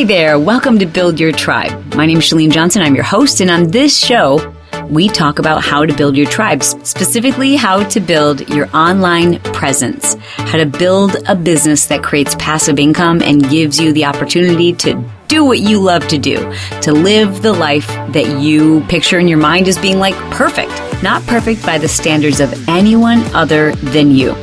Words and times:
Hey 0.00 0.06
there, 0.06 0.38
welcome 0.38 0.78
to 0.78 0.86
Build 0.86 1.20
Your 1.20 1.30
Tribe. 1.30 1.94
My 1.94 2.06
name 2.06 2.16
is 2.16 2.24
Chalene 2.24 2.50
Johnson. 2.50 2.80
I'm 2.80 2.94
your 2.94 3.04
host, 3.04 3.42
and 3.42 3.50
on 3.50 3.70
this 3.70 3.94
show, 3.98 4.54
we 4.88 5.08
talk 5.08 5.38
about 5.38 5.62
how 5.62 5.84
to 5.84 5.94
build 5.94 6.16
your 6.16 6.26
tribes, 6.26 6.74
specifically 6.88 7.54
how 7.54 7.86
to 7.90 8.00
build 8.00 8.48
your 8.48 8.74
online 8.74 9.40
presence, 9.40 10.14
how 10.36 10.56
to 10.56 10.64
build 10.64 11.16
a 11.28 11.36
business 11.36 11.84
that 11.88 12.02
creates 12.02 12.34
passive 12.36 12.78
income 12.78 13.20
and 13.20 13.46
gives 13.50 13.78
you 13.78 13.92
the 13.92 14.06
opportunity 14.06 14.72
to 14.72 15.04
do 15.28 15.44
what 15.44 15.58
you 15.58 15.78
love 15.78 16.08
to 16.08 16.16
do, 16.16 16.36
to 16.80 16.92
live 16.92 17.42
the 17.42 17.52
life 17.52 17.86
that 18.14 18.40
you 18.40 18.80
picture 18.88 19.18
in 19.18 19.28
your 19.28 19.36
mind 19.36 19.68
as 19.68 19.76
being 19.76 19.98
like 19.98 20.14
perfect, 20.30 20.72
not 21.02 21.22
perfect 21.26 21.62
by 21.66 21.76
the 21.76 21.88
standards 21.88 22.40
of 22.40 22.70
anyone 22.70 23.18
other 23.34 23.74
than 23.74 24.10
you. 24.10 24.34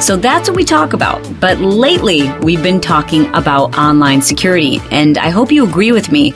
So 0.00 0.16
that's 0.16 0.48
what 0.48 0.56
we 0.56 0.64
talk 0.64 0.92
about. 0.92 1.22
But 1.40 1.58
lately, 1.58 2.30
we've 2.40 2.62
been 2.62 2.80
talking 2.80 3.26
about 3.34 3.78
online 3.78 4.22
security, 4.22 4.80
and 4.90 5.16
I 5.18 5.30
hope 5.30 5.50
you 5.50 5.66
agree 5.66 5.92
with 5.92 6.12
me 6.12 6.34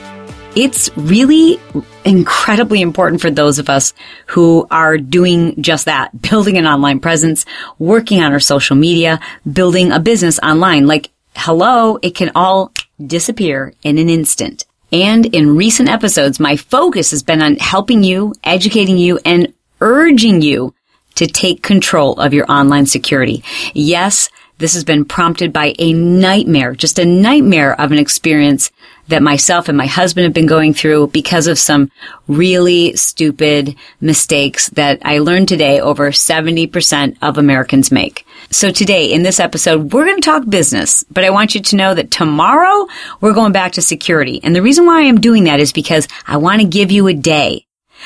it's 0.55 0.89
really 0.97 1.59
incredibly 2.05 2.81
important 2.81 3.21
for 3.21 3.29
those 3.29 3.59
of 3.59 3.69
us 3.69 3.93
who 4.27 4.67
are 4.71 4.97
doing 4.97 5.61
just 5.61 5.85
that, 5.85 6.21
building 6.29 6.57
an 6.57 6.65
online 6.65 6.99
presence, 6.99 7.45
working 7.77 8.21
on 8.21 8.31
our 8.31 8.39
social 8.39 8.75
media, 8.75 9.19
building 9.51 9.91
a 9.91 9.99
business 9.99 10.39
online. 10.39 10.87
Like, 10.87 11.11
hello, 11.35 11.97
it 12.01 12.15
can 12.15 12.31
all 12.35 12.71
disappear 13.05 13.73
in 13.83 13.97
an 13.97 14.09
instant. 14.09 14.65
And 14.91 15.25
in 15.27 15.55
recent 15.55 15.87
episodes, 15.87 16.39
my 16.39 16.55
focus 16.55 17.11
has 17.11 17.21
been 17.21 17.43
on 17.43 17.57
helping 17.57 18.03
you, 18.03 18.33
educating 18.43 18.97
you, 18.97 19.19
and 19.23 19.53
urging 19.81 20.41
you 20.41 20.73
to 21.19 21.27
take 21.27 21.61
control 21.61 22.13
of 22.19 22.33
your 22.33 22.49
online 22.49 22.85
security. 22.85 23.43
Yes, 23.73 24.29
this 24.57 24.73
has 24.73 24.83
been 24.83 25.05
prompted 25.05 25.53
by 25.53 25.73
a 25.79 25.93
nightmare, 25.93 26.75
just 26.75 26.99
a 26.99 27.05
nightmare 27.05 27.79
of 27.79 27.91
an 27.91 27.97
experience 27.97 28.71
that 29.07 29.23
myself 29.23 29.67
and 29.67 29.77
my 29.77 29.85
husband 29.85 30.23
have 30.25 30.33
been 30.33 30.45
going 30.45 30.73
through 30.73 31.07
because 31.07 31.47
of 31.47 31.57
some 31.57 31.91
really 32.27 32.95
stupid 32.95 33.75
mistakes 33.99 34.69
that 34.71 34.99
I 35.03 35.19
learned 35.19 35.47
today 35.47 35.79
over 35.79 36.11
70% 36.11 37.17
of 37.21 37.37
Americans 37.37 37.91
make. 37.91 38.25
So 38.51 38.71
today 38.71 39.11
in 39.11 39.23
this 39.23 39.39
episode, 39.39 39.93
we're 39.93 40.05
going 40.05 40.21
to 40.21 40.25
talk 40.25 40.47
business, 40.47 41.03
but 41.09 41.23
I 41.23 41.31
want 41.31 41.55
you 41.55 41.61
to 41.61 41.75
know 41.75 41.93
that 41.93 42.11
tomorrow 42.11 42.87
we're 43.19 43.33
going 43.33 43.51
back 43.51 43.73
to 43.73 43.81
security. 43.81 44.39
And 44.43 44.55
the 44.55 44.61
reason 44.61 44.85
why 44.85 45.03
I'm 45.03 45.21
doing 45.21 45.45
that 45.45 45.59
is 45.59 45.73
because 45.73 46.07
I 46.27 46.37
want 46.37 46.61
to 46.61 46.67
give 46.67 46.91
you 46.91 47.07
a 47.07 47.13
day. 47.13 47.65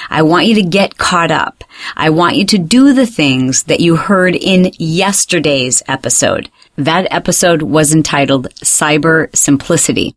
I 0.10 0.22
want 0.22 0.48
you 0.48 0.56
to 0.56 0.64
get 0.64 0.98
caught 0.98 1.32
up. 1.32 1.64
I 1.96 2.10
want 2.10 2.36
you 2.36 2.46
to 2.46 2.58
do 2.58 2.94
the 2.94 3.06
things 3.06 3.64
that 3.64 3.80
you 3.80 3.96
heard 3.96 4.36
in 4.36 4.72
yesterday's 4.78 5.84
episode. 5.88 6.50
That 6.76 7.08
episode 7.12 7.62
was 7.62 7.94
entitled 7.94 8.50
Cyber 8.56 9.34
Simplicity. 9.36 10.16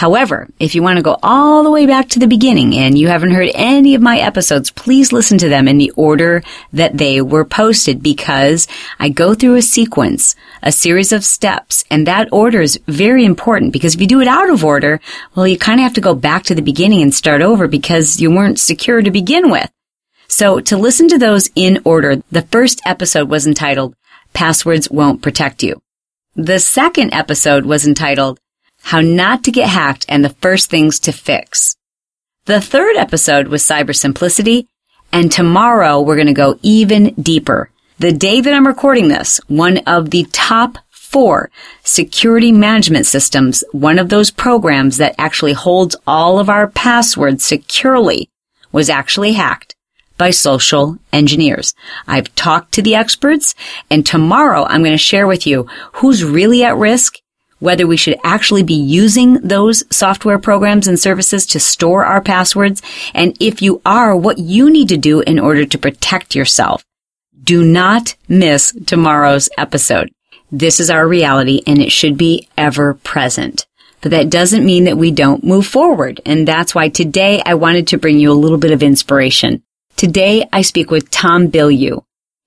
However, 0.00 0.48
if 0.58 0.74
you 0.74 0.82
want 0.82 0.96
to 0.96 1.02
go 1.02 1.18
all 1.22 1.62
the 1.62 1.70
way 1.70 1.84
back 1.84 2.08
to 2.08 2.18
the 2.18 2.26
beginning 2.26 2.74
and 2.74 2.96
you 2.96 3.08
haven't 3.08 3.32
heard 3.32 3.50
any 3.52 3.94
of 3.94 4.00
my 4.00 4.16
episodes, 4.16 4.70
please 4.70 5.12
listen 5.12 5.36
to 5.36 5.50
them 5.50 5.68
in 5.68 5.76
the 5.76 5.90
order 5.90 6.42
that 6.72 6.96
they 6.96 7.20
were 7.20 7.44
posted 7.44 8.02
because 8.02 8.66
I 8.98 9.10
go 9.10 9.34
through 9.34 9.56
a 9.56 9.60
sequence, 9.60 10.34
a 10.62 10.72
series 10.72 11.12
of 11.12 11.22
steps, 11.22 11.84
and 11.90 12.06
that 12.06 12.32
order 12.32 12.62
is 12.62 12.80
very 12.86 13.26
important 13.26 13.74
because 13.74 13.94
if 13.94 14.00
you 14.00 14.06
do 14.06 14.22
it 14.22 14.26
out 14.26 14.48
of 14.48 14.64
order, 14.64 15.02
well, 15.34 15.46
you 15.46 15.58
kind 15.58 15.80
of 15.80 15.84
have 15.84 15.92
to 15.96 16.00
go 16.00 16.14
back 16.14 16.44
to 16.44 16.54
the 16.54 16.62
beginning 16.62 17.02
and 17.02 17.14
start 17.14 17.42
over 17.42 17.68
because 17.68 18.22
you 18.22 18.30
weren't 18.30 18.58
secure 18.58 19.02
to 19.02 19.10
begin 19.10 19.50
with. 19.50 19.70
So 20.28 20.60
to 20.60 20.78
listen 20.78 21.08
to 21.08 21.18
those 21.18 21.50
in 21.54 21.78
order, 21.84 22.22
the 22.32 22.48
first 22.50 22.80
episode 22.86 23.28
was 23.28 23.46
entitled 23.46 23.94
Passwords 24.32 24.90
Won't 24.90 25.20
Protect 25.20 25.62
You. 25.62 25.82
The 26.36 26.58
second 26.58 27.12
episode 27.12 27.66
was 27.66 27.86
entitled 27.86 28.40
how 28.82 29.00
not 29.00 29.44
to 29.44 29.52
get 29.52 29.68
hacked 29.68 30.06
and 30.08 30.24
the 30.24 30.36
first 30.40 30.70
things 30.70 30.98
to 31.00 31.12
fix. 31.12 31.76
The 32.46 32.60
third 32.60 32.96
episode 32.96 33.48
was 33.48 33.62
cyber 33.62 33.94
simplicity. 33.94 34.66
And 35.12 35.30
tomorrow 35.30 36.00
we're 36.00 36.16
going 36.16 36.26
to 36.28 36.32
go 36.32 36.58
even 36.62 37.14
deeper. 37.14 37.70
The 37.98 38.12
day 38.12 38.40
that 38.40 38.54
I'm 38.54 38.66
recording 38.66 39.08
this, 39.08 39.38
one 39.48 39.78
of 39.78 40.10
the 40.10 40.26
top 40.32 40.78
four 40.90 41.50
security 41.82 42.52
management 42.52 43.06
systems, 43.06 43.64
one 43.72 43.98
of 43.98 44.08
those 44.08 44.30
programs 44.30 44.98
that 44.98 45.14
actually 45.18 45.52
holds 45.52 45.96
all 46.06 46.38
of 46.38 46.48
our 46.48 46.68
passwords 46.68 47.44
securely 47.44 48.28
was 48.70 48.88
actually 48.88 49.32
hacked 49.32 49.74
by 50.16 50.30
social 50.30 50.98
engineers. 51.12 51.74
I've 52.06 52.32
talked 52.36 52.72
to 52.72 52.82
the 52.82 52.94
experts 52.94 53.54
and 53.90 54.06
tomorrow 54.06 54.64
I'm 54.64 54.82
going 54.82 54.92
to 54.92 54.98
share 54.98 55.26
with 55.26 55.46
you 55.46 55.64
who's 55.94 56.22
really 56.22 56.62
at 56.62 56.76
risk 56.76 57.18
whether 57.60 57.86
we 57.86 57.96
should 57.96 58.18
actually 58.24 58.62
be 58.62 58.74
using 58.74 59.34
those 59.34 59.84
software 59.94 60.38
programs 60.38 60.88
and 60.88 60.98
services 60.98 61.46
to 61.46 61.60
store 61.60 62.04
our 62.04 62.20
passwords, 62.20 62.82
and 63.14 63.36
if 63.40 63.62
you 63.62 63.80
are, 63.86 64.16
what 64.16 64.38
you 64.38 64.68
need 64.68 64.88
to 64.88 64.96
do 64.96 65.20
in 65.20 65.38
order 65.38 65.64
to 65.64 65.78
protect 65.78 66.34
yourself. 66.34 66.84
Do 67.42 67.64
not 67.64 68.16
miss 68.28 68.72
tomorrow's 68.86 69.48
episode. 69.56 70.10
This 70.52 70.80
is 70.80 70.90
our 70.90 71.06
reality 71.06 71.62
and 71.66 71.80
it 71.80 71.92
should 71.92 72.18
be 72.18 72.48
ever 72.58 72.94
present. 72.94 73.66
But 74.00 74.10
that 74.10 74.30
doesn't 74.30 74.64
mean 74.64 74.84
that 74.84 74.96
we 74.96 75.10
don't 75.10 75.44
move 75.44 75.66
forward. 75.66 76.20
And 76.24 76.48
that's 76.48 76.74
why 76.74 76.88
today 76.88 77.42
I 77.44 77.54
wanted 77.54 77.88
to 77.88 77.98
bring 77.98 78.18
you 78.18 78.32
a 78.32 78.34
little 78.34 78.58
bit 78.58 78.72
of 78.72 78.82
inspiration. 78.82 79.62
Today 79.96 80.48
I 80.52 80.62
speak 80.62 80.90
with 80.90 81.10
Tom 81.10 81.48
Bilyeu. 81.48 82.02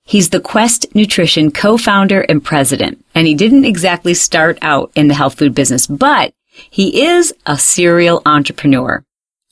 He's 0.06 0.30
the 0.30 0.42
Quest 0.42 0.86
Nutrition 0.94 1.50
co-founder 1.52 2.22
and 2.22 2.44
president, 2.44 3.04
and 3.16 3.26
he 3.26 3.36
didn't 3.36 3.66
exactly 3.66 4.14
start 4.14 4.58
out 4.62 4.92
in 4.96 5.08
the 5.08 5.14
health 5.14 5.36
food 5.36 5.56
business, 5.56 5.88
but 5.88 6.34
he 6.70 7.06
is 7.06 7.34
a 7.46 7.58
serial 7.58 8.22
entrepreneur. 8.26 9.04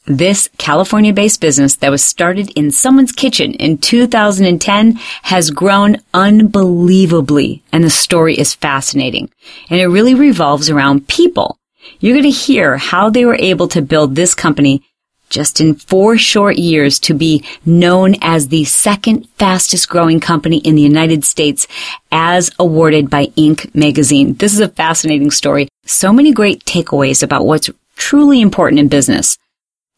This 0.05 0.49
California-based 0.57 1.39
business 1.39 1.75
that 1.77 1.91
was 1.91 2.03
started 2.03 2.49
in 2.55 2.71
someone's 2.71 3.11
kitchen 3.11 3.53
in 3.53 3.77
2010 3.77 4.93
has 5.23 5.51
grown 5.51 5.97
unbelievably, 6.13 7.63
and 7.71 7.83
the 7.83 7.89
story 7.89 8.37
is 8.37 8.53
fascinating. 8.53 9.29
And 9.69 9.79
it 9.79 9.87
really 9.87 10.15
revolves 10.15 10.69
around 10.69 11.07
people. 11.07 11.57
You're 11.99 12.15
going 12.15 12.23
to 12.23 12.29
hear 12.29 12.77
how 12.77 13.09
they 13.09 13.25
were 13.25 13.37
able 13.39 13.67
to 13.69 13.81
build 13.81 14.15
this 14.15 14.35
company 14.35 14.83
just 15.31 15.59
in 15.59 15.73
four 15.73 16.17
short 16.17 16.57
years 16.57 16.99
to 16.99 17.15
be 17.15 17.43
known 17.65 18.15
as 18.21 18.49
the 18.49 18.63
second 18.65 19.27
fastest 19.39 19.89
growing 19.89 20.19
company 20.19 20.57
in 20.57 20.75
the 20.75 20.81
United 20.81 21.23
States 21.25 21.65
as 22.11 22.51
awarded 22.59 23.09
by 23.09 23.25
Inc. 23.37 23.73
magazine. 23.73 24.35
This 24.35 24.53
is 24.53 24.59
a 24.59 24.69
fascinating 24.69 25.31
story. 25.31 25.67
So 25.85 26.13
many 26.13 26.31
great 26.31 26.63
takeaways 26.65 27.23
about 27.23 27.45
what's 27.45 27.69
truly 27.95 28.41
important 28.41 28.79
in 28.79 28.89
business. 28.89 29.37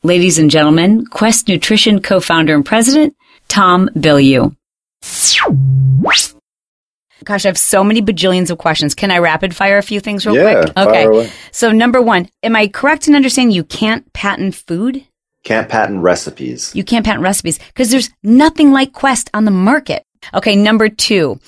Ladies 0.04 0.38
and 0.38 0.52
gentlemen, 0.52 1.06
Quest 1.08 1.48
Nutrition 1.48 2.02
co-founder 2.02 2.54
and 2.54 2.66
president, 2.66 3.16
Tom 3.48 3.90
Bilyeu. 3.96 4.56
Gosh, 7.24 7.46
I 7.46 7.50
have 7.50 7.58
so 7.58 7.84
many 7.84 8.02
bajillions 8.02 8.50
of 8.50 8.58
questions. 8.58 8.94
Can 8.94 9.10
I 9.10 9.20
rapid 9.20 9.56
fire 9.56 9.78
a 9.78 9.84
few 9.84 10.00
things 10.00 10.26
real 10.26 10.36
yeah, 10.36 10.64
quick? 10.64 10.78
Okay. 10.78 11.32
So 11.52 11.72
number 11.72 12.02
one, 12.02 12.30
am 12.44 12.56
I 12.56 12.68
correct 12.68 13.08
in 13.08 13.16
understanding 13.16 13.56
you 13.56 13.64
can't 13.64 14.12
patent 14.14 14.56
food? 14.56 15.06
Can't 15.44 15.68
patent 15.70 16.02
recipes. 16.02 16.72
You 16.74 16.84
can't 16.84 17.06
patent 17.06 17.24
recipes 17.24 17.60
because 17.60 17.92
there's 17.92 18.10
nothing 18.24 18.72
like 18.72 18.94
Quest 18.94 19.30
on 19.34 19.46
the 19.46 19.52
market. 19.52 20.06
Okay, 20.34 20.56
number 20.56 20.88
two. 20.88 21.40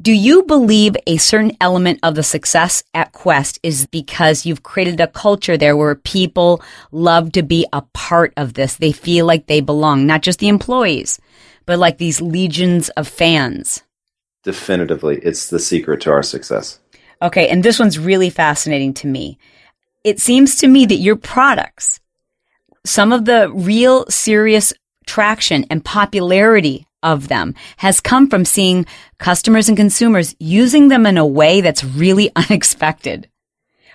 Do 0.00 0.12
you 0.12 0.42
believe 0.42 0.96
a 1.06 1.18
certain 1.18 1.56
element 1.60 2.00
of 2.02 2.16
the 2.16 2.24
success 2.24 2.82
at 2.94 3.12
Quest 3.12 3.60
is 3.62 3.86
because 3.86 4.44
you've 4.44 4.64
created 4.64 4.98
a 4.98 5.06
culture 5.06 5.56
there 5.56 5.76
where 5.76 5.94
people 5.94 6.62
love 6.90 7.30
to 7.32 7.44
be 7.44 7.64
a 7.72 7.82
part 7.92 8.32
of 8.36 8.54
this? 8.54 8.76
They 8.76 8.90
feel 8.90 9.24
like 9.24 9.46
they 9.46 9.60
belong, 9.60 10.04
not 10.04 10.22
just 10.22 10.40
the 10.40 10.48
employees, 10.48 11.20
but 11.64 11.78
like 11.78 11.98
these 11.98 12.20
legions 12.20 12.88
of 12.90 13.06
fans. 13.06 13.84
Definitively. 14.42 15.20
It's 15.22 15.48
the 15.48 15.60
secret 15.60 16.00
to 16.02 16.10
our 16.10 16.24
success. 16.24 16.80
Okay. 17.22 17.48
And 17.48 17.62
this 17.62 17.78
one's 17.78 17.98
really 17.98 18.30
fascinating 18.30 18.94
to 18.94 19.06
me. 19.06 19.38
It 20.02 20.18
seems 20.18 20.56
to 20.56 20.66
me 20.66 20.86
that 20.86 20.96
your 20.96 21.16
products 21.16 22.00
some 22.84 23.12
of 23.12 23.24
the 23.24 23.50
real 23.52 24.06
serious 24.08 24.72
traction 25.06 25.64
and 25.70 25.84
popularity 25.84 26.86
of 27.02 27.28
them 27.28 27.54
has 27.76 28.00
come 28.00 28.28
from 28.28 28.44
seeing 28.44 28.86
customers 29.18 29.68
and 29.68 29.76
consumers 29.76 30.34
using 30.40 30.88
them 30.88 31.06
in 31.06 31.18
a 31.18 31.26
way 31.26 31.60
that's 31.60 31.84
really 31.84 32.30
unexpected. 32.36 33.28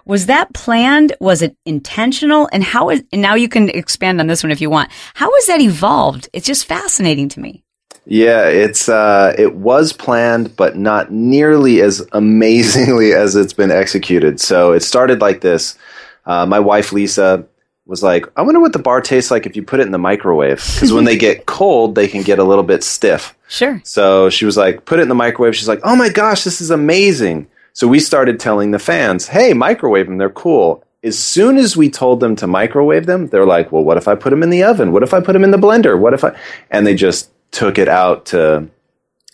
Was 0.05 0.27
that 0.27 0.53
planned? 0.53 1.13
Was 1.19 1.41
it 1.41 1.55
intentional? 1.65 2.49
And 2.51 2.63
how 2.63 2.89
is, 2.89 3.03
and 3.11 3.21
now 3.21 3.35
you 3.35 3.49
can 3.49 3.69
expand 3.69 4.19
on 4.19 4.27
this 4.27 4.43
one 4.43 4.51
if 4.51 4.61
you 4.61 4.69
want. 4.69 4.89
How 5.13 5.31
has 5.33 5.45
that 5.47 5.61
evolved? 5.61 6.29
It's 6.33 6.47
just 6.47 6.65
fascinating 6.65 7.29
to 7.29 7.39
me. 7.39 7.63
Yeah, 8.05 8.47
it's 8.47 8.89
uh, 8.89 9.35
it 9.37 9.55
was 9.55 9.93
planned, 9.93 10.55
but 10.55 10.75
not 10.77 11.11
nearly 11.11 11.81
as 11.81 12.03
amazingly 12.11 13.13
as 13.13 13.35
it's 13.35 13.53
been 13.53 13.69
executed. 13.69 14.39
So 14.39 14.71
it 14.71 14.81
started 14.81 15.21
like 15.21 15.41
this. 15.41 15.77
Uh, 16.25 16.45
my 16.45 16.59
wife 16.59 16.91
Lisa 16.91 17.45
was 17.89 18.03
like, 18.03 18.25
I 18.35 18.43
wonder 18.43 18.59
what 18.59 18.73
the 18.73 18.79
bar 18.79 19.01
tastes 19.01 19.31
like 19.31 19.47
if 19.47 19.55
you 19.55 19.63
put 19.63 19.79
it 19.79 19.87
in 19.87 19.91
the 19.91 19.97
microwave. 19.97 20.63
Because 20.75 20.93
when 20.93 21.05
they 21.05 21.17
get 21.17 21.45
cold, 21.47 21.95
they 21.95 22.07
can 22.07 22.21
get 22.21 22.37
a 22.37 22.43
little 22.43 22.63
bit 22.63 22.83
stiff. 22.83 23.35
Sure. 23.47 23.81
So 23.83 24.29
she 24.29 24.45
was 24.45 24.55
like, 24.55 24.85
put 24.85 24.99
it 24.99 25.01
in 25.01 25.09
the 25.09 25.15
microwave. 25.15 25.55
She's 25.55 25.67
like, 25.67 25.81
oh 25.83 25.95
my 25.95 26.09
gosh, 26.09 26.43
this 26.43 26.61
is 26.61 26.69
amazing. 26.69 27.47
So 27.73 27.87
we 27.87 27.99
started 27.99 28.39
telling 28.39 28.71
the 28.71 28.79
fans, 28.79 29.27
hey, 29.27 29.53
microwave 29.53 30.05
them, 30.05 30.19
they're 30.19 30.29
cool. 30.29 30.83
as 31.03 31.17
soon 31.17 31.57
as 31.57 31.75
we 31.75 31.89
told 31.89 32.19
them 32.19 32.35
to 32.35 32.45
microwave 32.45 33.07
them, 33.07 33.27
they're 33.27 33.45
like, 33.45 33.71
well, 33.71 33.83
what 33.83 33.97
if 33.97 34.07
I 34.07 34.15
put 34.15 34.29
them 34.29 34.43
in 34.43 34.49
the 34.49 34.63
oven? 34.63 34.91
What 34.91 35.01
if 35.01 35.13
I 35.13 35.19
put 35.19 35.33
them 35.33 35.43
in 35.43 35.51
the 35.51 35.57
blender? 35.57 35.97
What 35.97 36.13
if 36.13 36.23
I, 36.23 36.35
and 36.69 36.85
they 36.85 36.93
just 36.93 37.31
took 37.51 37.79
it 37.79 37.87
out 37.87 38.27
to 38.27 38.69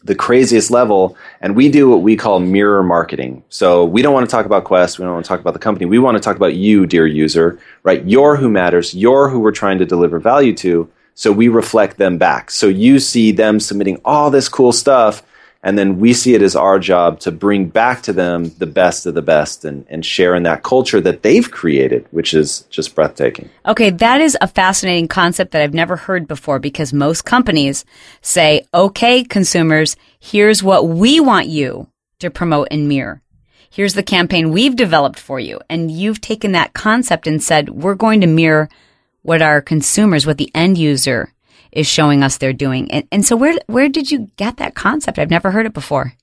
the 0.06 0.16
craziest 0.16 0.72
level. 0.72 1.18
And 1.42 1.56
we 1.56 1.70
do 1.70 1.90
what 1.90 2.02
we 2.02 2.16
call 2.16 2.40
mirror 2.40 2.84
marketing. 2.84 3.44
So 3.50 3.84
we 3.84 4.02
don't 4.02 4.14
want 4.14 4.28
to 4.28 4.32
talk 4.32 4.46
about 4.46 4.64
Quest. 4.64 4.98
We 4.98 5.04
don't 5.04 5.14
want 5.14 5.26
to 5.26 5.30
talk 5.30 5.42
about 5.42 5.54
the 5.54 5.60
company. 5.60 5.86
We 5.86 6.00
want 6.00 6.16
to 6.16 6.22
talk 6.22 6.38
about 6.38 6.56
you, 6.56 6.86
dear 6.86 7.08
user, 7.08 7.60
right? 7.84 8.04
You're 8.06 8.38
who 8.38 8.50
matters. 8.50 8.94
You're 8.94 9.30
who 9.30 9.40
we're 9.40 9.52
trying 9.52 9.80
to 9.80 9.86
deliver 9.86 10.20
value 10.20 10.54
to. 10.58 10.90
So 11.16 11.32
we 11.32 11.48
reflect 11.48 11.98
them 11.98 12.18
back. 12.18 12.52
So 12.52 12.68
you 12.68 13.00
see 13.00 13.32
them 13.32 13.60
submitting 13.60 14.00
all 14.06 14.30
this 14.30 14.48
cool 14.48 14.72
stuff 14.72 15.24
and 15.66 15.80
then 15.80 16.00
we 16.00 16.14
see 16.14 16.36
it 16.36 16.44
as 16.44 16.56
our 16.56 16.78
job 16.78 17.20
to 17.22 17.32
bring 17.32 17.66
back 17.66 18.04
to 18.04 18.14
them 18.14 18.52
the 18.60 18.68
best 18.68 19.08
of 19.08 19.16
the 19.16 19.22
best 19.24 19.66
and, 19.66 19.84
and 19.90 20.06
share 20.06 20.36
in 20.36 20.44
that 20.44 20.62
culture 20.62 21.02
that 21.02 21.24
they've 21.24 21.50
created, 21.50 22.06
which 22.12 22.36
is 22.36 22.62
just 22.70 22.94
breathtaking. 22.94 23.50
Okay, 23.66 23.90
that 23.90 24.22
is 24.22 24.38
a 24.42 24.48
fascinating 24.48 25.08
concept 25.08 25.52
that 25.52 25.64
I've 25.64 25.74
never 25.74 25.96
heard 25.96 26.28
before 26.28 26.60
because 26.60 26.94
most 26.94 27.26
companies 27.26 27.84
say, 28.22 28.68
okay, 28.76 29.24
consumers, 29.24 29.96
here's 30.20 30.62
what 30.62 30.88
we 30.88 31.20
want 31.20 31.48
you 31.48 31.88
to 32.20 32.30
promote 32.30 32.68
and 32.70 32.88
mirror. 32.88 33.24
Here's 33.72 33.96
the 33.96 34.04
campaign 34.04 34.52
we've 34.52 34.76
developed 34.76 35.20
for 35.20 35.40
you. 35.40 35.60
And 35.68 35.90
you've 35.90 36.22
taken 36.22 36.52
that 36.52 36.74
concept 36.74 37.26
and 37.26 37.42
said, 37.42 37.70
we're 37.70 37.96
going 37.96 38.22
to 38.22 38.28
mirror 38.28 38.70
what 39.24 39.42
our 39.42 39.62
consumers, 39.62 40.28
what 40.28 40.38
the 40.38 40.52
end 40.54 40.78
user 40.78 41.34
is 41.76 41.88
showing 41.88 42.24
us 42.24 42.38
they're 42.38 42.54
doing. 42.54 42.90
And, 42.92 43.08
and 43.12 43.26
so 43.26 43.36
where, 43.36 43.58
where 43.68 43.90
did 43.90 44.12
you 44.12 44.32
get 44.38 44.58
that 44.58 44.76
concept? 44.76 45.20
I've 45.20 45.30
never 45.30 45.52
heard 45.52 45.66
it 45.66 45.74
before. 45.74 46.14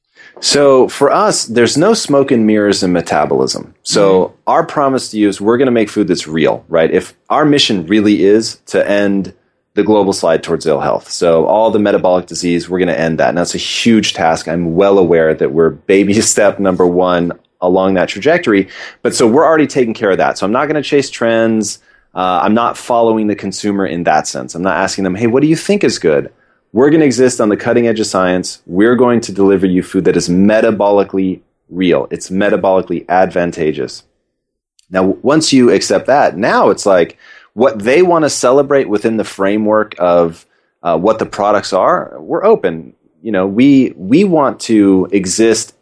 So 0.41 0.89
for 0.89 1.11
us, 1.11 1.45
there's 1.47 1.77
no 1.77 1.95
smoke 1.95 2.31
and 2.31 2.47
mirrors 2.47 2.83
in 2.83 2.93
metabolism. 2.93 3.75
So 3.83 4.27
mm-hmm. 4.27 4.37
our 4.47 4.67
promise 4.67 5.11
to 5.11 5.19
you 5.19 5.29
is 5.29 5.41
we're 5.41 5.59
going 5.59 5.67
to 5.67 5.73
make 5.73 5.89
food 5.89 6.09
that's 6.09 6.27
real, 6.27 6.65
right? 6.69 6.91
If 6.91 7.15
our 7.29 7.45
mission 7.45 7.87
really 7.87 8.25
is 8.25 8.57
to 8.67 8.89
end 8.89 9.35
the 9.75 9.83
global 9.83 10.13
slide 10.13 10.43
towards 10.43 10.67
ill 10.67 10.81
health. 10.81 11.11
So 11.11 11.47
all 11.47 11.71
the 11.71 11.79
metabolic 11.79 12.27
disease, 12.27 12.69
we're 12.69 12.79
going 12.79 12.89
to 12.89 12.99
end 12.99 13.19
that. 13.19 13.31
And 13.31 13.39
that's 13.39 13.55
a 13.55 13.59
huge 13.59 14.13
task. 14.13 14.47
I'm 14.47 14.75
well 14.75 14.99
aware 14.99 15.35
that 15.35 15.53
we're 15.53 15.71
baby 15.71 16.15
step 16.21 16.59
number 16.59 16.87
one 16.87 17.33
along 17.61 17.95
that 17.95 18.09
trajectory. 18.09 18.69
But 19.03 19.15
so 19.15 19.27
we're 19.27 19.47
already 19.47 19.67
taking 19.67 19.95
care 19.95 20.11
of 20.11 20.19
that. 20.19 20.37
So 20.37 20.45
I'm 20.45 20.53
not 20.53 20.67
going 20.67 20.83
to 20.83 20.89
chase 20.89 21.09
trends. 21.09 21.79
Uh, 22.15 22.41
I'm 22.43 22.55
not 22.55 22.77
following 22.77 23.27
the 23.27 23.37
consumer 23.37 23.87
in 23.87 24.05
that 24.05 24.27
sense. 24.27 24.55
I'm 24.55 24.63
not 24.63 24.77
asking 24.77 25.05
them, 25.05 25.15
hey, 25.15 25.27
what 25.27 25.41
do 25.41 25.49
you 25.49 25.57
think 25.57 25.83
is 25.83 25.99
good? 25.99 26.33
We're 26.73 26.91
going 26.91 27.01
to 27.01 27.07
exist 27.07 27.41
on 27.41 27.49
the 27.49 27.57
cutting 27.57 27.87
edge 27.87 28.01
of 28.01 28.07
science. 28.07 28.63
We're 28.67 28.97
going 28.97 29.21
to 29.23 29.33
deliver 29.33 29.67
you 29.67 29.83
food 29.83 30.05
that 30.05 30.17
is 30.17 30.29
metabolically 30.29 31.41
real. 31.69 32.07
It's 32.11 32.31
metabolically 32.31 33.07
advantageous. 33.09 34.05
Now, 34.91 35.05
once 35.05 35.53
you 35.53 35.71
accept 35.71 36.07
that, 36.07 36.37
now 36.37 36.71
it's 36.71 36.87
like 36.87 37.19
what 37.55 37.79
they 37.79 38.03
want 38.03 38.25
to 38.25 38.31
celebrate 38.31 38.89
within 38.89 39.17
the 39.17 39.25
framework 39.25 39.95
of 39.99 40.47
uh, 40.83 40.99
what 40.99 41.19
the 41.19 41.27
products 41.27 41.73
are. 41.73 42.17
We're 42.21 42.45
open. 42.45 42.95
You 43.23 43.33
know, 43.33 43.47
we 43.47 43.93
we 43.97 44.25
want 44.25 44.61
to 44.61 45.09
exist 45.13 45.75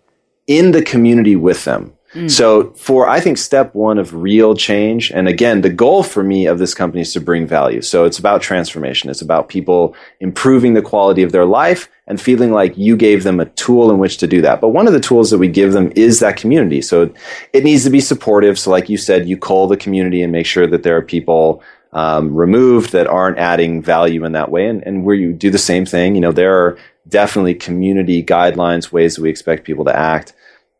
in 0.46 0.72
the 0.72 0.82
community 0.82 1.36
with 1.36 1.64
them. 1.64 1.92
Mm. 2.14 2.30
So 2.30 2.72
for 2.72 3.08
I 3.08 3.20
think 3.20 3.38
step 3.38 3.74
one 3.74 3.98
of 3.98 4.14
real 4.14 4.54
change, 4.56 5.12
and 5.12 5.28
again, 5.28 5.60
the 5.60 5.70
goal 5.70 6.02
for 6.02 6.24
me 6.24 6.46
of 6.46 6.58
this 6.58 6.74
company 6.74 7.02
is 7.02 7.12
to 7.12 7.20
bring 7.20 7.46
value. 7.46 7.82
So 7.82 8.04
it's 8.04 8.18
about 8.18 8.42
transformation. 8.42 9.10
It's 9.10 9.22
about 9.22 9.48
people 9.48 9.94
improving 10.18 10.74
the 10.74 10.82
quality 10.82 11.22
of 11.22 11.30
their 11.30 11.46
life 11.46 11.88
and 12.08 12.20
feeling 12.20 12.50
like 12.50 12.76
you 12.76 12.96
gave 12.96 13.22
them 13.22 13.38
a 13.38 13.46
tool 13.50 13.90
in 13.92 13.98
which 13.98 14.16
to 14.18 14.26
do 14.26 14.42
that. 14.42 14.60
But 14.60 14.70
one 14.70 14.88
of 14.88 14.92
the 14.92 15.00
tools 15.00 15.30
that 15.30 15.38
we 15.38 15.46
give 15.46 15.72
them 15.72 15.92
is 15.94 16.18
that 16.18 16.36
community. 16.36 16.82
So 16.82 17.14
it 17.52 17.62
needs 17.62 17.84
to 17.84 17.90
be 17.90 18.00
supportive. 18.00 18.58
So 18.58 18.72
like 18.72 18.88
you 18.88 18.96
said, 18.96 19.28
you 19.28 19.36
call 19.36 19.68
the 19.68 19.76
community 19.76 20.20
and 20.22 20.32
make 20.32 20.46
sure 20.46 20.66
that 20.66 20.82
there 20.82 20.96
are 20.96 21.02
people 21.02 21.62
um, 21.92 22.34
removed 22.34 22.92
that 22.92 23.06
aren't 23.06 23.38
adding 23.38 23.82
value 23.82 24.24
in 24.24 24.32
that 24.32 24.50
way. 24.50 24.66
And, 24.66 24.84
and 24.84 25.04
where 25.04 25.14
you 25.14 25.32
do 25.32 25.50
the 25.50 25.58
same 25.58 25.86
thing, 25.86 26.16
you 26.16 26.20
know, 26.20 26.32
there 26.32 26.56
are 26.56 26.78
definitely 27.08 27.54
community 27.54 28.22
guidelines, 28.22 28.90
ways 28.90 29.14
that 29.14 29.22
we 29.22 29.30
expect 29.30 29.64
people 29.64 29.84
to 29.84 29.96
act. 29.96 30.32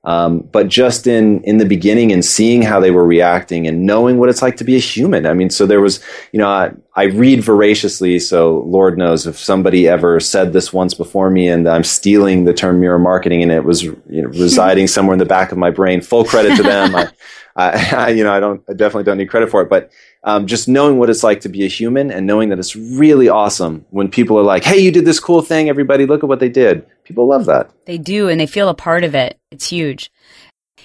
Um, 0.02 0.40
but 0.50 0.68
just 0.68 1.06
in 1.06 1.42
in 1.44 1.58
the 1.58 1.66
beginning 1.66 2.10
and 2.10 2.24
seeing 2.24 2.62
how 2.62 2.80
they 2.80 2.90
were 2.90 3.04
reacting 3.04 3.66
and 3.66 3.84
knowing 3.84 4.16
what 4.16 4.30
it's 4.30 4.40
like 4.40 4.56
to 4.56 4.64
be 4.64 4.74
a 4.76 4.78
human. 4.78 5.26
I 5.26 5.34
mean, 5.34 5.50
so 5.50 5.66
there 5.66 5.82
was, 5.82 6.00
you 6.32 6.38
know, 6.38 6.48
I, 6.48 6.72
I 6.96 7.04
read 7.04 7.44
voraciously, 7.44 8.18
so 8.18 8.60
Lord 8.60 8.96
knows 8.96 9.26
if 9.26 9.38
somebody 9.38 9.86
ever 9.88 10.18
said 10.18 10.54
this 10.54 10.72
once 10.72 10.94
before 10.94 11.28
me 11.28 11.48
and 11.48 11.68
I'm 11.68 11.84
stealing 11.84 12.44
the 12.44 12.54
term 12.54 12.80
mirror 12.80 12.98
marketing 12.98 13.42
and 13.42 13.52
it 13.52 13.64
was 13.64 13.82
you 13.82 13.98
know, 14.08 14.28
residing 14.28 14.86
somewhere 14.86 15.12
in 15.12 15.18
the 15.18 15.26
back 15.26 15.52
of 15.52 15.58
my 15.58 15.70
brain. 15.70 16.00
Full 16.00 16.24
credit 16.24 16.56
to 16.56 16.62
them. 16.62 16.96
I, 16.96 17.10
I, 17.56 17.94
I, 17.94 18.08
you 18.10 18.24
know, 18.24 18.32
I 18.32 18.40
don't, 18.40 18.62
I 18.70 18.72
definitely 18.72 19.04
don't 19.04 19.18
need 19.18 19.28
credit 19.28 19.50
for 19.50 19.60
it, 19.60 19.68
but 19.68 19.90
um, 20.22 20.46
just 20.46 20.68
knowing 20.68 20.98
what 20.98 21.10
it's 21.10 21.22
like 21.22 21.40
to 21.42 21.48
be 21.48 21.64
a 21.64 21.68
human 21.68 22.10
and 22.10 22.26
knowing 22.26 22.50
that 22.50 22.58
it's 22.58 22.76
really 22.76 23.28
awesome 23.28 23.84
when 23.90 24.08
people 24.08 24.38
are 24.38 24.42
like, 24.42 24.64
"Hey, 24.64 24.78
you 24.78 24.92
did 24.92 25.06
this 25.06 25.18
cool 25.18 25.40
thing! 25.40 25.68
Everybody, 25.68 26.04
look 26.04 26.22
at 26.22 26.28
what 26.28 26.40
they 26.40 26.48
did." 26.48 26.84
People 27.10 27.26
love 27.26 27.46
that. 27.46 27.72
They 27.86 27.98
do, 27.98 28.28
and 28.28 28.40
they 28.40 28.46
feel 28.46 28.68
a 28.68 28.74
part 28.74 29.02
of 29.02 29.16
it. 29.16 29.36
It's 29.50 29.68
huge. 29.68 30.12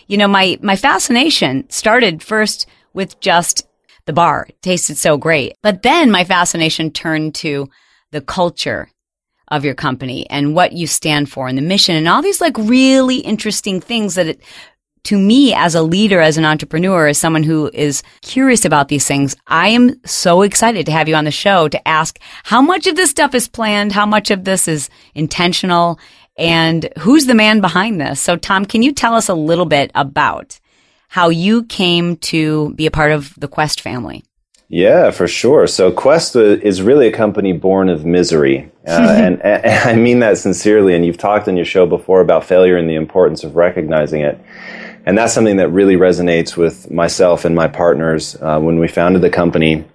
You 0.08 0.18
know, 0.18 0.28
my 0.28 0.58
my 0.60 0.76
fascination 0.76 1.70
started 1.70 2.24
first 2.24 2.66
with 2.96 3.20
just 3.20 3.68
the 4.08 4.14
bar. 4.14 4.48
It 4.50 4.60
tasted 4.64 4.98
so 4.98 5.18
great, 5.18 5.54
but 5.62 5.84
then 5.84 6.10
my 6.10 6.24
fascination 6.24 6.90
turned 6.90 7.36
to 7.36 7.70
the 8.12 8.22
culture 8.22 8.90
of 9.50 9.64
your 9.64 9.76
company 9.76 10.28
and 10.32 10.56
what 10.56 10.74
you 10.74 10.88
stand 10.88 11.30
for 11.30 11.48
and 11.48 11.60
the 11.60 11.62
mission 11.62 11.96
and 11.96 12.08
all 12.08 12.24
these 12.24 12.42
like 12.42 12.58
really 12.58 13.18
interesting 13.18 13.80
things 13.80 14.16
that 14.16 14.26
it 14.26 14.42
to 15.06 15.18
me 15.18 15.54
as 15.54 15.76
a 15.76 15.82
leader, 15.82 16.20
as 16.20 16.38
an 16.38 16.46
entrepreneur, 16.46 17.08
as 17.08 17.18
someone 17.18 17.44
who 17.44 17.70
is 17.74 18.04
curious 18.22 18.66
about 18.66 18.90
these 18.90 19.08
things, 19.08 19.36
I 19.48 19.70
am 19.70 20.00
so 20.06 20.42
excited 20.42 20.86
to 20.86 20.92
have 20.92 21.08
you 21.08 21.16
on 21.16 21.26
the 21.26 21.32
show 21.32 21.68
to 21.68 21.88
ask 21.88 22.20
how 22.44 22.62
much 22.62 22.88
of 22.88 22.96
this 22.96 23.12
stuff 23.12 23.34
is 23.34 23.48
planned, 23.48 23.92
how 23.92 24.06
much 24.06 24.32
of 24.32 24.44
this 24.44 24.68
is 24.68 24.90
intentional, 25.14 26.00
and 26.38 26.90
who's 27.00 27.28
the 27.28 27.36
man 27.36 27.62
behind 27.62 28.02
this. 28.02 28.20
So, 28.20 28.36
Tom, 28.36 28.66
can 28.66 28.82
you 28.82 28.92
tell 28.92 29.16
us 29.16 29.30
a 29.30 29.36
little 29.36 29.66
bit 29.66 29.92
about 29.96 30.60
how 31.08 31.30
you 31.30 31.64
came 31.64 32.18
to 32.18 32.74
be 32.74 32.86
a 32.86 32.92
part 32.92 33.12
of 33.12 33.34
the 33.38 33.48
Quest 33.48 33.82
family? 33.82 34.24
Yeah, 34.68 35.12
for 35.12 35.28
sure. 35.28 35.68
So 35.68 35.92
Quest 35.92 36.36
is 36.36 36.82
really 36.82 37.08
a 37.08 37.12
company 37.12 37.54
born 37.54 37.88
of 37.88 38.04
misery. 38.04 38.72
Uh, 38.88 38.92
and, 39.16 39.42
and, 39.44 39.90
I 39.90 39.96
mean 39.96 40.20
that 40.20 40.38
sincerely. 40.40 40.96
And 40.96 41.06
you've 41.06 41.18
talked 41.18 41.48
on 41.48 41.56
your 41.56 41.66
show 41.66 41.86
before 41.86 42.20
about 42.20 42.44
failure 42.44 42.76
and 42.76 42.90
the 42.90 42.96
importance 42.96 43.44
of 43.44 43.56
recognizing 43.56 44.22
it. 44.22 44.40
And 45.06 45.16
that's 45.16 45.34
something 45.34 45.58
that 45.58 45.70
really 45.70 45.96
resonates 45.96 46.58
with 46.58 46.90
myself 46.90 47.46
and 47.46 47.56
my 47.56 47.68
partners 47.68 48.36
uh, 48.42 48.60
when 48.60 48.80
we 48.80 48.88
founded 48.88 49.22
the 49.22 49.30
company. 49.30 49.86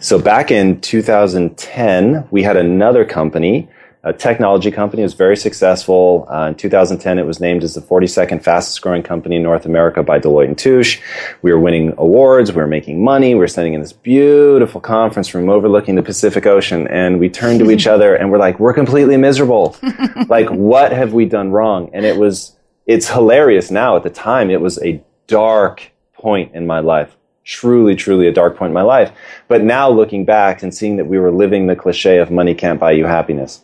So 0.00 0.18
back 0.18 0.50
in 0.50 0.82
2010, 0.82 2.28
we 2.30 2.42
had 2.42 2.58
another 2.58 3.06
company, 3.06 3.66
a 4.02 4.12
technology 4.12 4.70
company. 4.70 5.00
It 5.00 5.06
was 5.06 5.14
very 5.14 5.38
successful. 5.38 6.26
Uh, 6.30 6.48
in 6.48 6.56
2010, 6.56 7.18
it 7.18 7.24
was 7.24 7.40
named 7.40 7.64
as 7.64 7.72
the 7.72 7.80
42nd 7.80 8.42
fastest 8.42 8.82
growing 8.82 9.02
company 9.02 9.36
in 9.36 9.42
North 9.42 9.64
America 9.64 10.02
by 10.02 10.18
Deloitte 10.18 10.48
and 10.48 10.58
Touche. 10.58 11.00
We 11.40 11.50
were 11.50 11.58
winning 11.58 11.94
awards. 11.96 12.52
We 12.52 12.60
were 12.60 12.66
making 12.66 13.02
money. 13.02 13.32
We 13.32 13.40
were 13.40 13.48
sitting 13.48 13.72
in 13.72 13.80
this 13.80 13.94
beautiful 13.94 14.78
conference 14.78 15.34
room 15.34 15.48
overlooking 15.48 15.94
the 15.94 16.02
Pacific 16.02 16.44
Ocean. 16.44 16.86
And 16.88 17.18
we 17.18 17.30
turned 17.30 17.60
to 17.60 17.70
each 17.70 17.86
other 17.94 18.14
and 18.14 18.30
we're 18.30 18.36
like, 18.36 18.60
we're 18.60 18.74
completely 18.74 19.16
miserable. 19.16 19.74
like, 20.28 20.50
what 20.50 20.92
have 20.92 21.14
we 21.14 21.24
done 21.24 21.50
wrong? 21.50 21.88
And 21.94 22.04
it 22.04 22.18
was 22.18 22.53
it's 22.86 23.08
hilarious 23.08 23.70
now. 23.70 23.96
At 23.96 24.02
the 24.02 24.10
time, 24.10 24.50
it 24.50 24.60
was 24.60 24.82
a 24.82 25.02
dark 25.26 25.90
point 26.12 26.54
in 26.54 26.66
my 26.66 26.80
life. 26.80 27.16
Truly, 27.44 27.94
truly 27.94 28.26
a 28.26 28.32
dark 28.32 28.56
point 28.56 28.70
in 28.70 28.74
my 28.74 28.82
life. 28.82 29.12
But 29.48 29.62
now 29.62 29.90
looking 29.90 30.24
back 30.24 30.62
and 30.62 30.74
seeing 30.74 30.96
that 30.96 31.06
we 31.06 31.18
were 31.18 31.30
living 31.30 31.66
the 31.66 31.76
cliche 31.76 32.18
of 32.18 32.30
money 32.30 32.54
can't 32.54 32.80
buy 32.80 32.92
you 32.92 33.04
happiness. 33.04 33.62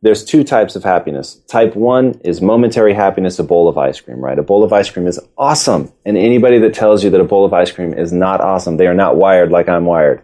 There's 0.00 0.24
two 0.24 0.44
types 0.44 0.76
of 0.76 0.84
happiness. 0.84 1.40
Type 1.48 1.74
one 1.74 2.20
is 2.22 2.40
momentary 2.40 2.94
happiness, 2.94 3.40
a 3.40 3.44
bowl 3.44 3.68
of 3.68 3.76
ice 3.76 4.00
cream, 4.00 4.18
right? 4.18 4.38
A 4.38 4.44
bowl 4.44 4.62
of 4.62 4.72
ice 4.72 4.88
cream 4.88 5.08
is 5.08 5.18
awesome. 5.36 5.92
And 6.04 6.16
anybody 6.16 6.60
that 6.60 6.74
tells 6.74 7.02
you 7.02 7.10
that 7.10 7.20
a 7.20 7.24
bowl 7.24 7.44
of 7.44 7.52
ice 7.52 7.72
cream 7.72 7.92
is 7.92 8.12
not 8.12 8.40
awesome, 8.40 8.76
they 8.76 8.86
are 8.86 8.94
not 8.94 9.16
wired 9.16 9.50
like 9.50 9.68
I'm 9.68 9.86
wired. 9.86 10.22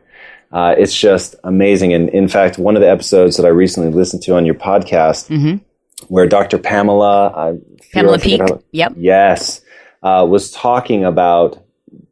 Uh, 0.52 0.76
it's 0.78 0.96
just 0.96 1.34
amazing. 1.42 1.92
And 1.92 2.08
in 2.10 2.28
fact, 2.28 2.56
one 2.56 2.76
of 2.76 2.82
the 2.82 2.88
episodes 2.88 3.36
that 3.36 3.46
I 3.46 3.48
recently 3.48 3.90
listened 3.90 4.22
to 4.24 4.36
on 4.36 4.46
your 4.46 4.54
podcast, 4.54 5.28
mm-hmm 5.28 5.56
where 6.08 6.26
Dr. 6.26 6.58
Pamela 6.58 7.56
Pamela 7.92 8.18
Peeke, 8.18 8.62
yep, 8.72 8.92
yes, 8.96 9.60
uh, 10.02 10.26
was 10.28 10.50
talking 10.50 11.04
about 11.04 11.62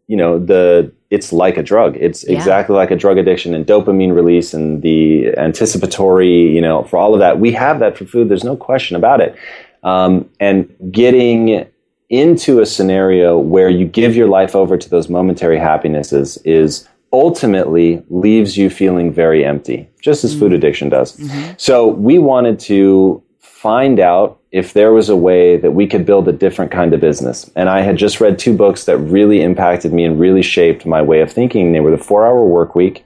you 0.07 0.17
know 0.17 0.39
the 0.39 0.93
it's 1.13 1.31
like 1.31 1.59
a 1.59 1.63
drug. 1.63 1.97
It's 1.99 2.25
yeah. 2.27 2.37
exactly 2.37 2.75
like 2.75 2.91
a 2.91 2.97
drug 2.97 3.19
addiction 3.19 3.55
and 3.55 3.67
dopamine 3.67 4.15
release 4.15 4.55
and 4.55 4.81
the 4.81 5.37
anticipatory, 5.37 6.49
you 6.55 6.61
know, 6.61 6.85
for 6.85 6.97
all 6.97 7.13
of 7.13 7.21
that. 7.21 7.39
We 7.39 7.53
have 7.53 7.81
that 7.81 7.99
for 7.99 8.07
food. 8.07 8.31
There's 8.31 8.45
no 8.45 8.57
question 8.57 8.97
about 8.97 9.21
it. 9.21 9.37
Um, 9.83 10.31
and 10.41 10.75
getting 10.91 11.67
into 12.09 12.61
a 12.61 12.67
scenario 12.67 13.39
where 13.39 13.69
you 13.69 13.87
give 13.87 14.17
your 14.17 14.27
life 14.27 14.57
over 14.57 14.79
to 14.79 14.89
those 14.89 15.11
momentary 15.11 15.59
happinesses 15.59 16.39
is 16.47 16.89
ultimately 17.13 18.03
leaves 18.09 18.57
you 18.57 18.71
feeling 18.71 19.13
very 19.13 19.45
empty, 19.45 19.87
just 20.01 20.25
as 20.25 20.31
mm-hmm. 20.31 20.41
food 20.41 20.53
addiction 20.55 20.89
does. 20.89 21.17
Mm-hmm. 21.19 21.53
So 21.59 21.89
we 21.89 22.19
wanted 22.19 22.59
to 22.61 23.22
find 23.63 24.01
out 24.01 24.41
if 24.51 24.73
there 24.73 24.93
was 24.93 25.09
a 25.09 25.15
way 25.15 25.57
that 25.57 25.71
we 25.71 25.87
could 25.87 26.05
build 26.05 26.27
a 26.27 26.33
different 26.33 26.73
kind 26.73 26.93
of 26.93 27.01
business. 27.01 27.49
And 27.55 27.69
I 27.69 27.83
had 27.83 27.97
just 27.97 28.21
read 28.21 28.37
two 28.37 28.57
books 28.57 28.87
that 28.87 28.99
really 28.99 29.41
impacted 29.41 29.93
me 29.93 30.05
and 30.05 30.19
really 30.19 30.43
shaped 30.43 30.85
my 30.85 31.01
way 31.01 31.21
of 31.21 31.33
thinking. 31.33 31.71
They 31.71 31.79
were 31.79 31.93
The 31.93 32.05
Four 32.05 32.27
Hour 32.27 32.45
Work 32.45 32.75
Week 32.75 33.05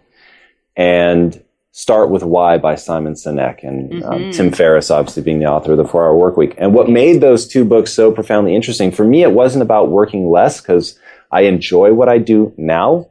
and 0.74 1.42
Start 1.72 2.08
with 2.08 2.22
Why 2.22 2.56
by 2.56 2.74
Simon 2.74 3.12
Sinek 3.12 3.62
and 3.64 3.92
um, 3.92 4.00
mm-hmm. 4.00 4.24
um, 4.24 4.32
Tim 4.32 4.50
Ferriss, 4.50 4.90
obviously 4.90 5.22
being 5.22 5.40
the 5.40 5.46
author 5.46 5.72
of 5.72 5.76
The 5.76 5.84
Four 5.84 6.06
Hour 6.06 6.16
Work 6.16 6.38
Week. 6.38 6.54
And 6.56 6.72
what 6.72 6.88
made 6.88 7.20
those 7.20 7.46
two 7.46 7.66
books 7.66 7.92
so 7.92 8.10
profoundly 8.10 8.56
interesting 8.56 8.90
for 8.90 9.04
me, 9.04 9.22
it 9.22 9.32
wasn't 9.32 9.60
about 9.60 9.90
working 9.90 10.30
less 10.30 10.62
because 10.62 10.98
I 11.30 11.42
enjoy 11.42 11.92
what 11.92 12.08
I 12.08 12.16
do 12.16 12.54
now 12.56 13.10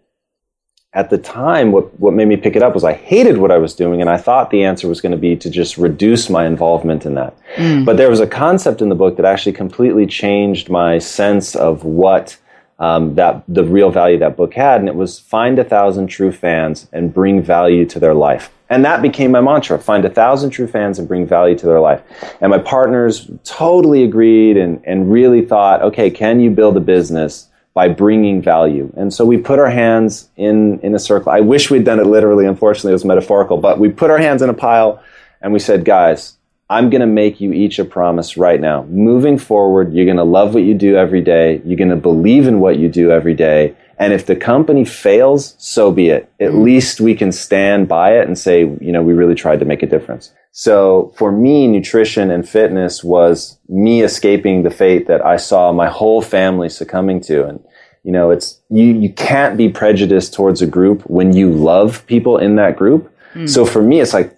at 0.96 1.10
the 1.10 1.18
time, 1.18 1.74
what, 1.74 2.00
what 2.00 2.14
made 2.14 2.30
me 2.30 2.38
pick 2.38 2.56
it 2.56 2.64
up 2.64 2.74
was 2.74 2.86
I 2.86 2.94
hated 2.94 3.38
what 3.38 3.52
I 3.52 3.58
was 3.58 3.76
doing, 3.76 4.00
and 4.00 4.10
I 4.10 4.16
thought 4.16 4.50
the 4.50 4.64
answer 4.64 4.88
was 4.88 5.02
going 5.02 5.12
to 5.12 5.18
be 5.18 5.36
to 5.36 5.50
just 5.50 5.78
reduce 5.78 6.30
my 6.30 6.48
involvement 6.48 7.06
in 7.06 7.16
that. 7.16 7.38
Mm. 7.58 7.84
But 7.84 7.98
there 7.98 8.10
was 8.10 8.22
a 8.22 8.28
concept 8.28 8.82
in 8.82 8.88
the 8.88 8.96
book 8.96 9.18
that 9.18 9.26
actually 9.26 9.52
completely 9.52 10.08
changed 10.08 10.70
my 10.70 10.98
sense 10.98 11.54
of 11.54 11.84
what 11.84 12.38
um, 12.80 13.16
that 13.16 13.44
the 13.48 13.64
real 13.64 13.90
value 13.90 14.18
that 14.20 14.38
book 14.38 14.54
had, 14.54 14.80
and 14.80 14.88
it 14.88 14.96
was 14.96 15.20
find 15.20 15.60
a 15.60 15.64
thousand 15.66 16.08
true 16.08 16.32
fans 16.32 16.88
and 16.94 17.14
bring 17.14 17.42
value 17.42 17.86
to 17.86 18.00
their 18.00 18.14
life. 18.14 18.50
And 18.70 18.84
that 18.86 19.02
became 19.02 19.32
my 19.32 19.42
mantra: 19.42 19.78
find 19.78 20.06
a 20.06 20.10
thousand 20.10 20.52
true 20.52 20.68
fans 20.68 20.98
and 20.98 21.08
bring 21.08 21.28
value 21.28 21.58
to 21.58 21.66
their 21.66 21.82
life. 21.82 22.02
And 22.40 22.52
my 22.52 22.60
partners 22.60 23.30
totally 23.44 24.04
agreed 24.04 24.56
and 24.56 24.82
and 24.86 25.12
really 25.12 25.46
thought, 25.46 25.82
okay, 25.82 26.10
can 26.10 26.40
you 26.40 26.52
build 26.52 26.78
a 26.78 26.82
business? 26.82 27.50
By 27.76 27.90
bringing 27.90 28.42
value. 28.42 28.92
And 28.96 29.14
so 29.14 29.26
we 29.26 29.38
put 29.38 29.60
our 29.60 29.70
hands 29.70 30.30
in, 30.38 30.80
in 30.80 30.96
a 30.96 31.00
circle. 31.00 31.32
I 31.32 31.42
wish 31.42 31.70
we'd 31.70 31.84
done 31.84 32.00
it 32.00 32.08
literally. 32.08 32.46
Unfortunately, 32.46 32.92
it 32.92 32.94
was 32.94 33.06
metaphorical, 33.06 33.58
but 33.58 33.80
we 33.80 33.90
put 33.90 34.10
our 34.10 34.18
hands 34.18 34.42
in 34.42 34.50
a 34.50 34.54
pile 34.54 35.04
and 35.42 35.52
we 35.52 35.60
said, 35.60 35.84
guys, 35.84 36.35
I'm 36.70 36.90
going 36.90 37.02
to 37.02 37.08
make 37.08 37.40
you 37.40 37.54
each 37.54 37.78
a 37.78 37.86
promise 37.86 38.38
right 38.38 38.60
now. 38.60 38.84
Moving 38.86 39.38
forward, 39.38 39.94
you're 39.94 40.06
going 40.06 40.18
to 40.18 40.24
love 40.24 40.54
what 40.54 40.64
you 40.64 40.74
do 40.74 40.96
every 40.96 41.22
day. 41.22 41.62
You're 41.64 41.78
going 41.78 41.90
to 41.90 41.96
believe 41.96 42.48
in 42.48 42.60
what 42.60 42.80
you 42.80 42.90
do 42.90 43.12
every 43.12 43.36
day. 43.36 43.76
And 43.98 44.12
if 44.12 44.26
the 44.26 44.36
company 44.36 44.84
fails, 44.84 45.56
so 45.58 45.92
be 45.92 46.10
it. 46.10 46.30
At 46.40 46.50
mm-hmm. 46.50 46.64
least 46.64 47.00
we 47.00 47.16
can 47.16 47.32
stand 47.32 47.88
by 47.88 48.18
it 48.18 48.28
and 48.28 48.38
say, 48.38 48.62
you 48.62 48.92
know, 48.92 49.02
we 49.02 49.14
really 49.14 49.36
tried 49.36 49.60
to 49.60 49.66
make 49.66 49.84
a 49.84 49.88
difference. 49.88 50.34
So 50.52 51.14
for 51.18 51.32
me, 51.32 51.68
nutrition 51.68 52.32
and 52.32 52.48
fitness 52.48 53.04
was 53.04 53.60
me 53.70 54.02
escaping 54.02 54.64
the 54.64 54.72
fate 54.72 55.08
that 55.08 55.24
I 55.24 55.38
saw 55.38 55.72
my 55.72 55.88
whole 55.88 56.22
family 56.22 56.70
succumbing 56.70 57.22
to. 57.22 57.46
And, 57.46 57.64
you 58.04 58.12
know, 58.12 58.32
it's, 58.32 58.60
you, 58.70 58.86
you 58.86 59.14
can't 59.14 59.56
be 59.56 59.70
prejudiced 59.70 60.34
towards 60.34 60.62
a 60.62 60.68
group 60.68 61.04
when 61.04 61.34
you 61.34 61.52
love 61.52 62.06
people 62.08 62.38
in 62.38 62.56
that 62.56 62.78
group. 62.78 63.14
Mm. 63.34 63.50
So 63.50 63.66
for 63.66 63.82
me, 63.82 64.00
it's 64.00 64.14
like 64.14 64.35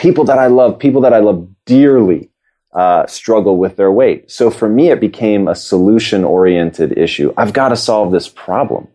people 0.00 0.24
that 0.24 0.38
I 0.38 0.46
love, 0.46 0.78
people 0.78 1.02
that 1.02 1.12
I 1.12 1.18
love 1.18 1.46
dearly, 1.66 2.30
uh, 2.72 3.06
struggle 3.06 3.58
with 3.58 3.76
their 3.76 3.92
weight. 3.92 4.30
So 4.30 4.50
for 4.50 4.68
me, 4.68 4.90
it 4.90 4.98
became 4.98 5.46
a 5.46 5.54
solution 5.54 6.24
oriented 6.24 6.96
issue. 6.96 7.34
I've 7.36 7.52
got 7.52 7.68
to 7.68 7.76
solve 7.76 8.10
this 8.10 8.26
problem. 8.26 8.88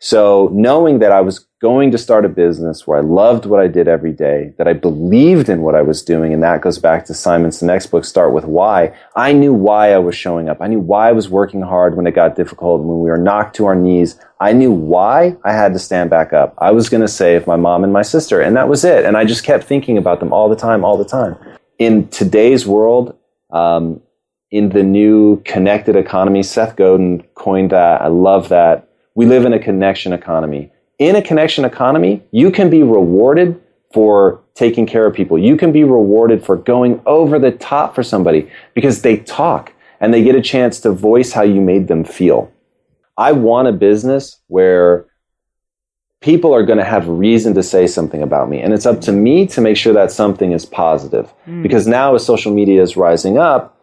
So 0.00 0.50
knowing 0.52 0.98
that 0.98 1.12
I 1.12 1.20
was 1.20 1.46
going 1.60 1.90
to 1.90 1.98
start 1.98 2.24
a 2.24 2.28
business 2.28 2.86
where 2.86 2.98
I 2.98 3.00
loved 3.00 3.44
what 3.44 3.58
I 3.58 3.66
did 3.66 3.88
every 3.88 4.12
day, 4.12 4.52
that 4.58 4.68
I 4.68 4.74
believed 4.74 5.48
in 5.48 5.62
what 5.62 5.74
I 5.74 5.82
was 5.82 6.02
doing, 6.02 6.32
and 6.32 6.40
that 6.42 6.60
goes 6.60 6.78
back 6.78 7.04
to 7.06 7.14
Simon 7.14 7.50
Sinek's 7.50 7.86
book, 7.86 8.04
Start 8.04 8.32
With 8.32 8.44
Why. 8.44 8.94
I 9.16 9.32
knew 9.32 9.52
why 9.52 9.92
I 9.92 9.98
was 9.98 10.14
showing 10.14 10.48
up. 10.48 10.58
I 10.60 10.68
knew 10.68 10.78
why 10.78 11.08
I 11.08 11.12
was 11.12 11.28
working 11.28 11.62
hard 11.62 11.96
when 11.96 12.06
it 12.06 12.14
got 12.14 12.36
difficult, 12.36 12.82
when 12.82 13.00
we 13.00 13.10
were 13.10 13.18
knocked 13.18 13.56
to 13.56 13.66
our 13.66 13.74
knees. 13.74 14.20
I 14.40 14.52
knew 14.52 14.70
why 14.70 15.36
I 15.44 15.52
had 15.52 15.72
to 15.72 15.80
stand 15.80 16.10
back 16.10 16.32
up. 16.32 16.54
I 16.58 16.70
was 16.70 16.88
going 16.88 17.00
to 17.00 17.08
save 17.08 17.48
my 17.48 17.56
mom 17.56 17.82
and 17.82 17.92
my 17.92 18.02
sister, 18.02 18.40
and 18.40 18.56
that 18.56 18.68
was 18.68 18.84
it. 18.84 19.04
And 19.04 19.16
I 19.16 19.24
just 19.24 19.42
kept 19.42 19.64
thinking 19.64 19.98
about 19.98 20.20
them 20.20 20.32
all 20.32 20.48
the 20.48 20.56
time, 20.56 20.84
all 20.84 20.96
the 20.96 21.04
time. 21.04 21.36
In 21.78 22.06
today's 22.08 22.66
world, 22.66 23.16
um, 23.50 24.00
in 24.52 24.68
the 24.68 24.84
new 24.84 25.42
connected 25.42 25.96
economy, 25.96 26.44
Seth 26.44 26.76
Godin 26.76 27.24
coined 27.34 27.70
that. 27.70 28.00
I 28.00 28.06
love 28.06 28.48
that 28.50 28.88
we 29.18 29.26
live 29.26 29.44
in 29.44 29.52
a 29.52 29.58
connection 29.58 30.12
economy. 30.12 30.70
In 30.98 31.16
a 31.16 31.22
connection 31.22 31.64
economy, 31.64 32.22
you 32.30 32.50
can 32.50 32.70
be 32.70 32.82
rewarded 32.82 33.60
for 33.92 34.42
taking 34.54 34.86
care 34.86 35.06
of 35.06 35.14
people. 35.14 35.38
You 35.38 35.56
can 35.56 35.72
be 35.72 35.84
rewarded 35.84 36.44
for 36.44 36.56
going 36.56 37.00
over 37.06 37.38
the 37.38 37.52
top 37.52 37.94
for 37.94 38.02
somebody 38.02 38.50
because 38.74 39.02
they 39.02 39.18
talk 39.18 39.72
and 40.00 40.12
they 40.12 40.22
get 40.22 40.34
a 40.34 40.42
chance 40.42 40.80
to 40.80 40.90
voice 40.90 41.32
how 41.32 41.42
you 41.42 41.60
made 41.60 41.88
them 41.88 42.04
feel. 42.04 42.52
I 43.16 43.32
want 43.32 43.68
a 43.68 43.72
business 43.72 44.40
where 44.48 45.06
people 46.20 46.52
are 46.52 46.64
going 46.64 46.78
to 46.78 46.84
have 46.84 47.08
reason 47.08 47.54
to 47.54 47.62
say 47.62 47.86
something 47.86 48.22
about 48.22 48.48
me. 48.48 48.60
And 48.60 48.72
it's 48.72 48.86
up 48.86 49.00
to 49.02 49.12
me 49.12 49.46
to 49.48 49.60
make 49.60 49.76
sure 49.76 49.92
that 49.92 50.10
something 50.10 50.52
is 50.52 50.66
positive. 50.66 51.32
Mm. 51.46 51.62
Because 51.62 51.86
now, 51.86 52.14
as 52.14 52.24
social 52.24 52.52
media 52.52 52.82
is 52.82 52.96
rising 52.96 53.38
up, 53.38 53.77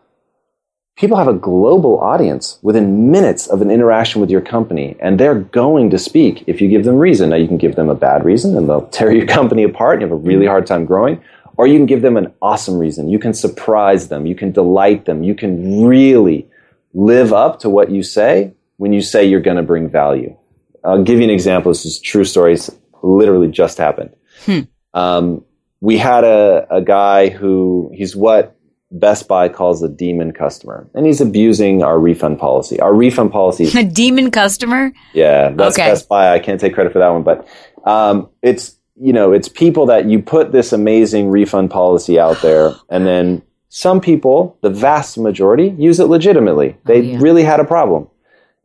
people 0.96 1.18
have 1.18 1.28
a 1.28 1.34
global 1.34 2.00
audience 2.00 2.58
within 2.62 3.12
minutes 3.12 3.48
of 3.48 3.62
an 3.62 3.70
interaction 3.70 4.22
with 4.22 4.30
your 4.30 4.42
company, 4.42 4.96
and 5.00 5.20
they're 5.20 5.40
going 5.40 5.90
to 5.90 5.98
speak 5.98 6.44
if 6.48 6.62
you 6.62 6.70
give 6.70 6.86
them 6.86 6.96
reason. 6.96 7.30
Now, 7.30 7.36
you 7.36 7.48
can 7.48 7.58
give 7.58 7.76
them 7.76 7.90
a 7.90 7.96
bad 7.96 8.24
reason 8.24 8.58
and 8.58 8.70
they'll 8.70 8.88
tear 8.92 9.14
your 9.14 9.28
company 9.28 9.64
apart 9.64 9.96
and 9.96 10.02
you 10.02 10.08
have 10.08 10.18
a 10.18 10.28
really 10.28 10.46
hard 10.46 10.66
time 10.66 10.86
growing, 10.86 11.22
or 11.58 11.68
you 11.68 11.78
can 11.78 11.86
give 11.86 12.02
them 12.02 12.18
an 12.18 12.34
awesome 12.42 12.78
reason. 12.78 13.10
You 13.10 13.20
can 13.20 13.34
surprise 13.34 14.08
them, 14.08 14.26
you 14.26 14.36
can 14.36 14.52
delight 14.52 15.06
them, 15.06 15.24
you 15.24 15.36
can 15.36 15.86
really 15.86 16.48
live 16.94 17.34
up 17.34 17.60
to 17.60 17.70
what 17.70 17.92
you 17.92 18.04
say 18.04 18.54
when 18.78 18.94
you 18.94 19.02
say 19.02 19.26
you're 19.26 19.42
going 19.42 19.58
to 19.58 19.64
bring 19.64 19.90
value. 19.90 20.36
I'll 20.84 21.04
give 21.04 21.18
you 21.18 21.26
an 21.26 21.30
example. 21.30 21.72
This 21.72 21.86
is 21.86 22.00
true 22.00 22.24
stories, 22.24 22.70
literally 23.02 23.50
just 23.50 23.78
happened. 23.78 24.16
Hmm. 24.46 24.60
Um, 24.94 25.46
we 25.82 25.98
had 25.98 26.24
a, 26.24 26.68
a 26.70 26.82
guy 26.82 27.30
who 27.30 27.92
he's 27.94 28.16
what 28.16 28.56
Best 28.92 29.28
Buy 29.28 29.50
calls 29.50 29.82
a 29.82 29.90
demon 29.90 30.32
customer, 30.32 30.88
and 30.94 31.06
he's 31.06 31.20
abusing 31.20 31.84
our 31.84 32.00
refund 32.00 32.40
policy. 32.40 32.80
Our 32.80 32.94
refund 32.94 33.32
policy 33.32 33.66
a 33.80 33.84
demon 33.84 34.32
customer. 34.32 34.94
Yeah, 35.14 35.50
that's 35.50 35.76
okay. 35.76 35.90
Best 35.90 36.08
Buy. 36.08 36.34
I 36.34 36.40
can't 36.40 36.60
take 36.60 36.74
credit 36.74 36.94
for 36.94 37.00
that 37.00 37.10
one, 37.10 37.24
but 37.24 37.48
um, 37.84 38.30
it's 38.42 38.78
you 38.96 39.12
know 39.12 39.34
it's 39.34 39.50
people 39.50 39.88
that 39.88 40.06
you 40.06 40.22
put 40.22 40.52
this 40.52 40.72
amazing 40.72 41.30
refund 41.30 41.72
policy 41.72 42.20
out 42.20 42.42
there, 42.42 42.74
and 42.90 43.06
then 43.06 43.42
some 43.76 44.00
people, 44.00 44.58
the 44.62 44.70
vast 44.70 45.18
majority, 45.18 45.76
use 45.78 46.00
it 46.00 46.06
legitimately. 46.06 46.78
They 46.86 47.00
oh, 47.00 47.02
yeah. 47.02 47.18
really 47.20 47.44
had 47.44 47.60
a 47.60 47.66
problem. 47.66 48.08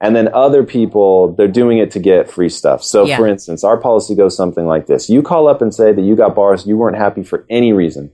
And 0.01 0.15
then 0.15 0.33
other 0.33 0.63
people, 0.63 1.35
they're 1.35 1.49
doing 1.49 1.79
it 1.79 1.91
to 1.91 1.99
get 1.99 2.31
free 2.31 2.49
stuff. 2.49 2.85
So, 2.85 3.05
yeah. 3.05 3.17
for 3.17 3.27
instance, 3.27 3.65
our 3.65 3.77
policy 3.77 4.15
goes 4.15 4.37
something 4.37 4.67
like 4.67 4.87
this. 4.87 5.11
You 5.11 5.21
call 5.21 5.49
up 5.49 5.61
and 5.61 5.75
say 5.75 5.93
that 5.93 6.01
you 6.01 6.15
got 6.15 6.37
bars, 6.37 6.65
you 6.65 6.77
weren't 6.77 6.97
happy 6.97 7.25
for 7.25 7.45
any 7.51 7.73
reason. 7.73 8.13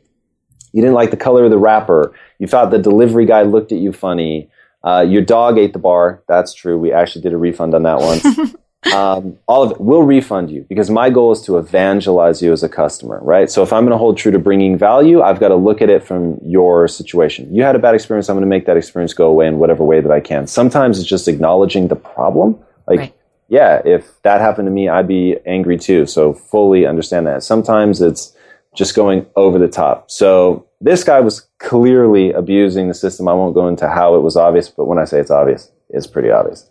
You 0.73 0.83
didn't 0.83 0.95
like 0.95 1.11
the 1.11 1.17
color 1.17 1.45
of 1.45 1.51
the 1.51 1.59
wrapper. 1.59 2.15
You 2.39 2.47
thought 2.47 2.71
the 2.71 2.79
delivery 2.79 3.27
guy 3.27 3.43
looked 3.43 3.73
at 3.73 3.79
you 3.79 3.93
funny. 3.93 4.51
Uh, 4.85 5.01
your 5.01 5.23
dog 5.23 5.59
ate 5.59 5.73
the 5.73 5.79
bar. 5.79 6.23
That's 6.29 6.55
true. 6.55 6.79
We 6.79 6.93
actually 6.93 7.23
did 7.23 7.33
a 7.33 7.37
refund 7.37 7.75
on 7.75 7.83
that 7.83 7.99
once. 7.99 8.55
um, 8.95 9.39
all 9.47 9.63
of 9.63 9.73
it. 9.73 9.81
We'll 9.81 10.03
refund 10.03 10.51
you 10.51 10.65
because 10.69 10.91
my 10.91 11.11
goal 11.11 11.33
is 11.33 11.43
to 11.43 11.59
evangelize 11.59 12.43
you 12.43 12.53
as 12.53 12.63
a 12.63 12.69
customer, 12.69 13.21
right? 13.23 13.51
So 13.51 13.63
if 13.63 13.73
I'm 13.73 13.85
going 13.85 13.93
to 13.93 13.99
hold 13.99 14.17
true 14.17 14.33
to 14.33 14.39
bringing 14.39 14.79
value, 14.79 15.23
I've 15.23 15.41
got 15.41 15.49
to 15.49 15.57
look 15.57 15.83
at 15.83 15.91
it 15.91 16.05
from 16.05 16.39
your 16.45 16.89
situation. 16.89 17.53
You 17.55 17.63
had 17.63 17.75
a 17.75 17.79
bad 17.79 17.95
experience. 17.95 18.29
I'm 18.29 18.37
going 18.37 18.43
to 18.43 18.49
make 18.49 18.67
that 18.67 18.77
experience 18.77 19.15
go 19.15 19.27
away 19.29 19.47
in 19.49 19.59
whatever 19.59 19.85
way 19.85 20.01
that 20.01 20.13
I 20.13 20.21
can. 20.21 20.47
Sometimes 20.47 20.99
it's 20.99 21.09
just 21.09 21.27
acknowledging 21.27 21.89
the 21.89 21.97
problem. 21.97 22.59
Like, 22.87 23.01
right. 23.01 23.15
yeah, 23.49 23.83
if 23.85 24.23
that 24.23 24.41
happened 24.41 24.67
to 24.67 24.73
me, 24.73 24.89
I'd 24.89 25.09
be 25.09 25.37
angry 25.47 25.79
too. 25.79 26.07
So 26.07 26.33
fully 26.33 26.87
understand 26.87 27.27
that. 27.27 27.43
Sometimes 27.43 28.01
it's 28.01 28.36
just 28.77 28.95
going 28.95 29.27
over 29.35 29.59
the 29.59 29.69
top. 29.69 30.11
So 30.11 30.67
this 30.81 31.03
guy 31.03 31.21
was 31.21 31.49
clearly 31.59 32.33
abusing 32.33 32.89
the 32.89 32.95
system. 32.95 33.27
I 33.27 33.33
won't 33.33 33.55
go 33.55 33.67
into 33.67 33.89
how 33.89 34.15
it 34.15 34.21
was 34.21 34.37
obvious, 34.37 34.69
but 34.69 34.85
when 34.85 34.99
I 34.99 35.05
say 35.05 35.19
it's 35.19 35.31
obvious, 35.31 35.73
it's 35.89 36.07
pretty 36.07 36.31
obvious. 36.31 36.69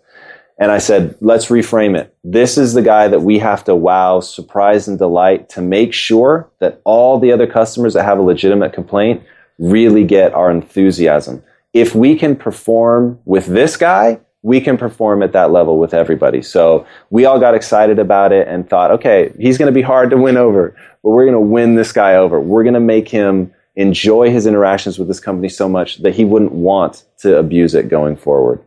And 0.57 0.71
I 0.71 0.77
said, 0.77 1.15
let's 1.19 1.47
reframe 1.47 1.99
it. 1.99 2.15
This 2.23 2.57
is 2.57 2.73
the 2.73 2.81
guy 2.81 3.09
that 3.09 3.19
we 3.19 3.39
have 3.39 3.65
to 3.65 3.75
wow, 3.75 4.21
surprise, 4.21 4.87
and 4.87 4.97
delight 4.97 5.49
to 5.49 5.61
make 5.61 5.91
sure 5.91 6.49
that 6.59 6.79
all 6.85 7.19
the 7.19 7.33
other 7.33 7.47
customers 7.47 7.93
that 7.95 8.05
have 8.05 8.19
a 8.19 8.21
legitimate 8.21 8.71
complaint 8.71 9.23
really 9.59 10.05
get 10.05 10.33
our 10.33 10.49
enthusiasm. 10.49 11.43
If 11.73 11.93
we 11.93 12.15
can 12.15 12.37
perform 12.37 13.19
with 13.25 13.47
this 13.47 13.75
guy, 13.75 14.21
we 14.45 14.61
can 14.61 14.77
perform 14.77 15.23
at 15.23 15.31
that 15.31 15.49
level 15.49 15.79
with 15.79 15.91
everybody. 15.91 16.39
So 16.39 16.85
we 17.09 17.25
all 17.25 17.39
got 17.39 17.55
excited 17.55 17.97
about 17.97 18.31
it 18.31 18.47
and 18.47 18.69
thought, 18.69 18.91
okay, 18.91 19.33
he's 19.39 19.57
going 19.57 19.65
to 19.65 19.73
be 19.73 19.81
hard 19.81 20.11
to 20.11 20.17
win 20.17 20.37
over, 20.37 20.75
but 21.01 21.09
we're 21.09 21.25
going 21.25 21.33
to 21.33 21.39
win 21.39 21.73
this 21.73 21.91
guy 21.91 22.13
over. 22.17 22.39
We're 22.39 22.61
going 22.61 22.75
to 22.75 22.79
make 22.79 23.09
him 23.09 23.51
enjoy 23.75 24.29
his 24.29 24.45
interactions 24.45 24.99
with 24.99 25.07
this 25.07 25.19
company 25.19 25.49
so 25.49 25.67
much 25.67 25.97
that 26.03 26.13
he 26.13 26.25
wouldn't 26.25 26.51
want 26.51 27.05
to 27.21 27.39
abuse 27.39 27.73
it 27.73 27.89
going 27.89 28.15
forward. 28.15 28.63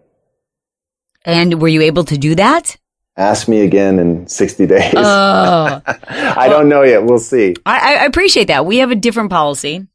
And 1.24 1.62
were 1.62 1.68
you 1.68 1.82
able 1.82 2.02
to 2.06 2.18
do 2.18 2.34
that? 2.34 2.76
Ask 3.16 3.46
me 3.46 3.60
again 3.60 4.00
in 4.00 4.26
60 4.26 4.66
days. 4.66 4.94
Oh. 4.96 5.00
I 5.86 6.48
well, 6.48 6.50
don't 6.50 6.68
know 6.68 6.82
yet. 6.82 7.04
We'll 7.04 7.20
see. 7.20 7.54
I, 7.64 7.98
I 7.98 8.04
appreciate 8.06 8.48
that. 8.48 8.66
We 8.66 8.78
have 8.78 8.90
a 8.90 8.96
different 8.96 9.30
policy 9.30 9.86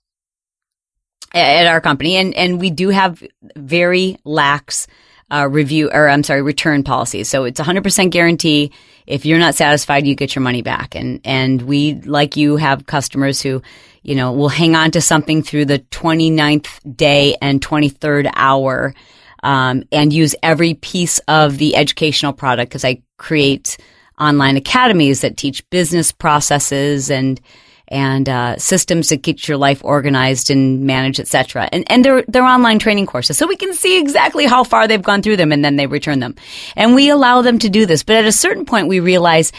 at 1.34 1.68
our 1.68 1.82
company, 1.82 2.16
and, 2.16 2.34
and 2.36 2.62
we 2.62 2.70
do 2.70 2.88
have 2.88 3.22
very 3.58 4.18
lax 4.24 4.88
uh, 5.34 5.48
review 5.48 5.90
or 5.92 6.08
I'm 6.08 6.24
sorry, 6.24 6.42
return 6.42 6.84
policies. 6.84 7.28
So 7.28 7.46
it's 7.46 7.60
100% 7.60 8.12
guarantee. 8.12 8.72
If 9.08 9.26
you're 9.26 9.40
not 9.40 9.56
satisfied, 9.56 10.06
you 10.06 10.16
get 10.16 10.36
your 10.36 10.44
money 10.44 10.62
back. 10.62 10.96
And 10.96 11.20
and 11.26 11.62
we, 11.64 11.96
like 11.96 12.38
you, 12.38 12.58
have 12.58 12.86
customers 12.86 13.42
who, 13.42 13.62
you 14.04 14.16
know, 14.16 14.32
will 14.32 14.50
hang 14.50 14.76
on 14.76 14.92
to 14.92 15.02
something 15.02 15.42
through 15.42 15.66
the 15.66 15.80
29th 15.80 16.96
day 16.96 17.36
and 17.42 17.60
23rd 17.60 18.32
hour, 18.36 18.94
um, 19.42 19.84
and 19.92 20.14
use 20.14 20.36
every 20.44 20.76
piece 20.76 21.20
of 21.28 21.58
the 21.58 21.76
educational 21.76 22.34
product 22.34 22.70
because 22.70 22.86
I 22.86 23.02
create 23.18 23.78
online 24.20 24.56
academies 24.56 25.22
that 25.22 25.36
teach 25.36 25.68
business 25.70 26.12
processes 26.12 27.10
and 27.10 27.42
and 27.88 28.30
uh, 28.30 28.58
systems 28.58 29.08
to 29.08 29.18
get 29.18 29.48
your 29.48 29.58
life 29.58 29.84
organized 29.84 30.50
and 30.50 30.84
managed, 30.84 31.20
etc. 31.20 31.70
And 31.72 31.90
and 31.92 32.04
they're 32.04 32.24
they're 32.28 32.46
online 32.46 32.80
training 32.80 33.06
courses, 33.06 33.38
so 33.38 33.48
we 33.48 33.58
can 33.58 33.74
see 33.74 34.00
exactly 34.00 34.46
how 34.46 34.64
far 34.64 34.88
they've 34.88 35.02
gone 35.02 35.22
through 35.22 35.38
them, 35.38 35.52
and 35.52 35.64
then 35.64 35.76
they 35.76 35.88
return 35.88 36.20
them, 36.20 36.36
and 36.76 36.96
we 36.96 37.10
allow 37.10 37.42
them 37.42 37.60
to 37.60 37.70
do 37.70 37.86
this. 37.86 38.04
But 38.04 38.18
at 38.18 38.26
a 38.26 38.32
certain 38.32 38.66
point, 38.66 38.88
we 38.88 39.00
realize 39.00 39.52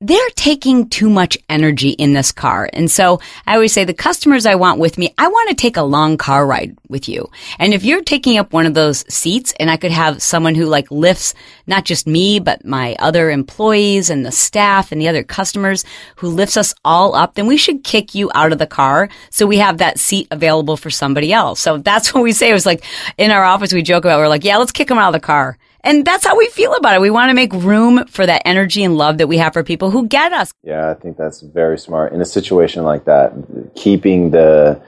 they're 0.00 0.30
taking 0.36 0.88
too 0.88 1.10
much 1.10 1.36
energy 1.48 1.90
in 1.90 2.12
this 2.12 2.30
car. 2.30 2.70
And 2.72 2.88
so 2.88 3.20
I 3.48 3.54
always 3.54 3.72
say 3.72 3.82
the 3.82 3.92
customers 3.92 4.46
I 4.46 4.54
want 4.54 4.78
with 4.78 4.96
me, 4.96 5.12
I 5.18 5.26
want 5.26 5.48
to 5.48 5.56
take 5.56 5.76
a 5.76 5.82
long 5.82 6.16
car 6.16 6.46
ride 6.46 6.76
with 6.88 7.08
you. 7.08 7.28
And 7.58 7.74
if 7.74 7.84
you're 7.84 8.04
taking 8.04 8.38
up 8.38 8.52
one 8.52 8.64
of 8.64 8.74
those 8.74 9.04
seats 9.12 9.52
and 9.58 9.68
I 9.68 9.76
could 9.76 9.90
have 9.90 10.22
someone 10.22 10.54
who 10.54 10.66
like 10.66 10.88
lifts 10.92 11.34
not 11.66 11.84
just 11.84 12.06
me, 12.06 12.38
but 12.38 12.64
my 12.64 12.94
other 13.00 13.28
employees 13.28 14.08
and 14.08 14.24
the 14.24 14.30
staff 14.30 14.92
and 14.92 15.00
the 15.00 15.08
other 15.08 15.24
customers 15.24 15.84
who 16.16 16.28
lifts 16.28 16.56
us 16.56 16.74
all 16.84 17.16
up, 17.16 17.34
then 17.34 17.48
we 17.48 17.56
should 17.56 17.82
kick 17.82 18.14
you 18.14 18.30
out 18.36 18.52
of 18.52 18.58
the 18.58 18.68
car 18.68 19.08
so 19.30 19.48
we 19.48 19.58
have 19.58 19.78
that 19.78 19.98
seat 19.98 20.28
available 20.30 20.76
for 20.76 20.90
somebody 20.90 21.32
else. 21.32 21.58
So 21.58 21.78
that's 21.78 22.14
what 22.14 22.22
we 22.22 22.30
say. 22.30 22.50
It 22.50 22.54
was 22.54 22.66
like 22.66 22.84
in 23.16 23.32
our 23.32 23.42
office, 23.42 23.72
we 23.72 23.82
joke 23.82 24.04
about, 24.04 24.20
we're 24.20 24.28
like, 24.28 24.44
yeah, 24.44 24.58
let's 24.58 24.70
kick 24.70 24.86
them 24.86 24.98
out 24.98 25.12
of 25.12 25.20
the 25.20 25.26
car. 25.26 25.58
And 25.84 26.04
that's 26.04 26.26
how 26.26 26.36
we 26.36 26.48
feel 26.48 26.74
about 26.74 26.96
it. 26.96 27.00
We 27.00 27.10
want 27.10 27.30
to 27.30 27.34
make 27.34 27.52
room 27.52 28.06
for 28.06 28.26
that 28.26 28.42
energy 28.44 28.82
and 28.82 28.96
love 28.96 29.18
that 29.18 29.28
we 29.28 29.38
have 29.38 29.52
for 29.52 29.62
people 29.62 29.90
who 29.90 30.06
get 30.06 30.32
us. 30.32 30.52
Yeah, 30.62 30.90
I 30.90 30.94
think 30.94 31.16
that's 31.16 31.40
very 31.40 31.78
smart. 31.78 32.12
In 32.12 32.20
a 32.20 32.26
situation 32.26 32.84
like 32.84 33.04
that, 33.04 33.32
keeping 33.74 34.30
the 34.30 34.80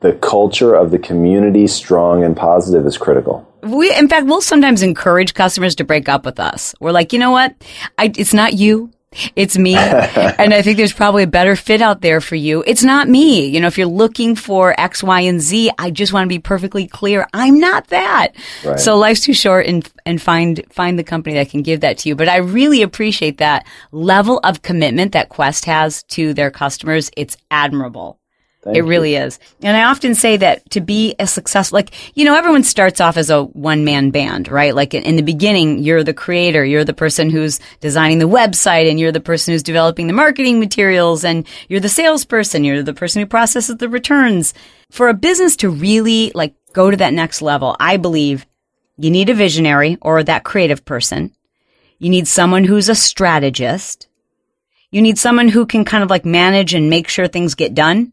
the 0.00 0.12
culture 0.12 0.74
of 0.74 0.90
the 0.92 0.98
community 0.98 1.66
strong 1.66 2.22
and 2.22 2.36
positive 2.36 2.86
is 2.86 2.96
critical. 2.96 3.44
We, 3.62 3.92
in 3.94 4.08
fact, 4.08 4.26
we'll 4.26 4.40
sometimes 4.40 4.82
encourage 4.82 5.34
customers 5.34 5.74
to 5.76 5.84
break 5.84 6.08
up 6.08 6.24
with 6.24 6.38
us. 6.38 6.74
We're 6.80 6.92
like, 6.92 7.12
you 7.12 7.18
know 7.18 7.32
what? 7.32 7.56
I, 7.98 8.12
it's 8.16 8.32
not 8.32 8.52
you. 8.54 8.92
It's 9.34 9.56
me. 9.56 9.74
and 9.76 10.52
I 10.52 10.62
think 10.62 10.76
there's 10.76 10.92
probably 10.92 11.22
a 11.22 11.28
better 11.28 11.56
fit 11.56 11.80
out 11.80 12.02
there 12.02 12.20
for 12.20 12.36
you. 12.36 12.62
It's 12.66 12.84
not 12.84 13.08
me. 13.08 13.46
You 13.46 13.60
know, 13.60 13.66
if 13.66 13.78
you're 13.78 13.86
looking 13.86 14.36
for 14.36 14.78
X, 14.78 15.02
Y, 15.02 15.20
and 15.22 15.40
Z, 15.40 15.70
I 15.78 15.90
just 15.90 16.12
want 16.12 16.24
to 16.24 16.28
be 16.28 16.38
perfectly 16.38 16.86
clear. 16.86 17.26
I'm 17.32 17.58
not 17.58 17.88
that. 17.88 18.32
Right. 18.64 18.78
So 18.78 18.96
life's 18.96 19.22
too 19.22 19.32
short 19.32 19.66
and, 19.66 19.90
and 20.04 20.20
find, 20.20 20.62
find 20.70 20.98
the 20.98 21.04
company 21.04 21.36
that 21.36 21.50
can 21.50 21.62
give 21.62 21.80
that 21.80 21.98
to 21.98 22.08
you. 22.08 22.16
But 22.16 22.28
I 22.28 22.36
really 22.36 22.82
appreciate 22.82 23.38
that 23.38 23.66
level 23.92 24.40
of 24.44 24.62
commitment 24.62 25.12
that 25.12 25.30
Quest 25.30 25.64
has 25.64 26.02
to 26.04 26.34
their 26.34 26.50
customers. 26.50 27.10
It's 27.16 27.36
admirable. 27.50 28.18
Thank 28.62 28.76
it 28.76 28.82
really 28.82 29.14
is. 29.14 29.38
And 29.62 29.76
I 29.76 29.84
often 29.84 30.16
say 30.16 30.36
that 30.38 30.68
to 30.70 30.80
be 30.80 31.14
a 31.20 31.28
success, 31.28 31.72
like, 31.72 31.92
you 32.16 32.24
know, 32.24 32.34
everyone 32.34 32.64
starts 32.64 33.00
off 33.00 33.16
as 33.16 33.30
a 33.30 33.44
one 33.44 33.84
man 33.84 34.10
band, 34.10 34.48
right? 34.48 34.74
Like 34.74 34.94
in 34.94 35.14
the 35.14 35.22
beginning, 35.22 35.78
you're 35.78 36.02
the 36.02 36.12
creator, 36.12 36.64
you're 36.64 36.84
the 36.84 36.92
person 36.92 37.30
who's 37.30 37.60
designing 37.80 38.18
the 38.18 38.28
website 38.28 38.90
and 38.90 38.98
you're 38.98 39.12
the 39.12 39.20
person 39.20 39.52
who's 39.52 39.62
developing 39.62 40.08
the 40.08 40.12
marketing 40.12 40.58
materials 40.58 41.24
and 41.24 41.46
you're 41.68 41.78
the 41.78 41.88
salesperson, 41.88 42.64
you're 42.64 42.82
the 42.82 42.94
person 42.94 43.22
who 43.22 43.26
processes 43.26 43.76
the 43.76 43.88
returns. 43.88 44.54
For 44.90 45.08
a 45.08 45.14
business 45.14 45.54
to 45.56 45.70
really 45.70 46.32
like 46.34 46.54
go 46.72 46.90
to 46.90 46.96
that 46.96 47.14
next 47.14 47.40
level, 47.40 47.76
I 47.78 47.96
believe 47.96 48.44
you 48.96 49.12
need 49.12 49.30
a 49.30 49.34
visionary 49.34 49.98
or 50.02 50.24
that 50.24 50.42
creative 50.42 50.84
person. 50.84 51.32
You 52.00 52.10
need 52.10 52.26
someone 52.26 52.64
who's 52.64 52.88
a 52.88 52.96
strategist. 52.96 54.08
You 54.90 55.00
need 55.00 55.18
someone 55.18 55.48
who 55.48 55.64
can 55.64 55.84
kind 55.84 56.02
of 56.02 56.10
like 56.10 56.24
manage 56.24 56.74
and 56.74 56.90
make 56.90 57.08
sure 57.08 57.28
things 57.28 57.54
get 57.54 57.74
done. 57.74 58.12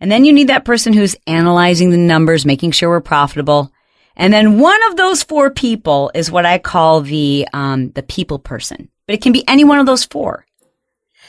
And 0.00 0.12
then 0.12 0.24
you 0.24 0.32
need 0.32 0.48
that 0.48 0.64
person 0.64 0.92
who's 0.92 1.16
analyzing 1.26 1.90
the 1.90 1.96
numbers, 1.96 2.44
making 2.44 2.72
sure 2.72 2.90
we're 2.90 3.00
profitable. 3.00 3.72
And 4.16 4.32
then 4.32 4.58
one 4.58 4.82
of 4.88 4.96
those 4.96 5.22
four 5.22 5.50
people 5.50 6.10
is 6.14 6.30
what 6.30 6.46
I 6.46 6.58
call 6.58 7.02
the 7.02 7.46
um, 7.52 7.90
the 7.90 8.02
people 8.02 8.38
person. 8.38 8.88
But 9.06 9.14
it 9.14 9.22
can 9.22 9.32
be 9.32 9.46
any 9.46 9.64
one 9.64 9.78
of 9.78 9.86
those 9.86 10.04
four. 10.04 10.46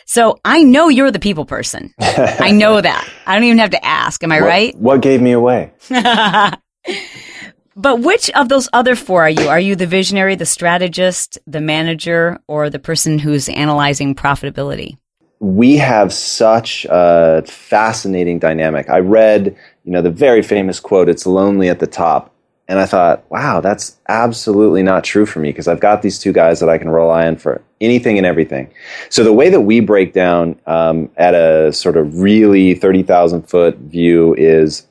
So 0.05 0.39
I 0.45 0.63
know 0.63 0.87
you're 0.87 1.11
the 1.11 1.19
people 1.19 1.45
person. 1.45 1.93
I 1.99 2.51
know 2.51 2.79
that. 2.79 3.07
I 3.25 3.35
don't 3.35 3.43
even 3.43 3.57
have 3.57 3.71
to 3.71 3.85
ask. 3.85 4.23
Am 4.23 4.31
I 4.31 4.41
what, 4.41 4.47
right? 4.47 4.77
What 4.77 5.01
gave 5.01 5.21
me 5.21 5.33
away? 5.33 5.73
but 5.89 7.99
which 7.99 8.29
of 8.31 8.47
those 8.47 8.69
other 8.71 8.95
four 8.95 9.23
are 9.23 9.29
you? 9.29 9.49
Are 9.49 9.59
you 9.59 9.75
the 9.75 9.85
visionary, 9.85 10.35
the 10.35 10.45
strategist, 10.45 11.37
the 11.45 11.59
manager, 11.59 12.39
or 12.47 12.69
the 12.69 12.79
person 12.79 13.19
who's 13.19 13.49
analyzing 13.49 14.15
profitability? 14.15 14.97
We 15.39 15.77
have 15.77 16.11
such 16.13 16.85
a 16.89 17.43
fascinating 17.45 18.39
dynamic. 18.39 18.89
I 18.89 18.99
read, 18.99 19.55
you 19.83 19.91
know, 19.91 20.01
the 20.01 20.11
very 20.11 20.41
famous 20.41 20.79
quote, 20.79 21.09
it's 21.09 21.25
lonely 21.25 21.69
at 21.69 21.79
the 21.79 21.87
top. 21.87 22.33
And 22.69 22.79
I 22.79 22.85
thought, 22.85 23.23
wow, 23.31 23.61
that's 23.61 23.95
absolutely 24.09 24.83
not 24.83 25.05
true 25.05 25.25
for 25.25 25.39
me 25.39 25.49
because 25.49 25.69
I've 25.69 25.79
got 25.79 26.01
these 26.01 26.19
two 26.19 26.33
guys 26.33 26.59
that 26.59 26.67
I 26.67 26.77
can 26.77 26.89
rely 26.89 27.25
on 27.25 27.37
for 27.37 27.61
anything 27.79 28.17
and 28.17 28.25
everything. 28.25 28.69
So 29.09 29.23
the 29.23 29.31
way 29.31 29.49
that 29.49 29.61
we 29.61 29.79
break 29.79 30.11
down 30.11 30.59
um, 30.65 31.09
at 31.15 31.33
a 31.33 31.71
sort 31.71 31.95
of 31.95 32.19
really 32.19 32.73
30,000 32.73 33.43
foot 33.43 33.77
view 33.77 34.35
is 34.37 34.85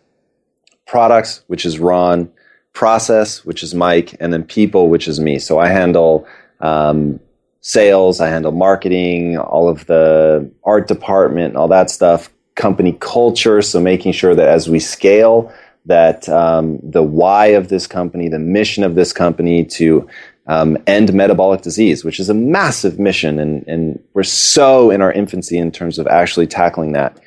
products, 0.87 1.43
which 1.49 1.67
is 1.67 1.79
Ron, 1.79 2.33
process, 2.73 3.45
which 3.45 3.63
is 3.63 3.75
Mike, 3.75 4.17
and 4.21 4.33
then 4.33 4.45
people, 4.45 4.89
which 4.89 5.07
is 5.07 5.21
me. 5.21 5.39
So 5.39 5.59
I 5.59 5.69
handle 5.69 6.27
um, 6.61 7.21
sales, 7.67 8.21
I 8.21 8.29
handle 8.29 8.53
marketing, 8.53 9.37
all 9.37 9.69
of 9.69 9.87
the 9.87 10.49
art 10.63 10.87
department, 10.87 11.57
all 11.57 11.67
that 11.67 11.91
stuff, 11.91 12.31
company 12.55 12.97
culture. 13.01 13.61
So 13.61 13.81
making 13.81 14.13
sure 14.13 14.37
that 14.37 14.47
as 14.47 14.69
we 14.69 14.79
scale, 14.79 15.53
that 15.85 16.29
um, 16.29 16.79
the 16.81 17.03
why 17.03 17.47
of 17.47 17.69
this 17.69 17.89
company, 17.89 18.29
the 18.29 18.39
mission 18.39 18.85
of 18.85 18.95
this 18.95 19.13
company 19.13 19.65
to 19.65 20.09
um, 20.47 20.79
end 20.87 21.13
metabolic 21.13 21.63
disease, 21.63 22.05
which 22.05 22.21
is 22.21 22.31
a 22.31 22.35
massive 22.35 23.01
mission, 23.01 23.41
and, 23.41 23.67
and 23.67 24.01
we're 24.15 24.23
so 24.23 24.93
in 24.93 25.03
our 25.03 25.11
infancy 25.11 25.59
in 25.59 25.73
terms 25.73 25.99
of 25.99 26.07
actually 26.07 26.47
tackling 26.47 26.93
that 26.93 27.19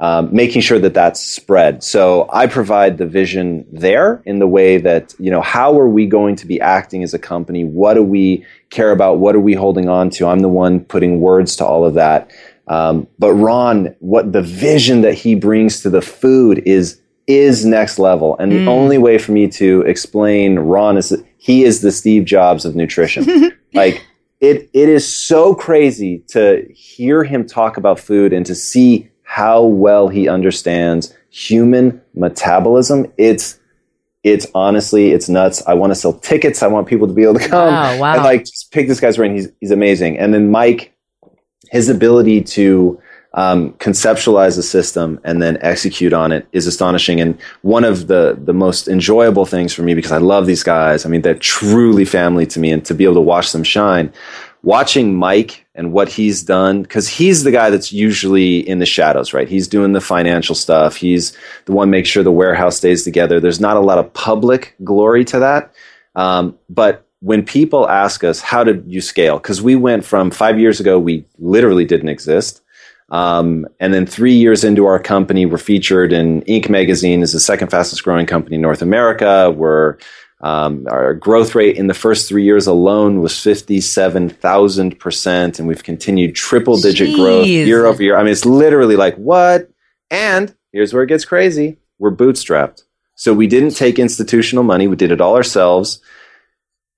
um, 0.00 0.32
making 0.32 0.62
sure 0.62 0.78
that 0.78 0.94
that's 0.94 1.20
spread. 1.20 1.82
So 1.82 2.28
I 2.32 2.46
provide 2.46 2.98
the 2.98 3.06
vision 3.06 3.66
there 3.72 4.22
in 4.24 4.38
the 4.38 4.46
way 4.46 4.78
that, 4.78 5.14
you 5.18 5.30
know, 5.30 5.40
how 5.40 5.78
are 5.78 5.88
we 5.88 6.06
going 6.06 6.36
to 6.36 6.46
be 6.46 6.60
acting 6.60 7.02
as 7.02 7.14
a 7.14 7.18
company? 7.18 7.64
What 7.64 7.94
do 7.94 8.02
we 8.02 8.44
care 8.70 8.92
about? 8.92 9.18
What 9.18 9.34
are 9.34 9.40
we 9.40 9.54
holding 9.54 9.88
on 9.88 10.10
to? 10.10 10.28
I'm 10.28 10.38
the 10.38 10.48
one 10.48 10.80
putting 10.80 11.20
words 11.20 11.56
to 11.56 11.66
all 11.66 11.84
of 11.84 11.94
that. 11.94 12.30
Um, 12.68 13.08
but 13.18 13.32
Ron, 13.32 13.96
what 13.98 14.32
the 14.32 14.42
vision 14.42 15.00
that 15.00 15.14
he 15.14 15.34
brings 15.34 15.82
to 15.82 15.90
the 15.90 16.02
food 16.02 16.62
is 16.64 17.00
is 17.26 17.64
next 17.64 17.98
level. 17.98 18.36
And 18.38 18.50
the 18.50 18.56
mm. 18.56 18.68
only 18.68 18.96
way 18.96 19.18
for 19.18 19.32
me 19.32 19.48
to 19.48 19.82
explain 19.82 20.58
Ron 20.58 20.96
is 20.96 21.10
that 21.10 21.24
he 21.36 21.62
is 21.62 21.82
the 21.82 21.92
Steve 21.92 22.24
Jobs 22.24 22.64
of 22.64 22.74
nutrition. 22.74 23.52
like 23.74 24.06
it, 24.40 24.70
it 24.72 24.88
is 24.88 25.12
so 25.12 25.54
crazy 25.54 26.24
to 26.28 26.66
hear 26.72 27.24
him 27.24 27.46
talk 27.46 27.76
about 27.76 28.00
food 28.00 28.32
and 28.32 28.46
to 28.46 28.54
see 28.54 29.10
how 29.28 29.62
well 29.62 30.08
he 30.08 30.26
understands 30.26 31.14
human 31.28 32.00
metabolism. 32.14 33.12
It's 33.18 33.60
it's 34.24 34.46
honestly 34.54 35.10
it's 35.10 35.28
nuts. 35.28 35.62
I 35.66 35.74
want 35.74 35.90
to 35.90 35.94
sell 35.94 36.14
tickets. 36.14 36.62
I 36.62 36.66
want 36.66 36.88
people 36.88 37.06
to 37.06 37.12
be 37.12 37.24
able 37.24 37.34
to 37.34 37.46
come 37.46 37.68
wow, 37.68 37.98
wow. 37.98 38.14
and 38.14 38.24
like 38.24 38.40
just 38.40 38.72
pick 38.72 38.88
this 38.88 39.00
guy's 39.00 39.18
brain. 39.18 39.34
He's 39.34 39.48
he's 39.60 39.70
amazing. 39.70 40.18
And 40.18 40.32
then 40.32 40.50
Mike, 40.50 40.94
his 41.70 41.90
ability 41.90 42.40
to 42.56 43.02
um, 43.34 43.74
conceptualize 43.74 44.56
a 44.56 44.62
system 44.62 45.20
and 45.24 45.42
then 45.42 45.58
execute 45.60 46.14
on 46.14 46.32
it 46.32 46.48
is 46.52 46.66
astonishing. 46.66 47.20
And 47.20 47.38
one 47.60 47.84
of 47.84 48.06
the 48.06 48.38
the 48.42 48.54
most 48.54 48.88
enjoyable 48.88 49.44
things 49.44 49.74
for 49.74 49.82
me 49.82 49.92
because 49.92 50.10
I 50.10 50.18
love 50.18 50.46
these 50.46 50.62
guys. 50.62 51.04
I 51.04 51.10
mean, 51.10 51.20
they're 51.20 51.34
truly 51.34 52.06
family 52.06 52.46
to 52.46 52.58
me, 52.58 52.72
and 52.72 52.82
to 52.86 52.94
be 52.94 53.04
able 53.04 53.16
to 53.16 53.20
watch 53.20 53.52
them 53.52 53.62
shine 53.62 54.10
watching 54.62 55.14
Mike 55.14 55.66
and 55.74 55.92
what 55.92 56.08
he's 56.08 56.42
done, 56.42 56.82
because 56.82 57.08
he's 57.08 57.44
the 57.44 57.52
guy 57.52 57.70
that's 57.70 57.92
usually 57.92 58.58
in 58.68 58.78
the 58.78 58.86
shadows, 58.86 59.32
right? 59.32 59.48
He's 59.48 59.68
doing 59.68 59.92
the 59.92 60.00
financial 60.00 60.54
stuff. 60.54 60.96
He's 60.96 61.36
the 61.66 61.72
one 61.72 61.90
makes 61.90 62.08
sure 62.08 62.22
the 62.22 62.32
warehouse 62.32 62.76
stays 62.76 63.04
together. 63.04 63.38
There's 63.38 63.60
not 63.60 63.76
a 63.76 63.80
lot 63.80 63.98
of 63.98 64.12
public 64.12 64.74
glory 64.82 65.24
to 65.26 65.38
that. 65.38 65.72
Um, 66.14 66.58
but 66.68 67.06
when 67.20 67.44
people 67.44 67.88
ask 67.88 68.24
us, 68.24 68.40
how 68.40 68.64
did 68.64 68.84
you 68.86 69.00
scale? 69.00 69.38
Because 69.38 69.62
we 69.62 69.76
went 69.76 70.04
from 70.04 70.30
five 70.30 70.58
years 70.58 70.80
ago, 70.80 70.98
we 70.98 71.24
literally 71.38 71.84
didn't 71.84 72.08
exist. 72.08 72.62
Um, 73.10 73.66
and 73.80 73.94
then 73.94 74.04
three 74.04 74.34
years 74.34 74.64
into 74.64 74.86
our 74.86 74.98
company, 74.98 75.46
we're 75.46 75.58
featured 75.58 76.12
in 76.12 76.42
Inc. 76.42 76.68
magazine 76.68 77.22
as 77.22 77.32
the 77.32 77.40
second 77.40 77.68
fastest 77.68 78.04
growing 78.04 78.26
company 78.26 78.56
in 78.56 78.62
North 78.62 78.82
America. 78.82 79.50
We're 79.50 79.96
um, 80.40 80.86
our 80.90 81.14
growth 81.14 81.54
rate 81.54 81.76
in 81.76 81.86
the 81.88 81.94
first 81.94 82.28
three 82.28 82.44
years 82.44 82.66
alone 82.66 83.20
was 83.20 83.32
57,000%, 83.32 85.58
and 85.58 85.66
we've 85.66 85.82
continued 85.82 86.36
triple 86.36 86.78
digit 86.80 87.16
growth 87.16 87.46
year 87.46 87.86
over 87.86 88.02
year. 88.02 88.16
I 88.16 88.22
mean, 88.22 88.32
it's 88.32 88.44
literally 88.44 88.96
like, 88.96 89.16
what? 89.16 89.70
And 90.10 90.54
here's 90.72 90.92
where 90.92 91.02
it 91.02 91.08
gets 91.08 91.24
crazy 91.24 91.78
we're 91.98 92.14
bootstrapped. 92.14 92.84
So 93.16 93.34
we 93.34 93.48
didn't 93.48 93.72
take 93.72 93.98
institutional 93.98 94.62
money, 94.62 94.86
we 94.86 94.94
did 94.94 95.10
it 95.10 95.20
all 95.20 95.34
ourselves. 95.34 96.00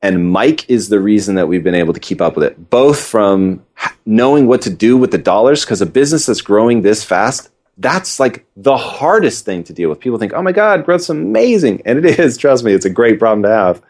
And 0.02 0.30
Mike 0.30 0.68
is 0.68 0.88
the 0.88 1.00
reason 1.00 1.34
that 1.34 1.46
we've 1.46 1.64
been 1.64 1.74
able 1.74 1.92
to 1.92 2.00
keep 2.00 2.22
up 2.22 2.34
with 2.34 2.44
it, 2.44 2.70
both 2.70 3.00
from 3.00 3.64
knowing 4.06 4.46
what 4.46 4.62
to 4.62 4.70
do 4.70 4.96
with 4.96 5.10
the 5.10 5.18
dollars, 5.18 5.64
because 5.64 5.82
a 5.82 5.86
business 5.86 6.26
that's 6.26 6.40
growing 6.40 6.82
this 6.82 7.04
fast, 7.04 7.50
that's 7.80 8.20
like 8.20 8.44
the 8.56 8.76
hardest 8.76 9.44
thing 9.44 9.64
to 9.64 9.72
deal 9.72 9.88
with. 9.88 10.00
People 10.00 10.18
think, 10.18 10.34
oh 10.34 10.42
my 10.42 10.52
God, 10.52 10.84
growth's 10.84 11.08
amazing. 11.08 11.82
And 11.86 12.04
it 12.04 12.18
is, 12.18 12.36
trust 12.36 12.62
me, 12.62 12.72
it's 12.72 12.84
a 12.84 12.90
great 12.90 13.18
problem 13.18 13.42
to 13.42 13.48
have. 13.48 13.82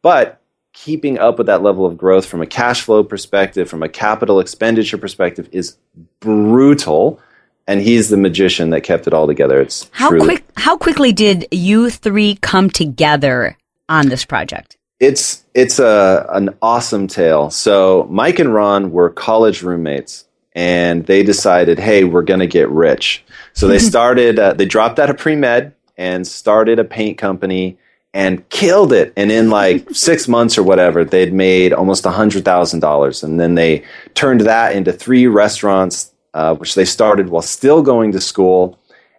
But 0.00 0.40
keeping 0.72 1.18
up 1.18 1.38
with 1.38 1.48
that 1.48 1.62
level 1.62 1.84
of 1.84 1.98
growth 1.98 2.24
from 2.24 2.40
a 2.40 2.46
cash 2.46 2.82
flow 2.82 3.02
perspective, 3.02 3.68
from 3.68 3.82
a 3.82 3.88
capital 3.88 4.40
expenditure 4.40 4.96
perspective, 4.96 5.48
is 5.52 5.76
brutal. 6.20 7.20
And 7.66 7.80
he's 7.80 8.08
the 8.08 8.16
magician 8.16 8.70
that 8.70 8.82
kept 8.82 9.06
it 9.06 9.14
all 9.14 9.26
together. 9.26 9.60
It's 9.60 9.88
how 9.92 10.08
truly- 10.08 10.26
quick 10.26 10.44
how 10.56 10.76
quickly 10.76 11.12
did 11.12 11.46
you 11.50 11.90
three 11.90 12.36
come 12.36 12.70
together 12.70 13.56
on 13.88 14.08
this 14.08 14.24
project? 14.24 14.76
It's 15.00 15.42
it's 15.54 15.80
a 15.80 16.26
an 16.30 16.56
awesome 16.62 17.08
tale. 17.08 17.50
So 17.50 18.06
Mike 18.10 18.38
and 18.38 18.54
Ron 18.54 18.92
were 18.92 19.10
college 19.10 19.62
roommates, 19.62 20.24
and 20.54 21.06
they 21.06 21.22
decided, 21.22 21.78
hey, 21.78 22.04
we're 22.04 22.22
going 22.22 22.40
to 22.40 22.46
get 22.46 22.68
rich. 22.68 23.24
So 23.52 23.68
they 23.68 23.78
started. 23.92 24.38
Uh, 24.38 24.52
they 24.52 24.66
dropped 24.66 24.98
out 24.98 25.10
of 25.10 25.18
pre 25.18 25.36
med 25.36 25.74
and 25.96 26.26
started 26.26 26.78
a 26.78 26.84
paint 26.84 27.18
company 27.18 27.78
and 28.14 28.46
killed 28.50 28.92
it. 28.92 29.12
And 29.16 29.32
in 29.32 29.50
like 29.50 29.88
six 29.92 30.28
months 30.28 30.58
or 30.58 30.62
whatever, 30.62 31.04
they'd 31.04 31.32
made 31.32 31.72
almost 31.72 32.06
a 32.06 32.10
hundred 32.10 32.44
thousand 32.44 32.80
dollars. 32.80 33.22
And 33.22 33.40
then 33.40 33.54
they 33.54 33.84
turned 34.14 34.42
that 34.42 34.74
into 34.74 34.92
three 34.92 35.26
restaurants, 35.26 36.12
uh, 36.34 36.54
which 36.54 36.74
they 36.74 36.84
started 36.84 37.28
while 37.28 37.42
still 37.42 37.82
going 37.82 38.12
to 38.12 38.20
school. 38.20 38.78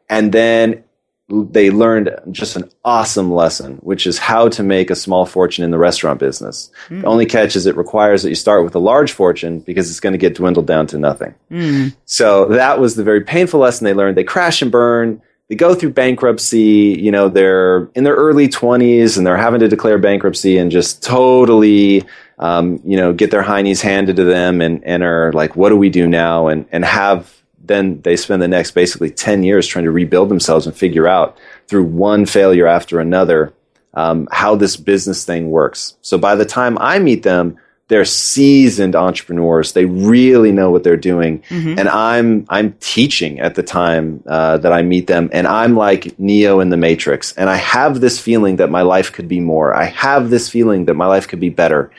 And 0.09 0.31
then 0.31 0.83
they 1.29 1.71
learned 1.71 2.11
just 2.31 2.55
an 2.55 2.69
awesome 2.83 3.31
lesson, 3.31 3.77
which 3.77 4.05
is 4.05 4.17
how 4.17 4.49
to 4.49 4.61
make 4.61 4.89
a 4.89 4.95
small 4.95 5.25
fortune 5.25 5.63
in 5.63 5.71
the 5.71 5.77
restaurant 5.77 6.19
business. 6.19 6.69
Mm. 6.89 7.01
The 7.01 7.07
only 7.07 7.25
catch 7.25 7.55
is 7.55 7.65
it 7.65 7.77
requires 7.77 8.23
that 8.23 8.29
you 8.29 8.35
start 8.35 8.63
with 8.63 8.75
a 8.75 8.79
large 8.79 9.13
fortune 9.13 9.59
because 9.59 9.89
it's 9.89 10.01
going 10.01 10.13
to 10.13 10.17
get 10.17 10.35
dwindled 10.35 10.67
down 10.67 10.85
to 10.87 10.97
nothing. 10.97 11.33
Mm. 11.49 11.95
So 12.05 12.45
that 12.45 12.79
was 12.79 12.95
the 12.95 13.03
very 13.03 13.21
painful 13.21 13.61
lesson 13.61 13.85
they 13.85 13.93
learned. 13.93 14.17
They 14.17 14.25
crash 14.25 14.61
and 14.61 14.71
burn. 14.71 15.21
They 15.47 15.55
go 15.55 15.73
through 15.73 15.93
bankruptcy. 15.93 16.97
You 16.99 17.11
know, 17.11 17.29
they're 17.29 17.89
in 17.95 18.03
their 18.03 18.15
early 18.15 18.49
20s 18.49 19.17
and 19.17 19.25
they're 19.25 19.37
having 19.37 19.61
to 19.61 19.69
declare 19.69 19.97
bankruptcy 19.97 20.57
and 20.57 20.71
just 20.71 21.01
totally, 21.01 22.03
um, 22.37 22.81
you 22.83 22.97
know, 22.97 23.13
get 23.13 23.31
their 23.31 23.43
heinies 23.43 23.81
handed 23.81 24.17
to 24.17 24.25
them 24.25 24.59
and, 24.59 24.83
and 24.83 25.03
are 25.03 25.31
like, 25.31 25.55
what 25.55 25.69
do 25.69 25.77
we 25.77 25.89
do 25.89 26.05
now? 26.05 26.47
And, 26.47 26.65
and 26.71 26.83
have 26.83 27.42
then 27.63 28.01
they 28.01 28.15
spend 28.15 28.41
the 28.41 28.47
next 28.47 28.71
basically 28.71 29.09
10 29.09 29.43
years 29.43 29.67
trying 29.67 29.85
to 29.85 29.91
rebuild 29.91 30.29
themselves 30.29 30.67
and 30.67 30.75
figure 30.75 31.07
out 31.07 31.37
through 31.67 31.83
one 31.85 32.25
failure 32.25 32.67
after 32.67 32.99
another 32.99 33.53
um, 33.93 34.27
how 34.31 34.55
this 34.55 34.75
business 34.75 35.25
thing 35.25 35.49
works. 35.49 35.95
So 36.01 36.17
by 36.17 36.35
the 36.35 36.45
time 36.45 36.77
I 36.79 36.99
meet 36.99 37.23
them, 37.23 37.57
they're 37.89 38.05
seasoned 38.05 38.95
entrepreneurs. 38.95 39.73
They 39.73 39.85
really 39.85 40.51
know 40.51 40.71
what 40.71 40.83
they're 40.83 40.97
doing, 40.97 41.41
mm-hmm. 41.41 41.77
and 41.77 41.89
I'm 41.89 42.45
I'm 42.49 42.73
teaching 42.79 43.39
at 43.39 43.55
the 43.55 43.61
time 43.61 44.23
uh, 44.25 44.57
that 44.57 44.71
I 44.71 44.81
meet 44.81 45.07
them, 45.07 45.29
and 45.33 45.45
I'm 45.45 45.75
like 45.75 46.17
Neo 46.17 46.59
in 46.59 46.69
the 46.69 46.77
Matrix, 46.77 47.33
and 47.33 47.49
I 47.49 47.57
have 47.57 47.99
this 47.99 48.19
feeling 48.19 48.55
that 48.55 48.71
my 48.71 48.81
life 48.81 49.11
could 49.11 49.27
be 49.27 49.41
more. 49.41 49.75
I 49.75 49.83
have 49.83 50.29
this 50.29 50.49
feeling 50.49 50.85
that 50.85 50.93
my 50.93 51.07
life 51.07 51.27
could 51.27 51.41
be 51.41 51.49
better. 51.49 51.91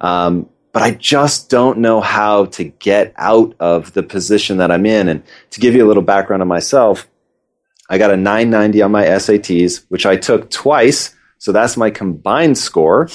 Um, 0.00 0.48
but 0.72 0.82
I 0.82 0.92
just 0.92 1.50
don't 1.50 1.78
know 1.78 2.00
how 2.00 2.46
to 2.46 2.64
get 2.64 3.12
out 3.16 3.54
of 3.60 3.92
the 3.92 4.02
position 4.02 4.56
that 4.56 4.70
I'm 4.70 4.86
in. 4.86 5.08
And 5.08 5.22
to 5.50 5.60
give 5.60 5.74
you 5.74 5.84
a 5.84 5.88
little 5.88 6.02
background 6.02 6.40
on 6.40 6.48
myself, 6.48 7.06
I 7.90 7.98
got 7.98 8.10
a 8.10 8.16
990 8.16 8.80
on 8.80 8.90
my 8.90 9.04
SATs, 9.04 9.84
which 9.88 10.06
I 10.06 10.16
took 10.16 10.50
twice. 10.50 11.14
So 11.36 11.52
that's 11.52 11.76
my 11.76 11.90
combined 11.90 12.56
score. 12.56 13.08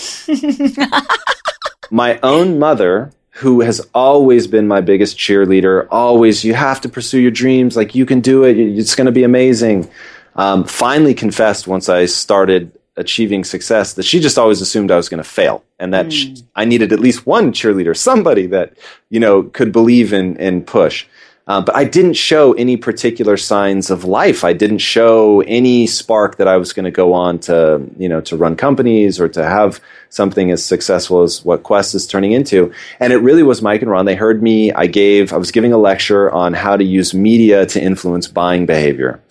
my 1.91 2.19
own 2.21 2.59
mother, 2.59 3.11
who 3.31 3.61
has 3.61 3.79
always 3.93 4.45
been 4.45 4.67
my 4.67 4.81
biggest 4.81 5.17
cheerleader, 5.17 5.87
always, 5.89 6.43
you 6.43 6.53
have 6.53 6.81
to 6.81 6.89
pursue 6.89 7.19
your 7.19 7.31
dreams. 7.31 7.75
Like, 7.75 7.95
you 7.95 8.05
can 8.05 8.19
do 8.21 8.43
it. 8.43 8.57
It's 8.59 8.93
going 8.93 9.05
to 9.05 9.11
be 9.11 9.23
amazing. 9.23 9.89
Um, 10.35 10.63
finally 10.63 11.15
confessed 11.15 11.67
once 11.67 11.89
I 11.89 12.05
started 12.05 12.77
achieving 12.97 13.43
success 13.43 13.93
that 13.93 14.03
she 14.03 14.19
just 14.19 14.37
always 14.37 14.59
assumed 14.59 14.91
I 14.91 14.97
was 14.97 15.09
going 15.09 15.23
to 15.23 15.29
fail 15.29 15.63
and 15.79 15.93
that 15.93 16.07
mm. 16.07 16.11
she, 16.11 16.35
I 16.55 16.65
needed 16.65 16.91
at 16.91 16.99
least 16.99 17.25
one 17.25 17.51
cheerleader, 17.53 17.95
somebody 17.95 18.47
that, 18.47 18.73
you 19.09 19.19
know, 19.19 19.43
could 19.43 19.71
believe 19.71 20.13
in 20.13 20.37
and 20.37 20.65
push. 20.65 21.05
Uh, 21.47 21.61
but 21.61 21.73
I 21.77 21.85
didn't 21.85 22.15
show 22.15 22.51
any 22.53 22.75
particular 22.75 23.37
signs 23.37 23.89
of 23.89 24.03
life. 24.03 24.43
I 24.43 24.51
didn't 24.51 24.79
show 24.79 25.39
any 25.47 25.87
spark 25.87 26.35
that 26.37 26.47
I 26.47 26.57
was 26.57 26.73
going 26.73 26.83
to 26.83 26.91
go 26.91 27.13
on 27.13 27.39
to, 27.39 27.81
you 27.97 28.09
know, 28.09 28.19
to 28.21 28.35
run 28.35 28.57
companies 28.57 29.17
or 29.17 29.29
to 29.29 29.45
have 29.45 29.79
something 30.09 30.51
as 30.51 30.65
successful 30.65 31.23
as 31.23 31.45
what 31.45 31.63
Quest 31.63 31.95
is 31.95 32.05
turning 32.05 32.33
into. 32.33 32.73
And 32.99 33.13
it 33.13 33.17
really 33.17 33.43
was 33.43 33.61
Mike 33.61 33.81
and 33.81 33.89
Ron. 33.89 34.05
They 34.05 34.15
heard 34.15 34.43
me. 34.43 34.73
I 34.73 34.87
gave, 34.87 35.31
I 35.31 35.37
was 35.37 35.51
giving 35.51 35.71
a 35.71 35.77
lecture 35.77 36.29
on 36.31 36.53
how 36.53 36.75
to 36.75 36.83
use 36.83 37.13
media 37.13 37.65
to 37.67 37.81
influence 37.81 38.27
buying 38.27 38.65
behavior 38.65 39.21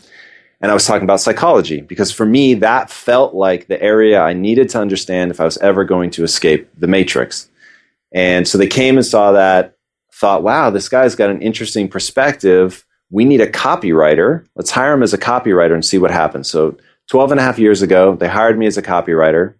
and 0.60 0.70
I 0.70 0.74
was 0.74 0.86
talking 0.86 1.04
about 1.04 1.20
psychology 1.20 1.80
because 1.80 2.10
for 2.10 2.24
me, 2.24 2.54
that 2.54 2.90
felt 2.90 3.34
like 3.34 3.66
the 3.66 3.80
area 3.82 4.20
I 4.20 4.32
needed 4.32 4.68
to 4.70 4.80
understand 4.80 5.30
if 5.30 5.40
I 5.40 5.44
was 5.44 5.58
ever 5.58 5.84
going 5.84 6.10
to 6.12 6.24
escape 6.24 6.68
the 6.76 6.86
matrix. 6.86 7.48
And 8.12 8.48
so 8.48 8.56
they 8.56 8.66
came 8.66 8.96
and 8.96 9.04
saw 9.04 9.32
that, 9.32 9.76
thought, 10.12 10.42
wow, 10.42 10.70
this 10.70 10.88
guy's 10.88 11.14
got 11.14 11.28
an 11.28 11.42
interesting 11.42 11.88
perspective. 11.88 12.86
We 13.10 13.26
need 13.26 13.42
a 13.42 13.50
copywriter. 13.50 14.46
Let's 14.54 14.70
hire 14.70 14.94
him 14.94 15.02
as 15.02 15.12
a 15.12 15.18
copywriter 15.18 15.74
and 15.74 15.84
see 15.84 15.98
what 15.98 16.10
happens. 16.10 16.48
So 16.48 16.78
12 17.08 17.32
and 17.32 17.40
a 17.40 17.42
half 17.42 17.58
years 17.58 17.82
ago, 17.82 18.16
they 18.16 18.28
hired 18.28 18.58
me 18.58 18.66
as 18.66 18.78
a 18.78 18.82
copywriter. 18.82 19.54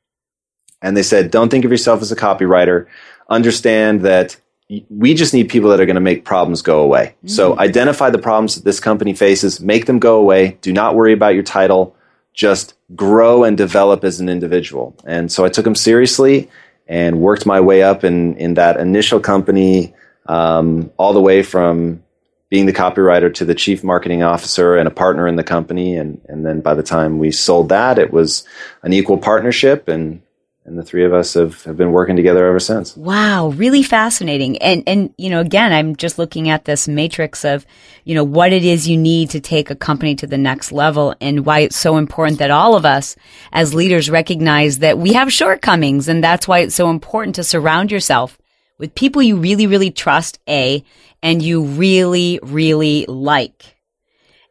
And 0.81 0.97
they 0.97 1.03
said, 1.03 1.31
don't 1.31 1.51
think 1.51 1.65
of 1.65 1.71
yourself 1.71 2.01
as 2.01 2.11
a 2.11 2.17
copywriter. 2.17 2.87
Understand 3.29 4.01
that 4.03 4.37
we 4.69 5.15
just 5.15 5.33
need 5.33 5.49
people 5.49 5.71
that 5.71 5.81
are 5.81 5.87
going 5.87 5.95
to 5.95 6.01
make 6.01 6.25
problems 6.25 6.63
go 6.63 6.81
away. 6.81 7.15
Mm-hmm. 7.19 7.29
So 7.29 7.59
identify 7.59 8.11
the 8.11 8.19
problems 8.19 8.57
that 8.57 8.65
this 8.65 8.81
company 8.81 9.15
faces, 9.15 9.61
make 9.61 9.87
them 9.87 9.99
go 9.99 10.19
away. 10.19 10.59
Do 10.61 10.73
not 10.73 10.95
worry 10.95 11.13
about 11.13 11.35
your 11.35 11.45
title. 11.45 11.95
Just 12.35 12.75
grow 12.95 13.45
and 13.45 13.57
develop 13.57 14.05
as 14.05 14.21
an 14.21 14.29
individual. 14.29 14.97
And 15.07 15.31
so 15.31 15.45
I 15.45 15.49
took 15.49 15.65
them 15.65 15.75
seriously 15.75 16.51
and 16.89 17.21
worked 17.21 17.47
my 17.47 17.61
way 17.61 17.83
up 17.83 18.05
in, 18.05 18.37
in 18.37 18.55
that 18.55 18.77
initial 18.77 19.21
company, 19.21 19.95
um, 20.27 20.91
all 20.97 21.13
the 21.13 21.21
way 21.21 21.43
from 21.43 22.03
being 22.49 22.67
the 22.67 22.73
copywriter 22.73 23.33
to 23.35 23.45
the 23.45 23.55
chief 23.55 23.83
marketing 23.83 24.23
officer 24.23 24.77
and 24.77 24.87
a 24.87 24.91
partner 24.91 25.27
in 25.27 25.37
the 25.37 25.45
company. 25.45 25.97
And, 25.97 26.21
and 26.29 26.45
then 26.45 26.61
by 26.61 26.75
the 26.75 26.83
time 26.83 27.19
we 27.19 27.33
sold 27.33 27.71
that, 27.71 27.99
it 27.99 28.13
was 28.13 28.45
an 28.83 28.93
equal 28.93 29.19
partnership 29.19 29.89
and 29.89 30.23
and 30.67 30.77
the 30.77 30.83
three 30.83 31.05
of 31.05 31.15
us 31.15 31.35
have, 31.35 31.63
have 31.63 31.77
been 31.77 31.93
working 31.93 32.17
together 32.17 32.45
ever 32.45 32.59
since. 32.59 32.97
Wow, 32.97 33.49
really 33.51 33.85
fascinating. 33.85 34.59
And 34.59 34.83
and 34.87 35.15
you 35.17 35.31
know, 35.31 35.41
again, 35.41 35.73
I'm 35.73 35.95
just 35.95 36.19
looking 36.19 36.51
at 36.51 36.65
this 36.65 36.89
matrix 36.89 37.45
of, 37.45 37.65
you 38.05 38.17
know, 38.17 38.25
what 38.25 38.53
it 38.53 38.65
is 38.65 38.89
you 38.89 38.97
need 38.97 39.31
to 39.31 39.41
take 39.41 39.71
a 39.71 39.77
company 39.77 40.17
to 40.17 40.27
the 40.27 40.37
next 40.37 40.73
level 40.73 41.15
and 41.21 41.47
why 41.47 41.61
it's 41.61 41.77
so 41.77 41.97
important 41.97 42.41
that 42.41 42.51
all 42.51 42.75
of 42.75 42.85
us 42.85 43.15
as 43.53 43.75
leaders 43.75 44.11
recognize 44.11 44.81
that 44.81 44.99
we 44.99 45.13
have 45.13 45.33
shortcomings 45.33 46.09
and 46.09 46.23
that's 46.23 46.49
why 46.49 46.59
it's 46.59 46.75
so 46.75 46.91
important 46.91 47.37
to 47.37 47.45
surround 47.45 47.93
yourself 47.93 48.37
with 48.79 48.95
people 48.95 49.23
you 49.23 49.37
really 49.37 49.69
really 49.69 49.93
trust, 49.93 50.41
A, 50.49 50.83
and 51.23 51.43
you 51.43 51.63
really 51.63 52.41
really 52.43 53.07
like. 53.07 53.77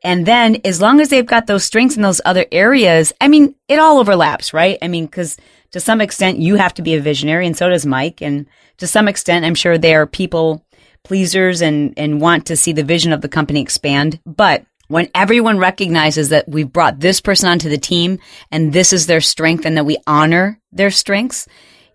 And 0.01 0.25
then 0.25 0.61
as 0.63 0.79
long 0.79 1.01
as 1.01 1.09
they've 1.09 1.25
got 1.25 1.47
those 1.47 1.65
strengths 1.65 1.97
in 1.97 2.03
those 2.03 2.21
other 2.23 2.45
areas, 2.51 3.11
I 3.19 3.27
mean, 3.27 3.55
it 3.67 3.79
all 3.79 3.97
overlaps, 3.97 4.53
right? 4.53 4.77
I 4.81 4.87
mean, 4.87 5.09
cuz 5.09 5.35
to 5.75 5.81
some 5.81 5.99
extent, 5.99 6.39
you 6.39 6.55
have 6.55 6.73
to 6.75 6.81
be 6.81 6.95
a 6.95 7.01
visionary, 7.01 7.45
and 7.45 7.57
so 7.57 7.67
does 7.67 7.85
Mike. 7.85 8.21
And 8.21 8.45
to 8.77 8.87
some 8.87 9.09
extent, 9.09 9.43
I'm 9.43 9.55
sure 9.55 9.77
they 9.77 9.93
are 9.93 10.07
people 10.07 10.65
pleasers 11.03 11.61
and, 11.61 11.93
and 11.97 12.21
want 12.21 12.45
to 12.45 12.55
see 12.55 12.71
the 12.71 12.81
vision 12.81 13.11
of 13.11 13.19
the 13.19 13.27
company 13.27 13.59
expand. 13.59 14.21
But 14.25 14.65
when 14.87 15.09
everyone 15.13 15.57
recognizes 15.57 16.29
that 16.29 16.47
we've 16.47 16.71
brought 16.71 17.01
this 17.01 17.19
person 17.19 17.49
onto 17.49 17.67
the 17.67 17.77
team 17.77 18.19
and 18.53 18.71
this 18.71 18.93
is 18.93 19.05
their 19.05 19.19
strength 19.19 19.65
and 19.65 19.75
that 19.75 19.85
we 19.85 19.97
honor 20.07 20.61
their 20.71 20.91
strengths, 20.91 21.45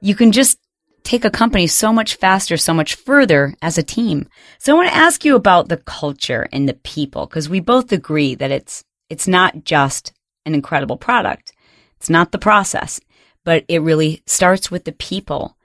you 0.02 0.14
can 0.14 0.30
just 0.30 0.58
take 1.02 1.24
a 1.24 1.30
company 1.30 1.66
so 1.66 1.90
much 1.90 2.16
faster, 2.16 2.58
so 2.58 2.74
much 2.74 2.96
further 2.96 3.54
as 3.62 3.78
a 3.78 3.82
team. 3.82 4.28
So 4.58 4.74
I 4.74 4.76
want 4.76 4.90
to 4.90 4.94
ask 4.94 5.24
you 5.24 5.36
about 5.36 5.70
the 5.70 5.78
culture 5.78 6.46
and 6.52 6.68
the 6.68 6.74
people 6.74 7.24
because 7.24 7.48
we 7.48 7.60
both 7.60 7.92
agree 7.92 8.34
that 8.34 8.50
it's 8.50 8.84
it's 9.08 9.26
not 9.26 9.64
just 9.64 10.12
an 10.44 10.52
incredible 10.52 10.98
product. 10.98 11.54
It's 11.96 12.10
not 12.10 12.32
the 12.32 12.38
process 12.38 13.00
but 13.44 13.64
it 13.68 13.82
really 13.82 14.22
starts 14.26 14.70
with 14.70 14.84
the 14.84 14.92
people. 14.92 15.56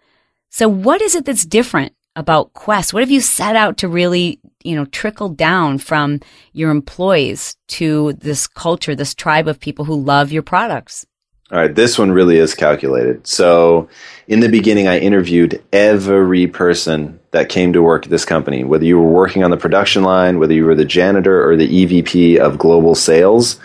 So 0.50 0.70
what 0.70 1.02
is 1.02 1.16
it 1.16 1.26
that's 1.26 1.46
different 1.46 1.94
about 2.16 2.54
Quest? 2.54 2.94
What 2.94 3.02
have 3.02 3.12
you 3.12 3.22
set 3.22 3.56
out 3.56 3.78
to 3.78 3.88
really, 3.88 4.40
you 4.64 4.76
know, 4.76 4.86
trickle 4.86 5.30
down 5.30 5.78
from 5.78 6.22
your 6.54 6.72
employees 6.72 7.58
to 7.68 8.14
this 8.14 8.48
culture, 8.48 8.96
this 8.96 9.14
tribe 9.14 9.48
of 9.48 9.60
people 9.60 9.86
who 9.86 10.02
love 10.02 10.32
your 10.32 10.44
products? 10.44 11.06
All 11.52 11.60
right, 11.60 11.76
this 11.76 12.00
one 12.00 12.12
really 12.12 12.38
is 12.38 12.56
calculated. 12.56 13.28
So, 13.28 13.88
in 14.28 14.40
the 14.40 14.50
beginning, 14.50 14.88
I 14.88 14.98
interviewed 14.98 15.64
every 15.72 16.48
person 16.48 17.20
that 17.32 17.50
came 17.50 17.72
to 17.74 17.84
work 17.84 18.06
at 18.06 18.10
this 18.10 18.26
company, 18.26 18.64
whether 18.64 18.84
you 18.84 18.98
were 18.98 19.12
working 19.12 19.44
on 19.44 19.52
the 19.52 19.58
production 19.58 20.02
line, 20.04 20.40
whether 20.40 20.56
you 20.56 20.66
were 20.66 20.74
the 20.74 20.86
janitor 20.86 21.48
or 21.48 21.56
the 21.56 21.86
EVP 21.86 22.38
of 22.40 22.58
global 22.58 22.96
sales. 22.96 23.60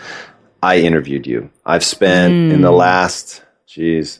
I 0.61 0.77
interviewed 0.77 1.25
you. 1.25 1.49
I've 1.65 1.83
spent 1.83 2.33
mm. 2.33 2.53
in 2.53 2.61
the 2.61 2.71
last 2.71 3.41
Jeez. 3.71 4.19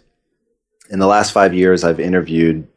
In 0.89 0.99
the 0.99 1.07
last 1.07 1.31
five 1.31 1.53
years, 1.53 1.83
I've 1.83 1.99
interviewed 1.99 2.67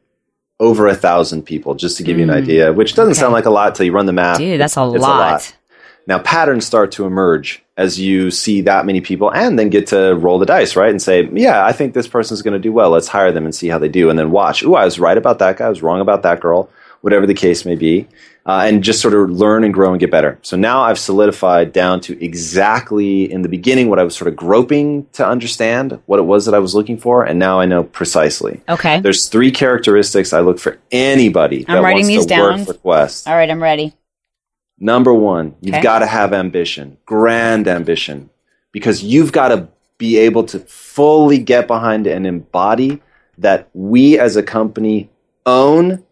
over 0.59 0.87
a 0.89 0.95
thousand 0.95 1.43
people, 1.43 1.75
just 1.75 1.97
to 1.99 2.03
give 2.03 2.17
mm. 2.17 2.21
you 2.21 2.25
an 2.25 2.31
hmm. 2.31 2.43
idea, 2.43 2.73
which 2.73 2.95
doesn't 2.95 3.13
okay. 3.13 3.21
sound 3.21 3.33
like 3.33 3.45
a 3.45 3.51
lot 3.51 3.75
till 3.75 3.87
you 3.87 3.93
run 3.93 4.07
the 4.07 4.13
math. 4.13 4.39
Dude, 4.39 4.61
that's 4.61 4.77
a 4.77 4.83
lot. 4.83 4.97
a 4.97 5.01
lot. 5.01 5.57
Now, 6.07 6.19
patterns 6.19 6.67
start 6.67 6.93
to 6.93 7.07
emerge 7.07 7.65
as 7.77 7.99
you 7.99 8.31
see 8.31 8.61
that 8.63 8.87
many 8.87 9.01
people 9.01 9.33
and 9.33 9.59
then 9.59 9.69
get 9.69 9.87
to 9.89 10.15
roll 10.15 10.39
the 10.39 10.47
dice, 10.47 10.77
right? 10.77 10.91
And 10.91 11.01
say, 11.01 11.29
yeah, 11.33 11.65
I 11.65 11.73
think 11.73 11.95
this 11.95 12.07
person's 12.07 12.43
going 12.43 12.53
to 12.53 12.59
do 12.59 12.73
well. 12.73 12.91
Let's 12.91 13.09
hire 13.09 13.33
them 13.33 13.45
and 13.45 13.55
see 13.55 13.69
how 13.69 13.79
they 13.79 13.89
do. 13.89 14.11
And 14.11 14.19
then 14.19 14.31
watch, 14.31 14.63
ooh, 14.63 14.75
I 14.75 14.85
was 14.85 14.99
right 14.99 15.17
about 15.17 15.39
that 15.39 15.57
guy. 15.57 15.67
I 15.67 15.71
was 15.71 15.83
wrong 15.83 16.01
about 16.01 16.23
that 16.23 16.41
girl, 16.41 16.69
whatever 17.01 17.27
the 17.27 17.35
case 17.35 17.65
may 17.65 17.75
be. 17.75 18.07
Uh, 18.47 18.65
and 18.67 18.85
just 18.85 19.01
sort 19.01 19.15
of 19.15 19.31
learn 19.31 19.65
and 19.65 19.73
grow 19.73 19.93
and 19.93 19.99
get 20.01 20.11
better. 20.11 20.39
So 20.43 20.55
now 20.55 20.83
I've 20.83 20.99
solidified 20.99 21.73
down 21.73 22.01
to 22.03 22.23
exactly 22.23 23.33
in 23.33 23.41
the 23.41 23.49
beginning 23.49 23.89
what 23.89 23.99
I 23.99 24.05
was 24.05 24.15
sort 24.15 24.29
of 24.29 24.37
groping 24.37 25.07
to 25.15 25.27
understand 25.27 25.99
what 26.05 26.19
it 26.19 26.25
was 26.25 26.45
that 26.45 26.55
I 26.55 26.59
was 26.59 26.75
looking 26.75 26.99
for, 26.99 27.25
and 27.25 27.39
now 27.39 27.59
I 27.59 27.65
know 27.65 27.85
precisely. 27.85 28.61
Okay. 28.69 29.01
There's 29.01 29.29
three 29.31 29.51
characteristics 29.51 30.35
I 30.35 30.41
look 30.41 30.59
for 30.59 30.79
anybody 30.93 31.65
I'm 31.67 31.77
that 31.77 31.83
writing 31.83 32.03
wants 32.05 32.09
these 32.09 32.27
to 32.27 32.29
down. 32.29 32.59
work 32.59 32.67
for 32.67 32.75
Quest. 32.75 33.27
All 33.27 33.35
right, 33.35 33.49
I'm 33.51 33.63
ready. 33.63 33.95
Number 34.79 35.15
one, 35.15 35.55
you've 35.63 35.77
Okay. 35.77 35.83
got 35.83 36.01
to 36.01 36.07
have 36.07 36.35
ambition, 36.35 36.99
grand 37.07 37.67
ambition, 37.67 38.29
because 38.73 39.03
you've 39.03 39.33
got 39.33 39.49
to 39.49 39.69
be 39.97 40.19
able 40.19 40.45
to 40.45 40.59
fully 40.59 41.39
get 41.39 41.67
behind 41.67 42.07
and 42.07 42.27
embody 42.27 43.01
that 43.39 43.71
we 43.73 44.19
as 44.19 44.37
a 44.37 44.43
company 44.43 45.09
own 45.47 46.04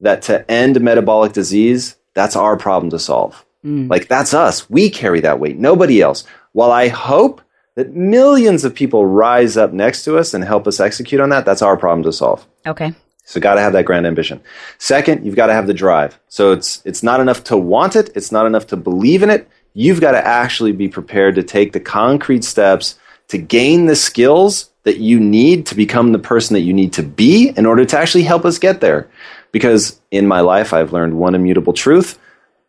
that 0.00 0.22
to 0.22 0.50
end 0.50 0.80
metabolic 0.80 1.32
disease, 1.32 1.96
that's 2.14 2.36
our 2.36 2.56
problem 2.56 2.90
to 2.90 2.98
solve. 2.98 3.44
Mm. 3.64 3.90
Like 3.90 4.08
that's 4.08 4.34
us. 4.34 4.68
We 4.70 4.90
carry 4.90 5.20
that 5.20 5.38
weight, 5.38 5.58
nobody 5.58 6.00
else. 6.00 6.24
While 6.52 6.72
I 6.72 6.88
hope 6.88 7.40
that 7.76 7.94
millions 7.94 8.64
of 8.64 8.74
people 8.74 9.06
rise 9.06 9.56
up 9.56 9.72
next 9.72 10.04
to 10.04 10.18
us 10.18 10.34
and 10.34 10.44
help 10.44 10.66
us 10.66 10.80
execute 10.80 11.20
on 11.20 11.28
that, 11.30 11.44
that's 11.44 11.62
our 11.62 11.76
problem 11.76 12.02
to 12.04 12.12
solve. 12.12 12.46
Okay. 12.66 12.94
So 13.24 13.40
got 13.40 13.54
to 13.54 13.60
have 13.60 13.74
that 13.74 13.84
grand 13.84 14.06
ambition. 14.06 14.40
Second, 14.78 15.24
you've 15.24 15.36
got 15.36 15.46
to 15.46 15.52
have 15.52 15.68
the 15.68 15.74
drive. 15.74 16.18
So 16.28 16.52
it's 16.52 16.82
it's 16.84 17.02
not 17.02 17.20
enough 17.20 17.44
to 17.44 17.56
want 17.56 17.94
it, 17.94 18.10
it's 18.16 18.32
not 18.32 18.46
enough 18.46 18.66
to 18.68 18.76
believe 18.76 19.22
in 19.22 19.30
it. 19.30 19.48
You've 19.72 20.00
got 20.00 20.12
to 20.12 20.26
actually 20.26 20.72
be 20.72 20.88
prepared 20.88 21.36
to 21.36 21.44
take 21.44 21.72
the 21.72 21.80
concrete 21.80 22.42
steps 22.42 22.98
to 23.28 23.38
gain 23.38 23.86
the 23.86 23.94
skills 23.94 24.70
that 24.82 24.96
you 24.96 25.20
need 25.20 25.66
to 25.66 25.76
become 25.76 26.10
the 26.10 26.18
person 26.18 26.54
that 26.54 26.62
you 26.62 26.72
need 26.72 26.92
to 26.94 27.02
be 27.02 27.50
in 27.50 27.66
order 27.66 27.84
to 27.84 27.98
actually 27.98 28.24
help 28.24 28.44
us 28.44 28.58
get 28.58 28.80
there. 28.80 29.08
Because 29.52 30.00
in 30.10 30.26
my 30.26 30.40
life 30.40 30.72
I've 30.72 30.92
learned 30.92 31.18
one 31.18 31.34
immutable 31.34 31.72
truth. 31.72 32.18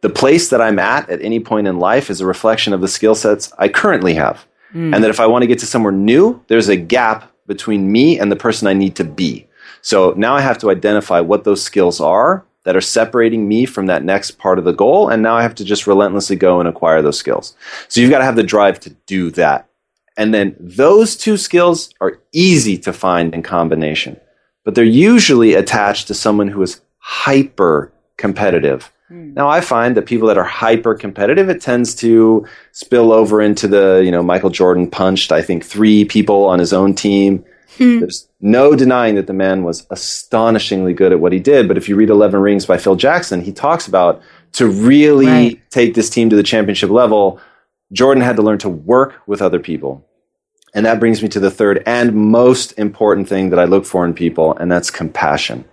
The 0.02 0.10
place 0.10 0.50
that 0.50 0.62
I'm 0.62 0.80
at 0.80 1.10
at 1.10 1.22
any 1.22 1.40
point 1.40 1.68
in 1.68 1.78
life 1.78 2.10
is 2.10 2.22
a 2.22 2.26
reflection 2.26 2.74
of 2.74 2.82
the 2.82 2.88
skill 2.88 3.16
sets 3.16 3.54
I 3.58 3.68
currently 3.68 4.16
have. 4.16 4.46
Hmm. 4.72 4.94
And 4.94 5.04
that 5.04 5.10
if 5.10 5.20
I 5.20 5.28
want 5.28 5.44
to 5.44 5.48
get 5.48 5.60
to 5.60 5.66
somewhere 5.66 5.92
new, 5.92 6.44
there's 6.48 6.70
a 6.70 6.76
gap 6.76 7.32
between 7.46 7.92
me 7.92 8.20
and 8.20 8.32
the 8.32 8.36
person 8.36 8.68
I 8.68 8.74
need 8.74 8.96
to 8.96 9.04
be. 9.04 9.48
So 9.82 10.14
now 10.16 10.36
I 10.36 10.42
have 10.42 10.58
to 10.60 10.70
identify 10.70 11.20
what 11.20 11.44
those 11.44 11.62
skills 11.62 12.00
are 12.00 12.46
that 12.64 12.76
are 12.76 12.82
separating 12.82 13.48
me 13.48 13.66
from 13.66 13.88
that 13.88 14.04
next 14.04 14.38
part 14.38 14.60
of 14.60 14.66
the 14.66 14.72
goal. 14.72 15.10
And 15.10 15.24
now 15.24 15.36
I 15.36 15.42
have 15.42 15.56
to 15.56 15.66
just 15.66 15.88
relentlessly 15.88 16.36
go 16.36 16.60
and 16.60 16.70
acquire 16.70 17.02
those 17.02 17.18
skills. 17.18 17.56
So 17.88 18.00
you've 18.00 18.12
got 18.12 18.20
to 18.20 18.26
have 18.26 18.36
the 18.36 18.44
drive 18.44 18.80
to 18.82 18.92
do 19.08 19.32
that. 19.32 19.68
And 20.18 20.34
then 20.34 20.56
those 20.60 21.16
two 21.16 21.38
skills 21.38 21.90
are 22.00 22.20
easy 22.32 22.78
to 22.80 22.94
find 22.94 23.34
in 23.34 23.42
combination, 23.44 24.20
but 24.64 24.76
they're 24.76 24.84
usually 24.84 25.54
attached 25.54 26.08
to 26.08 26.14
someone 26.14 26.48
who 26.48 26.62
is 26.62 26.82
hyper 26.98 27.92
competitive. 28.18 28.92
Hmm. 29.08 29.34
Now 29.34 29.50
I 29.50 29.62
find 29.62 29.98
that 29.98 30.06
people 30.06 30.28
that 30.28 30.38
are 30.38 30.44
hyper 30.44 30.94
competitive, 30.96 31.50
it 31.50 31.62
tends 31.62 31.96
to 31.96 32.46
spill 32.72 33.12
over 33.12 33.42
into 33.42 33.68
the, 33.68 34.02
you 34.06 34.12
know, 34.12 34.24
Michael 34.24 34.50
Jordan 34.50 34.90
punched, 34.90 35.32
I 35.32 35.42
think, 35.42 35.66
three 35.66 36.06
people 36.06 36.46
on 36.46 36.60
his 36.60 36.74
own 36.74 36.94
team. 36.94 37.44
Hmm. 37.78 38.00
There's 38.00 38.28
no 38.40 38.76
denying 38.76 39.16
that 39.16 39.28
the 39.28 39.34
man 39.34 39.64
was 39.64 39.88
astonishingly 39.90 40.94
good 40.94 41.12
at 41.12 41.20
what 41.20 41.34
he 41.34 41.40
did. 41.40 41.68
But 41.68 41.78
if 41.78 41.90
you 41.90 41.96
read 41.96 42.10
11 42.10 42.40
Rings 42.40 42.66
by 42.66 42.78
Phil 42.78 42.96
Jackson, 42.96 43.42
he 43.42 43.52
talks 43.52 43.88
about 43.88 44.22
to 44.54 44.68
really 44.68 45.26
Right. 45.28 45.62
take 45.70 45.94
this 45.94 46.10
team 46.10 46.30
to 46.30 46.36
the 46.36 46.44
championship 46.44 46.90
level, 46.90 47.40
Jordan 47.94 48.24
had 48.24 48.36
to 48.36 48.42
learn 48.42 48.58
to 48.60 48.70
work 48.70 49.16
with 49.26 49.42
other 49.42 49.60
people. 49.60 50.06
And 50.74 50.86
that 50.86 51.00
brings 51.00 51.22
me 51.22 51.30
to 51.30 51.40
the 51.40 51.52
third 51.52 51.84
and 51.86 52.16
most 52.16 52.72
important 52.78 53.28
thing 53.28 53.50
that 53.50 53.60
I 53.60 53.66
look 53.66 53.86
for 53.86 54.06
in 54.06 54.14
people, 54.14 54.56
and 54.56 54.72
that's 54.72 54.90
compassion. 54.90 55.66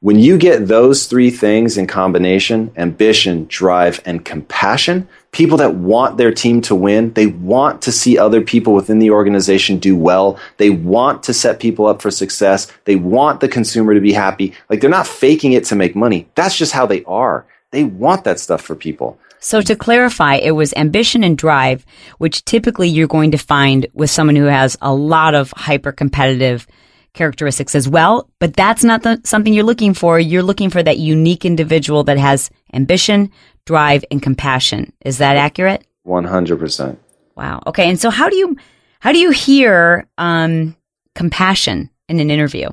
When 0.00 0.18
you 0.18 0.38
get 0.38 0.66
those 0.66 1.06
three 1.06 1.30
things 1.30 1.76
in 1.76 1.86
combination 1.86 2.72
ambition, 2.76 3.44
drive, 3.46 4.00
and 4.06 4.24
compassion 4.24 5.08
people 5.32 5.58
that 5.58 5.74
want 5.74 6.16
their 6.16 6.32
team 6.32 6.60
to 6.62 6.74
win, 6.74 7.12
they 7.12 7.26
want 7.26 7.82
to 7.82 7.92
see 7.92 8.18
other 8.18 8.40
people 8.40 8.74
within 8.74 8.98
the 8.98 9.10
organization 9.10 9.78
do 9.78 9.96
well, 9.96 10.38
they 10.56 10.70
want 10.70 11.22
to 11.24 11.34
set 11.34 11.60
people 11.60 11.86
up 11.86 12.02
for 12.02 12.10
success, 12.10 12.72
they 12.84 12.96
want 12.96 13.40
the 13.40 13.48
consumer 13.48 13.94
to 13.94 14.00
be 14.00 14.12
happy. 14.12 14.54
Like 14.68 14.80
they're 14.80 14.90
not 14.90 15.06
faking 15.06 15.52
it 15.52 15.64
to 15.66 15.76
make 15.76 15.94
money. 15.94 16.28
That's 16.34 16.56
just 16.56 16.72
how 16.72 16.86
they 16.86 17.04
are. 17.04 17.46
They 17.70 17.84
want 17.84 18.24
that 18.24 18.40
stuff 18.40 18.62
for 18.62 18.74
people. 18.74 19.18
So 19.40 19.60
to 19.62 19.74
clarify, 19.74 20.36
it 20.36 20.52
was 20.52 20.72
ambition 20.74 21.24
and 21.24 21.36
drive, 21.36 21.84
which 22.18 22.44
typically 22.44 22.88
you're 22.88 23.08
going 23.08 23.30
to 23.32 23.38
find 23.38 23.86
with 23.94 24.10
someone 24.10 24.36
who 24.36 24.44
has 24.44 24.76
a 24.80 24.94
lot 24.94 25.34
of 25.34 25.52
hyper 25.56 25.92
competitive 25.92 26.66
characteristics 27.14 27.74
as 27.74 27.88
well. 27.88 28.28
But 28.38 28.54
that's 28.54 28.84
not 28.84 29.02
the, 29.02 29.20
something 29.24 29.52
you're 29.52 29.64
looking 29.64 29.94
for. 29.94 30.20
You're 30.20 30.42
looking 30.42 30.70
for 30.70 30.82
that 30.82 30.98
unique 30.98 31.44
individual 31.44 32.04
that 32.04 32.18
has 32.18 32.50
ambition, 32.72 33.30
drive, 33.64 34.04
and 34.10 34.22
compassion. 34.22 34.92
Is 35.04 35.18
that 35.18 35.36
accurate? 35.36 35.86
100%. 36.06 36.96
Wow. 37.36 37.60
Okay. 37.66 37.88
And 37.88 38.00
so 38.00 38.10
how 38.10 38.28
do 38.28 38.36
you 38.36 38.56
how 39.00 39.12
do 39.12 39.18
you 39.18 39.30
hear 39.30 40.06
um, 40.18 40.76
compassion 41.14 41.88
in 42.08 42.20
an 42.20 42.30
interview? 42.30 42.68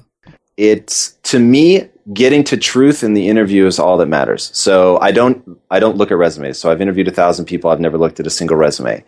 it's 0.58 1.12
to 1.21 1.39
me 1.39 1.88
getting 2.13 2.43
to 2.46 2.58
truth 2.58 3.04
in 3.04 3.13
the 3.13 3.28
interview 3.28 3.65
is 3.65 3.80
all 3.80 3.98
that 3.98 4.08
matters. 4.08 4.50
So 4.54 4.98
i 5.00 5.12
don't 5.12 5.60
i 5.70 5.80
don't 5.80 5.98
look 5.98 6.12
at 6.12 6.17
resumes. 6.17 6.58
So 6.58 6.72
i've 6.72 6.82
interviewed 6.82 7.08
a 7.08 7.12
thousand 7.12 7.46
people. 7.46 7.70
I've 7.70 7.80
never 7.80 7.98
looked 7.98 8.20
at 8.20 8.28
a 8.28 8.30
single 8.30 8.58
resume. 8.58 9.04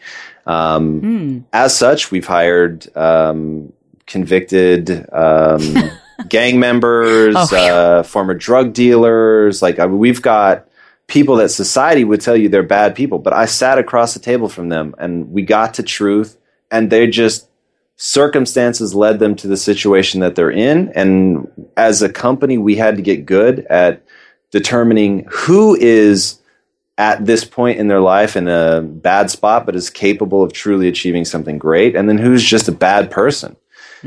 Um, 0.46 1.46
as 1.54 1.78
such 1.78 2.12
we've 2.12 2.28
hired 2.28 2.96
um, 2.98 3.72
convicted 4.06 5.06
um, 5.14 5.62
gang 6.28 6.60
members 6.60 7.36
Oh, 7.38 7.56
uh, 7.56 8.04
former 8.04 8.34
drug 8.34 8.74
dealers. 8.74 9.62
Like 9.62 9.80
I 9.80 9.86
mean, 9.88 10.00
we've 10.00 10.22
got 10.22 10.68
people 11.08 11.38
that 11.38 11.50
society 11.50 12.04
would 12.04 12.22
tell 12.22 12.38
you 12.38 12.48
they're 12.50 12.62
bad 12.62 12.94
people 12.96 13.18
but 13.18 13.34
i 13.34 13.46
sat 13.46 13.80
across 13.80 14.14
the 14.14 14.20
table 14.20 14.48
from 14.48 14.70
them 14.70 14.94
and 15.00 15.32
we 15.32 15.42
got 15.42 15.74
to 15.74 15.82
truth 15.82 16.38
and 16.70 16.92
they 16.92 17.08
just 17.08 17.49
circumstances 18.02 18.96
led 18.96 19.20
them 19.20 19.36
to 19.36 19.46
the 19.46 19.58
situation 19.58 20.22
that 20.22 20.34
they're 20.34 20.50
in. 20.50 20.90
And 20.96 21.70
as 21.76 22.02
a 22.02 22.08
company, 22.08 22.58
we 22.58 22.78
had 22.78 22.96
to 22.96 23.02
get 23.02 23.26
good 23.26 23.66
at 23.70 24.02
determining 24.52 25.28
who 25.30 25.76
is 25.76 26.40
at 26.98 27.26
this 27.26 27.44
point 27.44 27.78
in 27.78 27.90
their 27.90 28.00
life 28.00 28.38
in 28.38 28.48
a 28.48 28.82
bad 28.82 29.30
spot, 29.30 29.66
but 29.66 29.76
is 29.76 29.90
capable 29.90 30.42
of 30.42 30.54
truly 30.54 30.88
achieving 30.88 31.26
something 31.26 31.58
great, 31.58 31.96
and 31.96 32.08
then 32.08 32.18
who's 32.18 32.44
just 32.44 32.70
a 32.70 32.72
bad 32.72 33.12
person. 33.12 33.56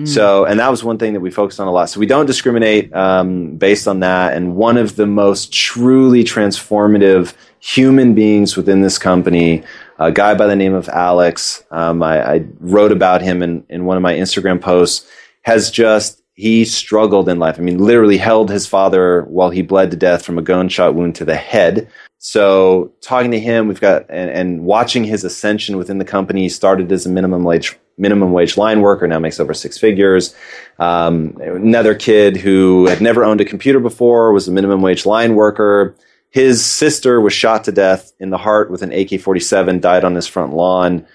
So, 0.07 0.47
and 0.47 0.59
that 0.59 0.71
was 0.71 0.83
one 0.83 0.97
thing 0.97 1.13
that 1.13 1.21
we 1.21 1.31
focused 1.31 1.61
on 1.61 1.69
a 1.69 1.71
lot. 1.71 1.91
So 1.91 2.01
we 2.01 2.07
don't 2.07 2.25
discriminate 2.25 2.95
um, 2.95 3.57
based 3.57 3.87
on 3.87 4.01
that. 4.01 4.33
And 4.33 4.57
one 4.57 4.79
of 4.79 4.97
the 4.97 5.07
most 5.07 5.53
truly 5.53 6.25
transformative 6.25 7.35
human 7.61 8.15
beings 8.15 8.57
within 8.57 8.81
this 8.81 8.97
company, 8.99 9.63
a 10.07 10.13
guy 10.13 10.35
by 10.35 10.47
the 10.47 10.57
name 10.57 10.75
of 10.75 10.89
Alex, 10.89 11.65
um, 11.71 12.03
I, 12.03 12.35
I 12.35 12.45
wrote 12.61 12.93
about 12.93 13.23
him 13.23 13.43
in, 13.43 13.65
in 13.69 13.85
one 13.85 13.97
of 13.97 14.03
my 14.03 14.15
Instagram 14.15 14.61
posts, 14.61 15.07
has 15.43 15.71
just, 15.71 16.23
he 16.35 16.65
struggled 16.65 17.29
in 17.29 17.39
life. 17.39 17.59
I 17.59 17.63
mean, 17.63 17.79
literally 17.79 18.17
held 18.17 18.51
his 18.51 18.67
father 18.67 19.23
while 19.23 19.51
he 19.51 19.63
bled 19.63 19.91
to 19.91 19.97
death 19.97 20.25
from 20.25 20.39
a 20.39 20.43
gunshot 20.43 20.95
wound 20.95 21.15
to 21.17 21.25
the 21.25 21.37
head. 21.37 21.89
So 22.19 22.93
talking 23.01 23.33
to 23.33 23.41
him, 23.41 23.67
we've 23.67 23.81
got 23.81 24.07
and, 24.09 24.31
and 24.31 24.65
watching 24.65 25.05
his 25.05 25.25
ascension 25.25 25.77
within 25.77 25.99
the 25.99 26.05
company. 26.05 26.43
He 26.43 26.49
started 26.49 26.91
as 26.93 27.05
a 27.05 27.09
minimum 27.09 27.43
wage 27.43 27.77
minimum 27.99 28.33
wage 28.33 28.57
line 28.57 28.81
worker, 28.81 29.07
now 29.07 29.19
makes 29.19 29.41
over 29.41 29.53
six 29.53 29.77
figures. 29.77 30.35
Um, 30.79 31.37
another 31.41 31.95
kid 31.95 32.37
who 32.37 32.87
had 32.87 33.01
never 33.01 33.25
owned 33.25 33.41
a 33.41 33.45
computer 33.45 33.81
before 33.81 34.33
was 34.33 34.49
a 34.49 34.53
minimum 34.53 34.83
wage 34.83 35.05
line 35.05 35.35
worker. 35.35 35.95
His 36.33 36.65
sister 36.65 37.21
was 37.21 37.35
shot 37.35 37.65
to 37.65 37.73
death 37.73 38.13
in 38.19 38.31
the 38.31 38.39
heart 38.39 38.71
with 38.71 38.83
an 38.83 38.91
AK 38.91 39.21
47, 39.21 39.81
died 39.81 40.03
on 40.03 40.15
his 40.15 40.27
front 40.27 40.55
lawn. 40.55 41.07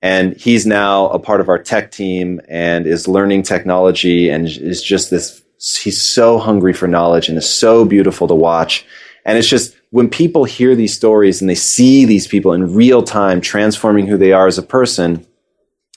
And 0.00 0.36
he's 0.36 0.66
now 0.66 1.08
a 1.08 1.18
part 1.18 1.40
of 1.40 1.50
our 1.50 1.58
tech 1.58 1.90
team 1.90 2.40
and 2.48 2.86
is 2.86 3.06
learning 3.06 3.42
technology 3.42 4.30
and 4.30 4.46
is 4.46 4.82
just 4.82 5.10
this. 5.10 5.42
He's 5.82 6.02
so 6.02 6.38
hungry 6.38 6.72
for 6.72 6.88
knowledge 6.88 7.28
and 7.28 7.36
is 7.36 7.48
so 7.48 7.84
beautiful 7.84 8.26
to 8.26 8.34
watch. 8.34 8.86
And 9.26 9.38
it's 9.38 9.48
just 9.48 9.76
when 9.90 10.08
people 10.08 10.44
hear 10.44 10.74
these 10.74 10.94
stories 10.94 11.40
and 11.40 11.48
they 11.48 11.54
see 11.54 12.06
these 12.06 12.26
people 12.26 12.52
in 12.52 12.74
real 12.74 13.02
time 13.02 13.40
transforming 13.42 14.06
who 14.06 14.16
they 14.16 14.32
are 14.32 14.46
as 14.46 14.58
a 14.58 14.62
person, 14.62 15.26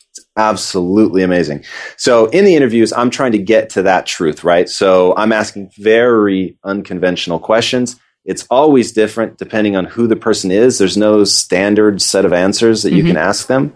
it's 0.10 0.26
absolutely 0.36 1.24
amazing. 1.24 1.64
So 1.96 2.28
in 2.28 2.44
the 2.44 2.56
interviews, 2.56 2.92
I'm 2.94 3.10
trying 3.10 3.32
to 3.32 3.38
get 3.38 3.70
to 3.72 3.82
that 3.84 4.06
truth, 4.06 4.44
right? 4.44 4.70
So 4.70 5.16
I'm 5.16 5.32
asking 5.32 5.72
very 5.78 6.58
unconventional 6.64 7.40
questions. 7.40 7.98
It's 8.28 8.46
always 8.52 8.92
different 8.92 9.40
depending 9.40 9.76
on 9.76 9.86
who 9.86 10.06
the 10.06 10.16
person 10.16 10.52
is. 10.52 10.78
There's 10.78 10.98
no 10.98 11.24
standard 11.24 12.02
set 12.02 12.26
of 12.26 12.34
answers 12.34 12.84
that 12.84 12.94
you 12.94 13.02
can 13.04 13.18
ask 13.18 13.48
them. 13.48 13.74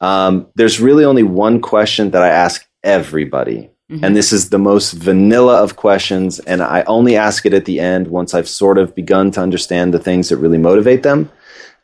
Um, 0.00 0.48
there's 0.56 0.80
really 0.80 1.04
only 1.04 1.22
one 1.22 1.60
question 1.60 2.10
that 2.10 2.22
I 2.22 2.30
ask 2.30 2.66
everybody. 2.82 3.70
And 4.02 4.16
this 4.16 4.32
is 4.32 4.48
the 4.48 4.58
most 4.58 4.92
vanilla 4.92 5.62
of 5.62 5.76
questions. 5.76 6.38
And 6.38 6.62
I 6.62 6.82
only 6.84 7.14
ask 7.16 7.44
it 7.44 7.52
at 7.52 7.66
the 7.66 7.78
end 7.78 8.08
once 8.08 8.32
I've 8.32 8.48
sort 8.48 8.78
of 8.78 8.94
begun 8.94 9.30
to 9.32 9.40
understand 9.42 9.92
the 9.92 9.98
things 9.98 10.30
that 10.30 10.38
really 10.38 10.58
motivate 10.58 11.02
them. 11.02 11.30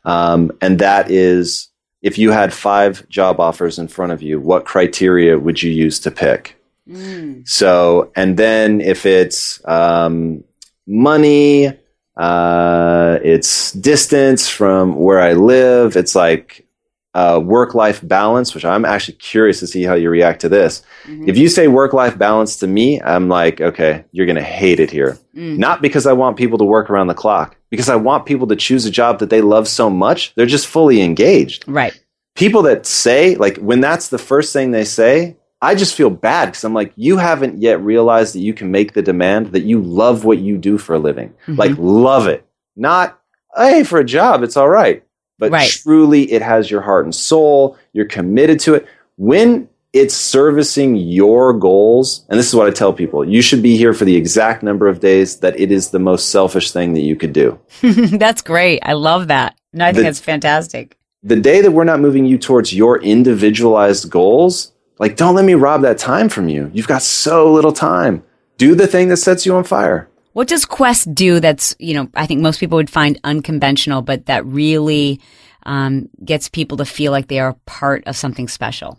Um, 0.07 0.51
and 0.63 0.79
that 0.79 1.11
is 1.11 1.69
if 2.01 2.17
you 2.17 2.31
had 2.31 2.53
five 2.55 3.07
job 3.11 3.41
offers 3.41 3.79
in 3.79 3.89
front 3.89 4.13
of 4.13 4.23
you, 4.23 4.41
what 4.41 4.65
criteria 4.65 5.39
would 5.39 5.63
you 5.63 5.71
use 5.71 6.01
to 6.01 6.11
pick? 6.11 6.57
Mm. 6.89 7.47
So, 7.47 8.11
and 8.17 8.39
then 8.39 8.81
if 8.81 9.05
it's 9.05 9.61
um, 9.67 10.45
money, 10.87 11.79
uh, 12.19 13.19
it's 13.23 13.73
distance 13.73 14.49
from 14.49 14.97
where 14.97 15.21
I 15.21 15.33
live, 15.35 15.97
it's 15.97 16.15
like 16.15 16.67
uh, 17.15 17.41
work 17.43 17.75
life 17.75 18.07
balance, 18.07 18.55
which 18.55 18.65
I'm 18.65 18.85
actually 18.85 19.15
curious 19.15 19.61
to 19.61 19.67
see 19.67 19.85
how 19.85 19.95
you 19.95 20.11
react 20.11 20.43
to 20.43 20.49
this. 20.49 20.83
Mm-hmm. 21.05 21.29
If 21.29 21.39
you 21.39 21.49
say 21.49 21.67
work 21.69 21.93
life 21.93 22.19
balance 22.19 22.57
to 22.57 22.67
me, 22.67 23.01
I'm 23.01 23.29
like, 23.29 23.61
okay, 23.61 24.05
you're 24.13 24.27
going 24.27 24.37
to 24.37 24.43
hate 24.43 24.79
it 24.79 24.91
here. 24.91 25.19
Mm. 25.35 25.59
Not 25.59 25.81
because 25.81 26.07
I 26.07 26.13
want 26.13 26.37
people 26.37 26.59
to 26.59 26.65
work 26.65 26.91
around 26.91 27.07
the 27.07 27.15
clock, 27.15 27.57
because 27.71 27.89
I 27.89 27.97
want 27.97 28.27
people 28.27 28.47
to 28.49 28.57
choose 28.57 28.85
a 28.85 28.91
job 28.91 29.21
that 29.21 29.31
they 29.31 29.41
love 29.41 29.67
so 29.67 29.89
much, 29.89 30.35
they're 30.35 30.47
just 30.47 30.67
fully 30.67 31.01
engaged. 31.01 31.65
Right. 31.67 31.99
People 32.35 32.63
that 32.63 32.87
say, 32.87 33.35
like, 33.37 33.57
when 33.57 33.81
that's 33.81 34.09
the 34.09 34.19
first 34.19 34.53
thing 34.53 34.71
they 34.71 34.85
say, 34.85 35.38
I 35.61 35.75
just 35.75 35.97
feel 35.97 36.11
bad 36.11 36.47
because 36.47 36.65
I'm 36.65 36.75
like, 36.75 36.93
you 36.97 37.17
haven't 37.17 37.61
yet 37.61 37.83
realized 37.83 38.35
that 38.35 38.41
you 38.41 38.55
can 38.55 38.71
make 38.71 38.93
the 38.93 39.03
demand 39.03 39.53
that 39.53 39.65
you 39.65 39.81
love 39.81 40.25
what 40.25 40.39
you 40.39 40.57
do 40.57 40.79
for 40.79 40.95
a 40.95 40.99
living. 40.99 41.31
Mm-hmm. 41.31 41.57
Like, 41.57 41.73
love 41.77 42.29
it. 42.29 42.47
Not, 42.77 43.21
hey, 43.57 43.83
for 43.83 43.99
a 43.99 44.05
job, 44.05 44.43
it's 44.43 44.57
all 44.57 44.69
right. 44.69 45.03
But 45.39 45.51
right. 45.51 45.69
truly, 45.69 46.31
it 46.33 46.43
has 46.43 46.71
your 46.71 46.81
heart 46.81 47.05
and 47.05 47.15
soul. 47.15 47.77
You're 47.93 48.07
committed 48.07 48.61
to 48.61 48.75
it. 48.75 48.87
When 49.17 49.69
it's 49.93 50.15
servicing 50.15 50.97
your 50.97 51.53
goals, 51.53 52.25
and 52.29 52.39
this 52.39 52.47
is 52.49 52.55
what 52.55 52.67
I 52.67 52.71
tell 52.71 52.93
people 52.93 53.25
you 53.25 53.41
should 53.41 53.63
be 53.63 53.77
here 53.77 53.95
for 53.95 54.05
the 54.05 54.17
exact 54.17 54.63
number 54.63 54.87
of 54.87 55.01
days 55.01 55.39
that 55.39 55.59
it 55.59 55.73
is 55.73 55.91
the 55.91 55.99
most 55.99 56.31
selfish 56.31 56.73
thing 56.73 56.95
that 56.95 57.01
you 57.01 57.17
could 57.17 57.33
do. 57.33 57.59
that's 57.83 58.43
great. 58.43 58.81
I 58.83 58.93
love 58.93 59.29
that. 59.29 59.59
No, 59.73 59.85
I 59.85 59.89
think 59.89 59.99
the, 59.99 60.03
that's 60.05 60.21
fantastic. 60.21 60.97
The 61.23 61.37
day 61.37 61.63
that 61.63 61.71
we're 61.71 61.85
not 61.85 62.01
moving 62.01 62.27
you 62.27 62.39
towards 62.39 62.75
your 62.75 63.01
individualized 63.03 64.11
goals, 64.11 64.73
like, 64.99 65.17
don't 65.17 65.35
let 65.35 65.45
me 65.45 65.55
rob 65.55 65.83
that 65.83 65.99
time 65.99 66.29
from 66.29 66.49
you. 66.49 66.71
You've 66.75 66.89
got 66.89 67.03
so 67.03 67.53
little 67.53 67.73
time. 67.73 68.25
Do 68.57 68.75
the 68.75 68.87
thing 68.87 69.09
that 69.09 69.19
sets 69.19 69.47
you 69.47 69.55
on 69.55 69.65
fire. 69.65 70.09
What 70.33 70.49
does 70.49 70.65
Quest 70.65 71.15
do 71.15 71.41
that's, 71.41 71.75
you 71.79 71.95
know, 71.95 72.09
I 72.15 72.27
think 72.27 72.41
most 72.41 72.61
people 72.61 72.77
would 72.77 72.91
find 72.91 73.19
unconventional, 73.25 74.03
but 74.03 74.27
that 74.27 74.45
really 74.45 75.21
um, 75.67 76.09
gets 76.25 76.49
people 76.49 76.77
to 76.79 76.85
feel 76.85 77.13
like 77.13 77.29
they 77.29 77.41
are 77.41 77.55
part 77.67 78.05
of 78.07 78.17
something 78.17 78.49
special? 78.49 78.99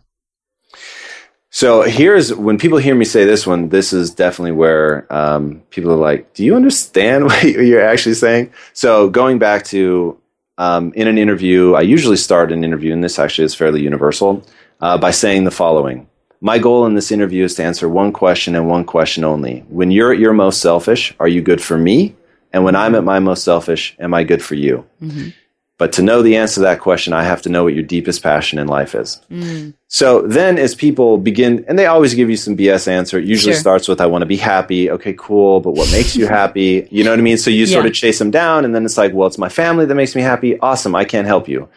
So 1.51 1.81
here's 1.81 2.33
when 2.33 2.57
people 2.59 2.77
hear 2.77 2.93
me 2.93 3.05
say 3.05 3.25
this 3.25 3.47
one, 3.47 3.69
this 3.69 3.91
is 3.91 4.11
definitely 4.13 4.51
where 4.51 5.11
um, 5.11 5.63
people 5.71 5.91
are 5.91 5.97
like, 5.97 6.33
Do 6.33 6.43
you 6.43 6.55
understand 6.55 7.25
what 7.25 7.43
you're 7.43 7.81
actually 7.81 8.15
saying? 8.15 8.51
So 8.73 9.09
going 9.09 9.39
back 9.39 9.65
to 9.65 10.19
um, 10.57 10.93
in 10.93 11.07
an 11.07 11.17
interview, 11.17 11.73
I 11.73 11.81
usually 11.81 12.17
start 12.17 12.51
an 12.51 12.63
interview, 12.63 12.93
and 12.93 13.03
this 13.03 13.17
actually 13.17 13.45
is 13.45 13.55
fairly 13.55 13.81
universal 13.81 14.45
uh, 14.79 14.97
by 14.97 15.11
saying 15.11 15.43
the 15.43 15.51
following 15.51 16.07
My 16.41 16.59
goal 16.59 16.85
in 16.85 16.95
this 16.95 17.11
interview 17.11 17.43
is 17.43 17.55
to 17.55 17.63
answer 17.63 17.89
one 17.89 18.11
question 18.13 18.55
and 18.55 18.67
one 18.67 18.85
question 18.85 19.23
only. 19.23 19.65
When 19.69 19.91
you're 19.91 20.13
at 20.13 20.19
your 20.19 20.33
most 20.33 20.61
selfish, 20.61 21.13
are 21.19 21.27
you 21.27 21.41
good 21.41 21.61
for 21.61 21.77
me? 21.77 22.15
And 22.51 22.63
when 22.63 22.75
I'm 22.75 22.95
at 22.95 23.03
my 23.03 23.19
most 23.19 23.43
selfish, 23.43 23.95
am 23.99 24.13
I 24.13 24.23
good 24.23 24.43
for 24.43 24.55
you? 24.55 24.85
Mm-hmm. 25.01 25.29
But 25.77 25.93
to 25.93 26.01
know 26.01 26.21
the 26.21 26.35
answer 26.35 26.55
to 26.55 26.61
that 26.61 26.81
question, 26.81 27.13
I 27.13 27.23
have 27.23 27.41
to 27.43 27.49
know 27.49 27.63
what 27.63 27.73
your 27.73 27.83
deepest 27.83 28.21
passion 28.21 28.59
in 28.59 28.67
life 28.67 28.93
is. 28.93 29.21
Mm. 29.31 29.73
So 29.87 30.23
then, 30.23 30.57
as 30.57 30.75
people 30.75 31.17
begin, 31.17 31.63
and 31.69 31.79
they 31.79 31.85
always 31.85 32.13
give 32.13 32.29
you 32.29 32.35
some 32.35 32.57
BS 32.57 32.89
answer, 32.89 33.17
it 33.17 33.23
usually 33.23 33.53
sure. 33.53 33.61
starts 33.61 33.87
with, 33.87 34.01
I 34.01 34.05
want 34.05 34.23
to 34.23 34.25
be 34.25 34.35
happy. 34.35 34.91
Okay, 34.91 35.15
cool. 35.17 35.61
But 35.61 35.71
what 35.71 35.89
makes 35.93 36.17
you 36.17 36.27
happy? 36.41 36.85
You 36.91 37.05
know 37.05 37.11
what 37.11 37.19
I 37.19 37.21
mean? 37.21 37.37
So 37.37 37.49
you 37.49 37.63
yeah. 37.63 37.73
sort 37.73 37.85
of 37.85 37.93
chase 37.93 38.19
them 38.19 38.29
down, 38.29 38.65
and 38.65 38.75
then 38.75 38.83
it's 38.83 38.97
like, 38.97 39.13
well, 39.13 39.25
it's 39.25 39.37
my 39.37 39.47
family 39.47 39.85
that 39.85 39.95
makes 39.95 40.17
me 40.17 40.21
happy. 40.21 40.59
Awesome. 40.59 40.95
I 40.95 41.05
can't 41.05 41.27
help 41.27 41.47
you 41.47 41.69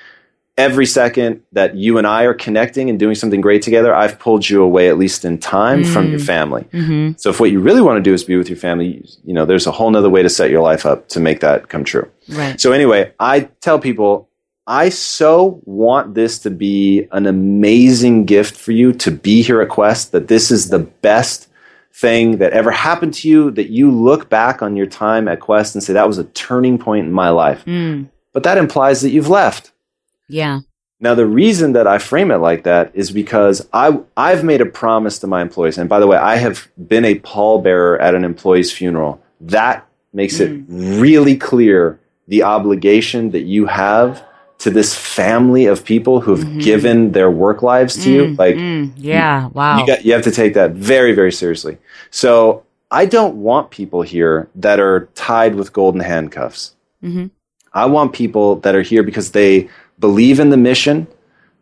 every 0.59 0.87
second 0.87 1.43
that 1.53 1.77
you 1.77 1.99
and 1.99 2.07
I 2.07 2.25
are 2.25 2.35
connecting 2.35 2.91
and 2.91 2.99
doing 2.99 3.15
something 3.15 3.41
great 3.41 3.63
together, 3.63 3.95
I've 3.95 4.19
pulled 4.19 4.49
you 4.49 4.63
away 4.63 4.89
at 4.89 4.99
least 4.99 5.25
in 5.25 5.39
time 5.39 5.83
mm-hmm. 5.83 5.93
from 5.93 6.11
your 6.11 6.21
mm. 6.21 6.27
family. 6.27 6.63
Mm-hmm. 6.73 7.13
So 7.17 7.31
if 7.31 7.41
what 7.41 7.51
you 7.51 7.61
really 7.61 7.81
want 7.81 7.97
to 7.97 8.03
do 8.03 8.13
is 8.13 8.25
be 8.25 8.37
with 8.37 8.51
your 8.51 8.59
family, 8.59 9.05
you 9.25 9.33
know, 9.33 9.47
there's 9.47 9.67
a 9.67 9.73
whole 9.73 9.91
nother 9.91 10.11
way 10.11 10.23
to 10.23 10.29
set 10.29 10.51
your 10.51 10.61
life 10.61 10.85
up 10.85 11.09
to 11.09 11.21
make 11.21 11.41
that 11.41 11.69
come 11.69 11.85
true. 11.85 12.09
Right. 12.29 12.61
So 12.61 12.73
anyway, 12.73 13.13
I 13.19 13.49
tell 13.61 13.79
people, 13.79 14.29
I 14.67 14.91
so 14.91 15.61
want 15.65 16.15
this 16.15 16.39
to 16.41 16.51
be 16.51 17.09
an 17.13 17.27
amazing 17.27 18.27
gift 18.27 18.57
for 18.57 18.73
you 18.73 18.93
to 18.93 19.11
be 19.11 19.43
here 19.43 19.61
at 19.61 19.71
Quest, 19.71 20.13
that 20.13 20.29
this 20.29 20.51
is 20.51 20.69
the 20.69 20.79
best 20.79 21.49
thing 21.95 22.39
that 22.39 22.53
ever 22.53 22.71
happened 22.71 23.15
to 23.15 23.29
you, 23.29 23.51
that 23.53 23.71
you 23.71 23.91
look 23.91 24.29
back 24.29 24.63
on 24.63 24.77
your 24.77 24.87
time 24.87 25.29
at 25.29 25.41
Quest 25.41 25.75
and 25.75 25.83
say, 25.83 25.93
that 25.95 26.07
was 26.07 26.19
a 26.19 26.25
turning 26.25 26.79
point 26.79 27.07
in 27.07 27.13
my 27.13 27.31
life. 27.31 27.65
Mm. 27.65 28.09
But 28.33 28.45
that 28.45 28.57
implies 28.57 29.01
that 29.01 29.11
you've 29.11 29.29
left 29.29 29.73
yeah. 30.33 30.61
Now 31.01 31.15
the 31.15 31.27
reason 31.27 31.73
that 31.73 31.87
I 31.87 31.99
frame 31.99 32.31
it 32.31 32.37
like 32.37 32.63
that 32.63 32.93
is 32.95 33.11
because 33.11 33.69
I 33.73 33.99
I've 34.17 34.45
made 34.45 34.61
a 34.61 34.67
promise 34.67 35.19
to 35.21 35.27
my 35.27 35.43
employees, 35.43 35.79
and 35.79 35.89
by 35.89 35.99
the 35.99 36.07
way, 36.07 36.17
I 36.17 36.37
have 36.37 36.69
been 36.87 37.05
a 37.05 37.19
pallbearer 37.19 38.01
at 38.01 38.15
an 38.15 38.25
employee's 38.25 38.73
funeral. 38.73 39.21
That 39.41 39.87
makes 40.13 40.39
mm. 40.39 40.41
it 40.41 41.01
really 41.01 41.37
clear 41.37 41.99
the 42.29 42.45
obligation 42.45 43.31
that 43.33 43.43
you 43.43 43.67
have 43.67 44.25
to 44.59 44.71
this 44.71 44.95
family 44.95 45.67
of 45.67 45.85
people 45.85 46.21
who've 46.21 46.39
mm-hmm. 46.39 46.61
given 46.61 47.11
their 47.11 47.31
work 47.31 47.63
lives 47.63 47.95
to 48.05 48.09
mm, 48.09 48.13
you. 48.13 48.37
Like, 48.37 48.55
mm, 48.55 48.93
yeah, 48.97 49.49
wow. 49.49 49.81
You, 49.81 49.87
got, 49.89 50.05
you 50.05 50.13
have 50.13 50.23
to 50.23 50.31
take 50.31 50.55
that 50.55 50.71
very, 50.71 51.13
very 51.15 51.33
seriously. 51.33 51.79
So 52.11 52.65
I 52.89 53.07
don't 53.07 53.43
want 53.43 53.73
people 53.73 54.03
here 54.03 54.49
that 54.55 54.79
are 54.79 55.09
tied 55.17 55.57
with 55.57 55.73
golden 55.73 56.01
handcuffs. 56.01 56.77
Mm-hmm. 57.03 57.27
I 57.75 57.87
want 57.87 58.13
people 58.13 58.57
that 58.61 58.77
are 58.77 58.83
here 58.83 59.03
because 59.03 59.33
they 59.33 59.69
believe 60.03 60.39
in 60.39 60.51
the 60.51 60.59
mission, 60.59 61.07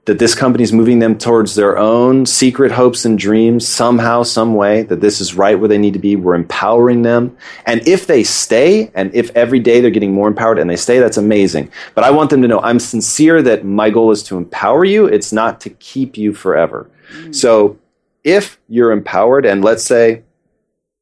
that 0.07 0.19
this 0.19 0.35
company 0.35 0.65
is 0.65 0.73
moving 0.73 0.99
them 0.99 1.17
towards 1.17 1.55
their 1.55 1.77
own 1.79 2.25
secret 2.25 2.73
hopes 2.73 3.05
and 3.05 3.19
dreams 3.19 3.69
somehow, 3.69 4.23
some 4.23 4.55
way, 4.55 4.83
that 4.83 5.01
this 5.01 5.21
is 5.21 5.35
right 5.35 5.61
where 5.61 5.69
they 5.69 5.79
need 5.79 5.93
to 5.93 5.99
be. 6.01 6.17
We're 6.17 6.35
empowering 6.35 7.03
them. 7.03 7.37
And 7.67 7.87
if 7.87 8.07
they 8.07 8.25
stay, 8.25 8.91
and 8.95 9.15
if 9.15 9.31
every 9.37 9.61
day 9.61 9.81
they're 9.81 9.91
getting 9.91 10.15
more 10.15 10.27
empowered 10.27 10.59
and 10.59 10.71
they 10.71 10.77
stay, 10.77 10.99
that's 10.99 11.19
amazing. 11.19 11.71
But 11.95 12.05
I 12.05 12.11
want 12.11 12.31
them 12.31 12.41
to 12.43 12.49
know 12.49 12.61
I'm 12.61 12.81
sincere 12.81 13.43
that 13.43 13.65
my 13.65 13.91
goal 13.91 14.11
is 14.11 14.23
to 14.25 14.39
empower 14.39 14.85
you, 14.85 15.05
it's 15.07 15.33
not 15.33 15.61
to 15.61 15.71
keep 15.71 16.17
you 16.17 16.33
forever. 16.33 16.91
Mm. 17.13 17.35
So 17.35 17.79
if 18.25 18.59
you're 18.69 18.93
empowered, 18.93 19.45
and 19.45 19.63
let's 19.63 19.85
say 19.85 20.23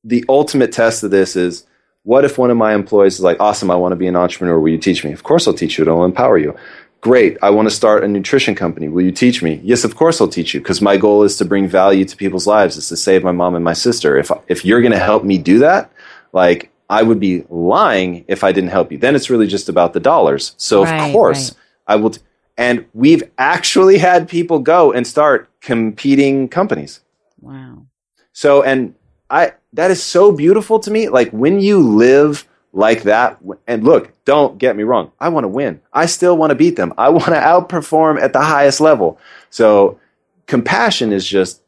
the 0.03 0.25
ultimate 0.29 0.73
test 0.73 1.05
of 1.05 1.13
this 1.13 1.37
is, 1.37 1.65
what 2.03 2.25
if 2.25 2.37
one 2.37 2.51
of 2.51 2.57
my 2.57 2.75
employees 2.75 3.15
is 3.15 3.21
like, 3.21 3.39
awesome, 3.39 3.71
I 3.71 3.77
want 3.77 3.93
to 3.93 3.97
be 3.97 4.07
an 4.07 4.17
entrepreneur. 4.17 4.59
Will 4.59 4.71
you 4.71 4.79
teach 4.79 5.05
me? 5.05 5.13
Of 5.13 5.23
course, 5.23 5.47
I'll 5.47 5.55
teach 5.55 5.79
you. 5.79 5.83
It'll 5.83 6.05
empower 6.05 6.39
you. 6.39 6.57
Great. 7.01 7.39
I 7.43 7.51
want 7.51 7.69
to 7.69 7.75
start 7.75 8.03
a 8.03 8.09
nutrition 8.09 8.55
company. 8.55 8.89
Will 8.89 9.05
you 9.05 9.13
teach 9.13 9.41
me? 9.41 9.61
Yes, 9.63 9.85
of 9.85 9.95
course 9.95 10.21
I'll 10.21 10.29
teach 10.29 10.53
you 10.53 10.61
because 10.61 10.83
my 10.83 10.97
goal 10.97 11.23
is 11.23 11.37
to 11.37 11.45
bring 11.45 11.69
value 11.69 12.05
to 12.05 12.17
people's 12.17 12.47
lives, 12.47 12.77
is 12.77 12.89
to 12.89 12.97
save 12.97 13.23
my 13.23 13.31
mom 13.33 13.55
and 13.55 13.65
my 13.65 13.73
sister. 13.73 14.19
If, 14.19 14.33
if 14.49 14.65
you're 14.65 14.81
going 14.81 14.93
to 14.93 14.99
help 14.99 15.23
me 15.23 15.39
do 15.39 15.61
that, 15.61 15.93
like 16.33 16.73
I 16.91 17.03
would 17.05 17.21
be 17.21 17.45
lying 17.51 18.25
if 18.27 18.43
I 18.43 18.51
didn't 18.51 18.71
help 18.71 18.91
you. 18.91 18.99
Then 18.99 19.15
it's 19.15 19.31
really 19.31 19.47
just 19.47 19.69
about 19.69 19.93
the 19.93 20.01
dollars. 20.01 20.55
So 20.57 20.85
right, 20.85 21.07
of 21.07 21.13
course 21.13 21.51
right. 21.51 21.59
I 21.87 21.97
will. 21.97 22.11
T- 22.11 22.23
and 22.57 22.87
we've 22.93 23.23
actually 23.39 23.99
had 23.99 24.29
people 24.29 24.59
go 24.59 24.93
and 24.93 25.07
start 25.07 25.49
competing 25.61 26.49
companies. 26.49 27.01
Wow. 27.41 27.87
So, 28.33 28.63
and 28.63 28.97
I, 29.31 29.53
that 29.75 29.93
is 29.93 30.03
so 30.03 30.33
beautiful 30.33 30.81
to 30.81 30.91
me. 30.91 31.09
Like 31.09 31.31
when 31.31 31.61
you 31.61 31.79
live 31.79 32.49
like 32.79 33.03
that. 33.03 33.39
And 33.67 33.83
look, 33.83 34.13
don't 34.25 34.57
get 34.57 34.77
me 34.77 34.85
wrong. 34.85 35.11
I 35.19 35.29
want 35.29 35.45
to 35.45 35.49
win. 35.49 35.81
I 35.93 36.07
still 36.07 36.37
want 36.37 36.51
to 36.51 36.55
beat 36.55 36.77
them. 36.77 36.95
I 36.97 37.09
want 37.09 37.27
to 37.27 37.33
outperform 37.33 38.21
at 38.23 38.33
the 38.33 38.41
highest 38.41 38.81
level. 38.81 39.19
So 39.51 39.99
compassion 40.47 41.13
is 41.13 41.27
just 41.27 41.61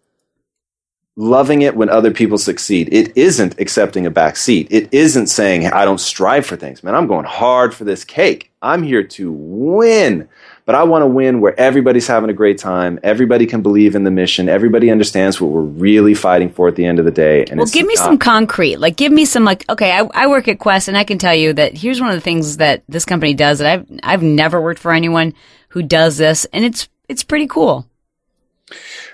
loving 1.16 1.62
it 1.62 1.76
when 1.76 1.90
other 1.90 2.12
people 2.12 2.38
succeed. 2.38 2.88
It 2.92 3.14
isn't 3.16 3.60
accepting 3.60 4.06
a 4.06 4.10
back 4.10 4.36
seat. 4.36 4.68
It 4.70 4.88
isn't 4.92 5.26
saying, 5.26 5.66
I 5.66 5.84
don't 5.84 6.00
strive 6.00 6.46
for 6.46 6.56
things. 6.56 6.84
Man, 6.84 6.94
I'm 6.94 7.08
going 7.08 7.26
hard 7.26 7.74
for 7.74 7.82
this 7.84 8.04
cake. 8.04 8.52
I'm 8.62 8.84
here 8.84 9.02
to 9.02 9.32
win. 9.32 10.28
But 10.70 10.76
I 10.76 10.84
want 10.84 11.02
to 11.02 11.08
win 11.08 11.40
where 11.40 11.58
everybody's 11.58 12.06
having 12.06 12.30
a 12.30 12.32
great 12.32 12.56
time. 12.56 13.00
Everybody 13.02 13.44
can 13.44 13.60
believe 13.60 13.96
in 13.96 14.04
the 14.04 14.10
mission. 14.12 14.48
Everybody 14.48 14.88
understands 14.88 15.40
what 15.40 15.50
we're 15.50 15.62
really 15.62 16.14
fighting 16.14 16.48
for 16.48 16.68
at 16.68 16.76
the 16.76 16.86
end 16.86 17.00
of 17.00 17.04
the 17.04 17.10
day. 17.10 17.44
And 17.46 17.58
well, 17.58 17.66
give 17.66 17.88
me 17.88 17.94
not- 17.94 18.04
some 18.04 18.18
concrete. 18.18 18.76
Like, 18.76 18.96
give 18.96 19.10
me 19.10 19.24
some, 19.24 19.44
like, 19.44 19.68
okay, 19.68 19.90
I, 19.90 20.08
I 20.14 20.28
work 20.28 20.46
at 20.46 20.60
Quest 20.60 20.86
and 20.86 20.96
I 20.96 21.02
can 21.02 21.18
tell 21.18 21.34
you 21.34 21.52
that 21.54 21.76
here's 21.76 22.00
one 22.00 22.10
of 22.10 22.14
the 22.14 22.20
things 22.20 22.58
that 22.58 22.84
this 22.88 23.04
company 23.04 23.34
does 23.34 23.58
that 23.58 23.66
I've, 23.66 24.00
I've 24.04 24.22
never 24.22 24.60
worked 24.60 24.78
for 24.78 24.92
anyone 24.92 25.34
who 25.70 25.82
does 25.82 26.18
this. 26.18 26.44
And 26.52 26.64
it's, 26.64 26.88
it's 27.08 27.24
pretty 27.24 27.48
cool. 27.48 27.84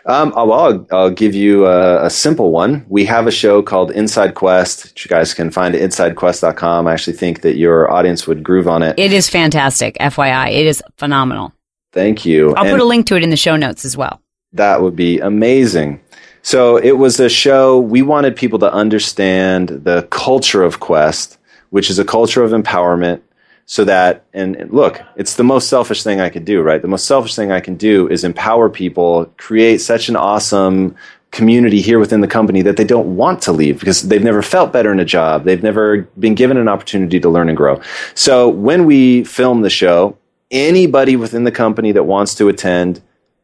Um, 0.05 0.35
I'll, 0.37 0.53
I'll, 0.53 0.87
I'll, 0.93 1.11
give 1.11 1.35
you 1.35 1.67
a, 1.67 2.05
a, 2.05 2.11
simple 2.11 2.53
one. 2.53 2.85
We 2.89 3.07
have 3.07 3.27
a 3.27 3.31
show 3.31 3.63
called 3.63 3.91
Inside 3.91 4.35
Quest. 4.35 5.03
you 5.03 5.09
guys 5.09 5.33
can 5.33 5.51
find 5.51 5.75
at 5.75 5.81
insidequest.com. 5.81 6.87
I 6.87 6.93
actually 6.93 7.17
think 7.17 7.41
that 7.41 7.57
your 7.57 7.91
audience 7.91 8.27
would 8.27 8.45
groove 8.45 8.69
on 8.69 8.83
it. 8.83 8.99
It 8.99 9.13
is 9.13 9.31
fantastic, 9.31 9.97
FYI. 9.99 10.53
It 10.53 10.67
is 10.67 10.83
phenomenal. 10.99 11.56
Thank 11.97 12.27
you. 12.27 12.55
I'll 12.55 12.65
and 12.65 12.73
put 12.73 12.81
a 12.81 12.85
link 12.85 13.07
to 13.07 13.17
it 13.17 13.23
in 13.23 13.31
the 13.31 13.39
show 13.39 13.57
notes 13.57 13.87
as 13.87 13.97
well. 13.97 14.21
That 14.53 14.83
would 14.83 14.95
be 14.95 15.19
amazing. 15.19 15.99
So 16.43 16.77
it 16.77 16.99
was 16.99 17.19
a 17.19 17.31
show 17.31 17.81
we 17.81 18.03
wanted 18.03 18.37
people 18.37 18.59
to 18.59 18.71
understand 18.71 19.71
the 19.71 20.07
culture 20.11 20.63
of 20.63 20.79
Quest, 20.79 21.39
which 21.71 21.89
is 21.89 21.99
a 21.99 22.05
culture 22.05 22.45
of 22.45 22.53
empowerment 22.53 23.23
so 23.65 23.83
that 23.85 24.25
and, 24.33 24.55
and 24.57 24.71
look 24.73 25.03
it's 25.17 25.35
the 25.35 25.43
most 25.43 25.69
selfish 25.69 26.05
thing 26.05 26.21
i 26.21 26.31
could 26.31 26.45
do 26.45 26.63
right 26.63 26.83
the 26.83 26.89
most 26.89 27.05
selfish 27.05 27.35
thing 27.35 27.51
i 27.51 27.59
can 27.59 27.75
do 27.75 28.09
is 28.09 28.23
empower 28.23 28.71
people 28.71 29.27
create 29.39 29.81
such 29.81 30.09
an 30.09 30.15
awesome 30.15 30.95
community 31.33 31.81
here 31.81 31.99
within 31.99 32.21
the 32.21 32.29
company 32.29 32.63
that 32.63 32.77
they 32.77 32.85
don't 32.85 33.17
want 33.17 33.43
to 33.43 33.51
leave 33.51 33.81
because 33.81 34.03
they've 34.03 34.23
never 34.23 34.41
felt 34.41 34.73
better 34.73 34.93
in 34.93 35.01
a 35.01 35.05
job 35.05 35.43
they've 35.43 35.65
never 35.65 36.03
been 36.17 36.37
given 36.37 36.57
an 36.57 36.69
opportunity 36.69 37.19
to 37.19 37.29
learn 37.29 37.49
and 37.49 37.57
grow 37.57 37.81
so 38.15 38.49
when 38.49 38.85
we 38.85 39.25
film 39.25 39.63
the 39.63 39.71
show 39.71 40.17
anybody 40.51 41.17
within 41.17 41.45
the 41.45 41.53
company 41.53 41.93
that 41.93 42.05
wants 42.05 42.35
to 42.37 42.49
attend 42.49 43.01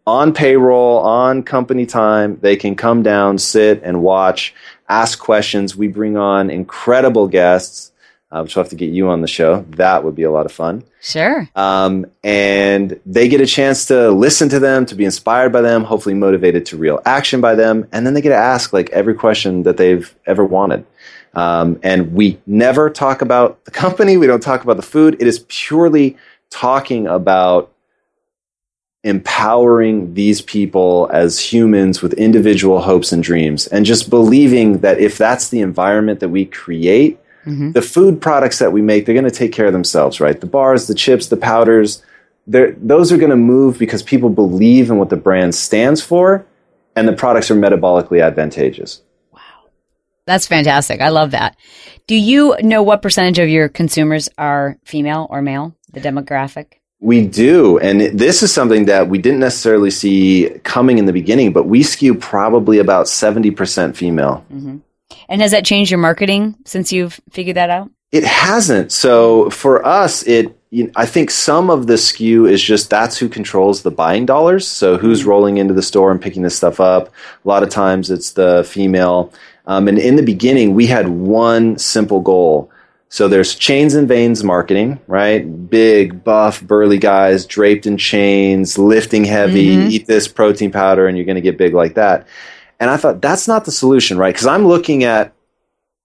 on 0.07 0.33
payroll 0.33 0.99
on 0.99 1.43
company 1.43 1.87
time 1.87 2.39
they 2.41 2.57
can 2.57 2.75
come 2.75 3.03
down 3.03 3.39
sit 3.39 3.81
and 3.83 4.03
watch 4.03 4.55
ask 4.89 5.19
questions 5.19 5.77
we 5.77 5.89
bring 5.89 6.17
on 6.17 6.51
incredible 6.51 7.29
guests 7.29 7.93
um, 8.33 8.49
so 8.49 8.61
I 8.61 8.65
have 8.65 8.71
to 8.71 8.77
get 8.77 8.89
you 8.89 9.11
on 9.11 9.21
the 9.21 9.29
show. 9.29 9.67
That 9.77 10.05
would 10.05 10.15
be 10.15 10.23
a 10.23 10.31
lot 10.31 10.47
of 10.47 10.53
fun. 10.53 10.85
Sure. 11.03 11.47
Um, 11.55 12.07
and 12.25 12.99
they 13.05 13.29
get 13.29 13.43
a 13.43 13.47
chance 13.47 13.85
to 13.87 14.11
listen 14.11 14.49
to 14.49 14.59
them, 14.59 14.87
to 14.87 14.95
be 14.95 15.05
inspired 15.05 15.53
by 15.53 15.61
them, 15.61 15.85
hopefully 15.85 16.15
motivated 16.15 16.65
to 16.67 16.79
real 16.79 16.99
action 17.05 17.43
by 17.43 17.55
them, 17.55 17.87
and 17.93 18.07
then 18.07 18.15
they 18.15 18.23
get 18.23 18.31
to 18.31 18.35
ask 18.35 18.73
like 18.73 18.89
every 18.91 19.13
question 19.13 19.65
that 19.65 19.77
they've 19.77 20.15
ever 20.25 20.47
wanted. 20.47 20.87
Um, 21.35 21.79
and 21.83 22.15
we 22.15 22.41
never 22.47 22.89
talk 22.89 23.21
about 23.21 23.63
the 23.67 23.71
company. 23.71 24.17
We 24.17 24.27
don't 24.27 24.43
talk 24.43 24.65
about 24.65 24.77
the 24.77 24.83
food. 24.83 25.17
It 25.21 25.27
is 25.27 25.45
purely 25.49 26.17
talking 26.53 27.07
about 27.07 27.73
empowering 29.05 30.15
these 30.15 30.41
people 30.41 31.11
as 31.13 31.41
humans 31.41 32.03
with 32.03 32.13
individual 32.15 32.81
hopes 32.81 33.11
and 33.11 33.23
dreams 33.23 33.67
and 33.67 33.85
just 33.85 34.09
believing 34.09 34.79
that 34.79 35.01
if 35.01 35.19
that's 35.19 35.49
the 35.49 35.61
environment 35.61 36.21
that 36.21 36.29
we 36.29 36.45
create 36.45 37.19
Mm-hmm. 37.45 37.73
The 37.73 37.83
food 37.83 38.21
products 38.21 38.59
that 38.61 38.73
we 38.73 38.83
make, 38.83 39.05
they're 39.05 39.15
going 39.15 39.25
to 39.25 39.31
take 39.31 39.53
care 39.53 39.67
of 39.67 39.73
themselves, 39.73 40.21
right? 40.21 40.41
The 40.41 40.47
bars, 40.47 40.87
the 40.87 40.95
chips, 40.95 41.27
the 41.27 41.37
powders, 41.37 42.03
those 42.47 43.13
are 43.13 43.17
going 43.17 43.31
to 43.31 43.37
move 43.37 43.79
because 43.79 44.03
people 44.03 44.29
believe 44.29 44.91
in 44.91 44.99
what 44.99 45.11
the 45.11 45.17
brand 45.17 45.55
stands 45.55 46.03
for, 46.03 46.47
and 46.95 47.09
the 47.09 47.13
products 47.13 47.51
are 47.51 47.57
metabolically 47.57 48.25
advantageous. 48.25 49.03
Wow. 49.33 49.41
That's 50.27 50.47
fantastic. 50.47 51.01
I 51.01 51.09
love 51.09 51.33
that. 51.33 51.57
Do 52.07 52.17
you 52.17 52.57
know 52.61 52.83
what 52.83 53.03
percentage 53.03 53.39
of 53.39 53.49
your 53.49 53.69
consumers 53.69 54.29
are 54.39 54.77
female 54.85 55.27
or 55.31 55.41
male, 55.41 55.75
the 55.93 56.01
demographic? 56.01 56.75
We 57.01 57.27
do. 57.27 57.79
And 57.79 58.17
this 58.17 58.43
is 58.43 58.53
something 58.53 58.85
that 58.85 59.09
we 59.09 59.19
didn't 59.19 59.41
necessarily 59.41 59.91
see 59.91 60.51
coming 60.63 60.99
in 60.99 61.07
the 61.07 61.13
beginning, 61.13 61.53
but 61.53 61.65
we 61.65 61.83
skew 61.83 62.15
probably 62.15 62.79
about 62.79 63.07
70% 63.07 63.97
female. 63.97 64.45
Mm-hmm. 64.53 64.79
And 65.29 65.41
has 65.41 65.51
that 65.51 65.65
changed 65.65 65.91
your 65.91 65.99
marketing 65.99 66.57
since 66.65 66.93
you've 66.93 67.21
figured 67.31 67.57
that 67.57 67.71
out? 67.71 67.91
It 68.13 68.25
hasn't. 68.25 68.93
So 68.93 69.51
for 69.51 69.85
us, 69.85 70.23
it 70.27 70.57
you 70.73 70.85
know, 70.85 70.91
I 70.97 71.05
think 71.05 71.31
some 71.31 71.69
of 71.69 71.87
the 71.87 71.99
skew 71.99 72.47
is 72.47 72.63
just 72.63 72.89
that's 72.89 73.19
who 73.19 73.29
controls 73.29 73.83
the 73.83 73.91
buying 73.91 74.25
dollars. 74.25 74.67
So 74.67 74.97
who's 74.97 75.21
mm-hmm. 75.21 75.29
rolling 75.29 75.57
into 75.59 75.75
the 75.75 75.83
store 75.83 76.11
and 76.11 76.21
picking 76.21 76.43
this 76.43 76.57
stuff 76.57 76.81
up? 76.81 77.09
A 77.09 77.49
lot 77.49 77.63
of 77.63 77.69
times 77.69 78.11
it's 78.11 78.33
the 78.33 78.65
female. 78.65 79.33
Um, 79.67 79.87
and 79.87 79.99
in 79.99 80.17
the 80.17 80.23
beginning, 80.23 80.75
we 80.75 80.87
had 80.87 81.09
one 81.09 81.79
simple 81.79 82.21
goal. 82.21 82.71
So 83.13 83.29
there's 83.29 83.55
chains 83.55 83.93
and 83.93 84.09
veins 84.09 84.43
marketing, 84.43 84.99
right? 85.07 85.41
Big, 85.69 86.25
buff, 86.25 86.63
burly 86.63 86.97
guys 86.97 87.45
draped 87.45 87.85
in 87.85 87.99
chains, 87.99 88.79
lifting 88.79 89.27
heavy, 89.27 89.77
mm-hmm. 89.77 89.91
eat 89.91 90.07
this 90.07 90.29
protein 90.29 90.73
powder, 90.73 91.07
and 91.07 91.15
you're 91.15 91.27
going 91.27 91.37
to 91.37 91.43
get 91.43 91.59
big 91.59 91.75
like 91.75 91.93
that. 91.97 92.27
And 92.81 92.89
I 92.89 92.97
thought 92.97 93.21
that's 93.21 93.47
not 93.47 93.67
the 93.67 93.71
solution, 93.71 94.17
right? 94.17 94.33
Because 94.33 94.47
I'm 94.47 94.67
looking 94.67 95.05
at 95.05 95.35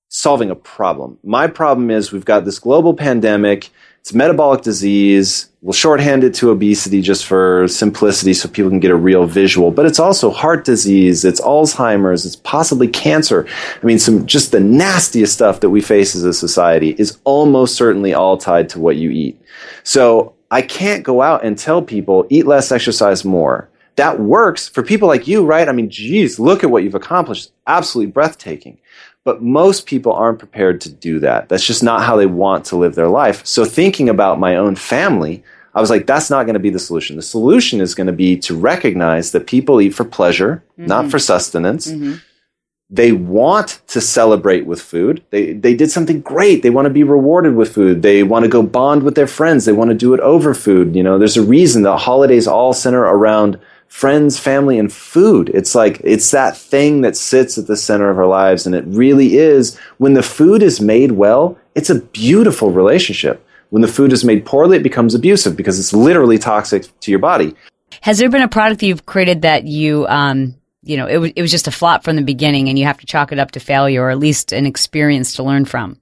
solving 0.09 0.51
a 0.51 0.55
problem. 0.55 1.17
My 1.23 1.47
problem 1.47 1.91
is 1.91 2.11
we've 2.11 2.25
got 2.25 2.43
this 2.43 2.59
global 2.59 2.93
pandemic. 2.93 3.69
It's 4.01 4.13
metabolic 4.13 4.61
disease. 4.63 5.49
We'll 5.67 5.73
shorthand 5.73 6.23
it 6.23 6.33
to 6.35 6.49
obesity 6.49 7.01
just 7.01 7.25
for 7.25 7.67
simplicity 7.67 8.33
so 8.33 8.47
people 8.47 8.69
can 8.69 8.79
get 8.79 8.89
a 8.89 8.95
real 8.95 9.25
visual. 9.25 9.69
But 9.69 9.85
it's 9.85 9.99
also 9.99 10.31
heart 10.31 10.63
disease. 10.63 11.25
It's 11.25 11.41
Alzheimer's. 11.41 12.25
It's 12.25 12.37
possibly 12.37 12.87
cancer. 12.87 13.45
I 13.83 13.85
mean, 13.85 13.99
some 13.99 14.25
just 14.25 14.53
the 14.53 14.61
nastiest 14.61 15.33
stuff 15.33 15.59
that 15.59 15.69
we 15.69 15.81
face 15.81 16.15
as 16.15 16.23
a 16.23 16.31
society 16.31 16.95
is 16.97 17.19
almost 17.25 17.75
certainly 17.75 18.13
all 18.13 18.37
tied 18.37 18.69
to 18.69 18.79
what 18.79 18.95
you 18.95 19.09
eat. 19.09 19.41
So 19.83 20.35
I 20.51 20.61
can't 20.61 21.03
go 21.03 21.21
out 21.21 21.43
and 21.43 21.57
tell 21.57 21.81
people 21.81 22.25
eat 22.29 22.47
less, 22.47 22.71
exercise 22.71 23.25
more 23.25 23.69
that 23.97 24.19
works 24.19 24.69
for 24.69 24.83
people 24.83 25.07
like 25.07 25.27
you, 25.27 25.43
right? 25.43 25.67
I 25.67 25.71
mean, 25.73 25.89
geez, 25.89 26.39
look 26.39 26.63
at 26.63 26.69
what 26.69 26.83
you've 26.83 26.95
accomplished. 26.95 27.51
Absolutely 27.65 28.11
breathtaking. 28.11 28.77
But 29.23 29.41
most 29.41 29.87
people 29.87 30.13
aren't 30.13 30.39
prepared 30.39 30.79
to 30.81 30.89
do 30.89 31.19
that. 31.19 31.49
That's 31.49 31.65
just 31.65 31.83
not 31.83 32.03
how 32.03 32.15
they 32.15 32.27
want 32.27 32.63
to 32.65 32.77
live 32.77 32.95
their 32.95 33.09
life. 33.09 33.45
So 33.45 33.65
thinking 33.65 34.07
about 34.07 34.39
my 34.39 34.55
own 34.55 34.75
family, 34.75 35.43
I 35.77 35.79
was 35.79 35.91
like, 35.91 36.07
that's 36.07 36.31
not 36.31 36.47
going 36.47 36.55
to 36.55 36.59
be 36.59 36.71
the 36.71 36.79
solution. 36.79 37.17
The 37.17 37.21
solution 37.21 37.81
is 37.81 37.93
going 37.93 38.07
to 38.07 38.13
be 38.13 38.35
to 38.37 38.57
recognize 38.57 39.31
that 39.31 39.45
people 39.45 39.79
eat 39.79 39.93
for 39.93 40.05
pleasure, 40.05 40.63
mm-hmm. 40.71 40.87
not 40.87 41.11
for 41.11 41.19
sustenance. 41.19 41.91
Mm-hmm. 41.91 42.15
They 42.89 43.11
want 43.11 43.81
to 43.89 44.01
celebrate 44.01 44.65
with 44.65 44.81
food. 44.81 45.23
They, 45.29 45.53
they 45.53 45.75
did 45.75 45.91
something 45.91 46.21
great. 46.21 46.63
They 46.63 46.71
want 46.71 46.87
to 46.87 46.89
be 46.93 47.03
rewarded 47.03 47.55
with 47.55 47.75
food. 47.75 48.01
They 48.01 48.23
want 48.23 48.41
to 48.41 48.49
go 48.49 48.63
bond 48.63 49.03
with 49.03 49.13
their 49.13 49.27
friends. 49.27 49.65
They 49.65 49.71
want 49.71 49.91
to 49.91 49.95
do 49.95 50.15
it 50.15 50.19
over 50.21 50.55
food. 50.55 50.95
You 50.95 51.03
know, 51.03 51.19
there's 51.19 51.37
a 51.37 51.43
reason 51.43 51.83
that 51.83 51.97
holidays 51.97 52.47
all 52.47 52.73
center 52.73 53.03
around 53.03 53.59
friends, 53.87 54.39
family, 54.39 54.79
and 54.79 54.91
food. 54.91 55.51
It's 55.53 55.75
like 55.75 56.01
it's 56.03 56.31
that 56.31 56.57
thing 56.57 57.01
that 57.01 57.15
sits 57.15 57.55
at 57.59 57.67
the 57.67 57.77
center 57.77 58.09
of 58.09 58.17
our 58.17 58.25
lives. 58.25 58.65
And 58.65 58.73
it 58.73 58.85
really 58.87 59.37
is 59.37 59.77
when 59.99 60.15
the 60.15 60.23
food 60.23 60.63
is 60.63 60.81
made 60.81 61.11
well, 61.11 61.55
it's 61.75 61.91
a 61.91 62.01
beautiful 62.01 62.71
relationship. 62.71 63.43
When 63.69 63.81
the 63.81 63.87
food 63.87 64.13
is 64.13 64.23
made 64.23 64.45
poorly, 64.45 64.77
it 64.77 64.83
becomes 64.83 65.13
abusive 65.13 65.57
because 65.57 65.79
it's 65.79 65.93
literally 65.93 66.37
toxic 66.37 66.87
to 67.01 67.11
your 67.11 67.19
body. 67.19 67.55
Has 68.01 68.17
there 68.17 68.29
been 68.29 68.41
a 68.41 68.47
product 68.47 68.79
that 68.81 68.87
you've 68.87 69.05
created 69.05 69.41
that 69.41 69.65
you, 69.65 70.07
um, 70.07 70.55
you 70.83 70.97
know, 70.97 71.07
it, 71.07 71.13
w- 71.13 71.33
it 71.35 71.41
was 71.41 71.51
just 71.51 71.67
a 71.67 71.71
flop 71.71 72.03
from 72.03 72.15
the 72.15 72.21
beginning 72.21 72.69
and 72.69 72.77
you 72.77 72.85
have 72.85 72.99
to 72.99 73.05
chalk 73.05 73.31
it 73.31 73.39
up 73.39 73.51
to 73.51 73.59
failure 73.59 74.03
or 74.03 74.09
at 74.09 74.19
least 74.19 74.51
an 74.51 74.65
experience 74.65 75.35
to 75.35 75.43
learn 75.43 75.65
from? 75.65 75.99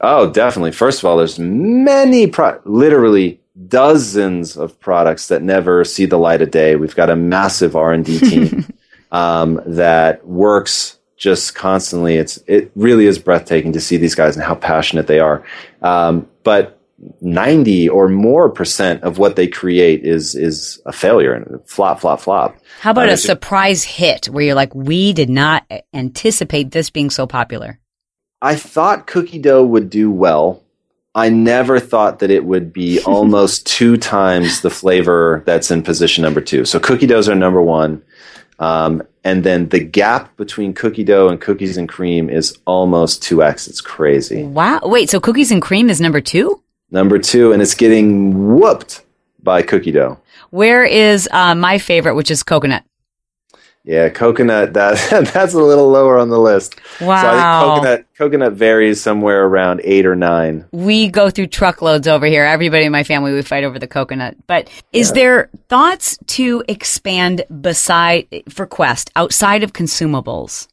Oh, 0.00 0.30
definitely. 0.30 0.72
First 0.72 1.00
of 1.00 1.06
all, 1.06 1.16
there's 1.16 1.38
many, 1.38 2.26
pro- 2.26 2.60
literally 2.64 3.40
dozens 3.68 4.56
of 4.56 4.78
products 4.78 5.28
that 5.28 5.42
never 5.42 5.84
see 5.84 6.06
the 6.06 6.18
light 6.18 6.42
of 6.42 6.50
day. 6.50 6.76
We've 6.76 6.94
got 6.94 7.10
a 7.10 7.16
massive 7.16 7.74
R 7.74 7.92
and 7.92 8.04
D 8.04 8.18
team 8.18 8.66
um, 9.10 9.60
that 9.66 10.26
works 10.26 10.98
just 11.16 11.54
constantly. 11.54 12.16
It's 12.16 12.38
it 12.46 12.70
really 12.74 13.06
is 13.06 13.18
breathtaking 13.18 13.72
to 13.72 13.80
see 13.80 13.96
these 13.96 14.14
guys 14.14 14.36
and 14.36 14.44
how 14.44 14.54
passionate 14.54 15.06
they 15.06 15.20
are. 15.20 15.44
Um, 15.82 16.28
but 16.44 16.76
90 17.20 17.88
or 17.88 18.08
more 18.08 18.48
percent 18.48 19.02
of 19.02 19.18
what 19.18 19.36
they 19.36 19.46
create 19.46 20.04
is 20.04 20.34
is 20.34 20.80
a 20.86 20.92
failure 20.92 21.34
and 21.34 21.60
flop 21.66 22.00
flop 22.00 22.20
flop 22.20 22.56
how 22.80 22.90
about 22.90 23.10
uh, 23.10 23.12
a 23.12 23.16
surprise 23.18 23.84
hit 23.84 24.30
where 24.30 24.42
you're 24.42 24.54
like 24.54 24.74
we 24.74 25.12
did 25.12 25.28
not 25.28 25.70
anticipate 25.92 26.70
this 26.70 26.88
being 26.88 27.10
so 27.10 27.26
popular 27.26 27.78
i 28.40 28.56
thought 28.56 29.06
cookie 29.06 29.38
dough 29.38 29.62
would 29.62 29.90
do 29.90 30.10
well 30.10 30.62
I 31.16 31.30
never 31.30 31.80
thought 31.80 32.18
that 32.18 32.30
it 32.30 32.44
would 32.44 32.74
be 32.74 33.00
almost 33.06 33.66
two 33.66 33.96
times 33.96 34.60
the 34.60 34.70
flavor 34.70 35.42
that's 35.46 35.70
in 35.70 35.82
position 35.82 36.22
number 36.22 36.42
two. 36.42 36.66
So 36.66 36.78
cookie 36.78 37.06
doughs 37.06 37.26
are 37.26 37.34
number 37.34 37.62
one. 37.62 38.02
Um, 38.58 39.02
and 39.24 39.44
then 39.44 39.68
the 39.68 39.80
gap 39.80 40.36
between 40.36 40.72
cookie 40.72 41.04
dough 41.04 41.28
and 41.28 41.40
cookies 41.40 41.76
and 41.76 41.88
cream 41.88 42.30
is 42.30 42.58
almost 42.64 43.22
2x. 43.22 43.68
It's 43.68 43.80
crazy. 43.80 44.44
Wow. 44.44 44.80
Wait, 44.84 45.10
so 45.10 45.20
cookies 45.20 45.50
and 45.50 45.60
cream 45.60 45.90
is 45.90 46.00
number 46.00 46.20
two? 46.20 46.62
Number 46.90 47.18
two, 47.18 47.52
and 47.52 47.60
it's 47.60 47.74
getting 47.74 48.56
whooped 48.56 49.02
by 49.42 49.62
cookie 49.62 49.90
dough. 49.90 50.18
Where 50.50 50.84
is 50.84 51.28
uh, 51.32 51.54
my 51.54 51.78
favorite, 51.78 52.14
which 52.14 52.30
is 52.30 52.42
coconut? 52.42 52.84
Yeah, 53.86 54.08
coconut 54.08 54.72
that 54.72 54.98
that's 55.32 55.54
a 55.54 55.62
little 55.62 55.88
lower 55.88 56.18
on 56.18 56.28
the 56.28 56.40
list. 56.40 56.74
Wow. 57.00 57.22
So 57.22 57.28
I 57.28 57.32
think 57.32 57.76
coconut 57.76 58.06
coconut 58.18 58.52
varies 58.54 59.00
somewhere 59.00 59.46
around 59.46 59.80
eight 59.84 60.04
or 60.04 60.16
nine. 60.16 60.66
We 60.72 61.08
go 61.08 61.30
through 61.30 61.46
truckloads 61.46 62.08
over 62.08 62.26
here. 62.26 62.44
Everybody 62.44 62.84
in 62.86 62.92
my 62.92 63.04
family 63.04 63.32
we 63.32 63.42
fight 63.42 63.62
over 63.62 63.78
the 63.78 63.86
coconut. 63.86 64.36
But 64.48 64.68
is 64.92 65.10
yeah. 65.10 65.14
there 65.14 65.50
thoughts 65.68 66.18
to 66.26 66.64
expand 66.66 67.44
beside 67.60 68.26
for 68.48 68.66
Quest 68.66 69.12
outside 69.14 69.62
of 69.62 69.72
consumables? 69.72 70.66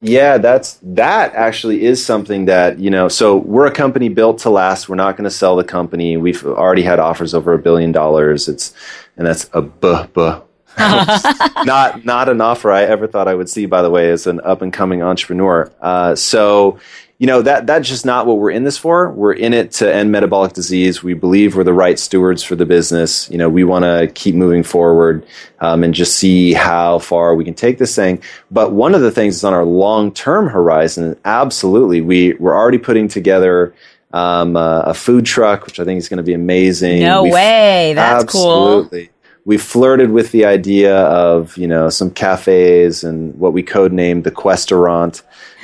Yeah, 0.00 0.38
that's 0.38 0.78
that 0.82 1.34
actually 1.34 1.84
is 1.84 2.04
something 2.04 2.46
that, 2.46 2.78
you 2.78 2.90
know, 2.90 3.08
so 3.08 3.36
we're 3.36 3.66
a 3.66 3.70
company 3.70 4.08
built 4.08 4.38
to 4.40 4.50
last. 4.50 4.88
We're 4.88 4.96
not 4.96 5.16
going 5.16 5.24
to 5.24 5.30
sell 5.30 5.56
the 5.56 5.64
company. 5.64 6.16
We've 6.16 6.44
already 6.44 6.82
had 6.82 7.00
offers 7.00 7.34
over 7.34 7.52
a 7.52 7.58
billion 7.58 7.92
dollars. 7.92 8.48
It's 8.48 8.72
and 9.18 9.26
that's 9.26 9.50
a 9.52 9.60
buh 9.60 10.06
buh 10.06 10.42
not 11.64 12.04
not 12.04 12.28
an 12.28 12.40
offer 12.40 12.70
I 12.70 12.82
ever 12.84 13.06
thought 13.06 13.28
I 13.28 13.34
would 13.34 13.48
see. 13.48 13.66
By 13.66 13.82
the 13.82 13.90
way, 13.90 14.10
as 14.10 14.26
an 14.26 14.40
up 14.40 14.62
and 14.62 14.72
coming 14.72 15.02
entrepreneur, 15.02 15.70
uh, 15.80 16.14
so 16.14 16.78
you 17.18 17.26
know 17.26 17.40
that 17.42 17.66
that's 17.66 17.88
just 17.88 18.04
not 18.04 18.26
what 18.26 18.38
we're 18.38 18.50
in 18.50 18.64
this 18.64 18.76
for. 18.76 19.10
We're 19.10 19.32
in 19.32 19.54
it 19.54 19.72
to 19.72 19.92
end 19.92 20.12
metabolic 20.12 20.52
disease. 20.52 21.02
We 21.02 21.14
believe 21.14 21.56
we're 21.56 21.64
the 21.64 21.72
right 21.72 21.98
stewards 21.98 22.42
for 22.42 22.56
the 22.56 22.66
business. 22.66 23.30
You 23.30 23.38
know, 23.38 23.48
we 23.48 23.64
want 23.64 23.84
to 23.84 24.10
keep 24.14 24.34
moving 24.34 24.62
forward 24.62 25.26
um, 25.60 25.82
and 25.82 25.94
just 25.94 26.16
see 26.16 26.52
how 26.52 26.98
far 26.98 27.34
we 27.34 27.44
can 27.44 27.54
take 27.54 27.78
this 27.78 27.94
thing. 27.96 28.22
But 28.50 28.72
one 28.72 28.94
of 28.94 29.00
the 29.00 29.10
things 29.10 29.36
is 29.36 29.44
on 29.44 29.54
our 29.54 29.64
long 29.64 30.12
term 30.12 30.46
horizon. 30.48 31.18
Absolutely, 31.24 32.02
we 32.02 32.34
we're 32.34 32.54
already 32.54 32.78
putting 32.78 33.08
together 33.08 33.74
um, 34.12 34.56
uh, 34.56 34.80
a 34.82 34.94
food 34.94 35.24
truck, 35.26 35.64
which 35.66 35.80
I 35.80 35.84
think 35.84 35.98
is 35.98 36.08
going 36.08 36.18
to 36.18 36.22
be 36.22 36.34
amazing. 36.34 37.00
No 37.00 37.22
We've- 37.24 37.34
way. 37.34 37.92
That's 37.94 38.30
cool. 38.30 38.80
absolutely. 38.84 39.10
We 39.46 39.56
flirted 39.56 40.10
with 40.10 40.32
the 40.32 40.44
idea 40.44 40.94
of 40.94 41.56
you 41.56 41.66
know 41.66 41.88
some 41.88 42.10
cafes 42.10 43.02
and 43.02 43.34
what 43.36 43.54
we 43.54 43.62
codenamed 43.62 44.24
the 44.24 44.30
Questorant 44.30 45.22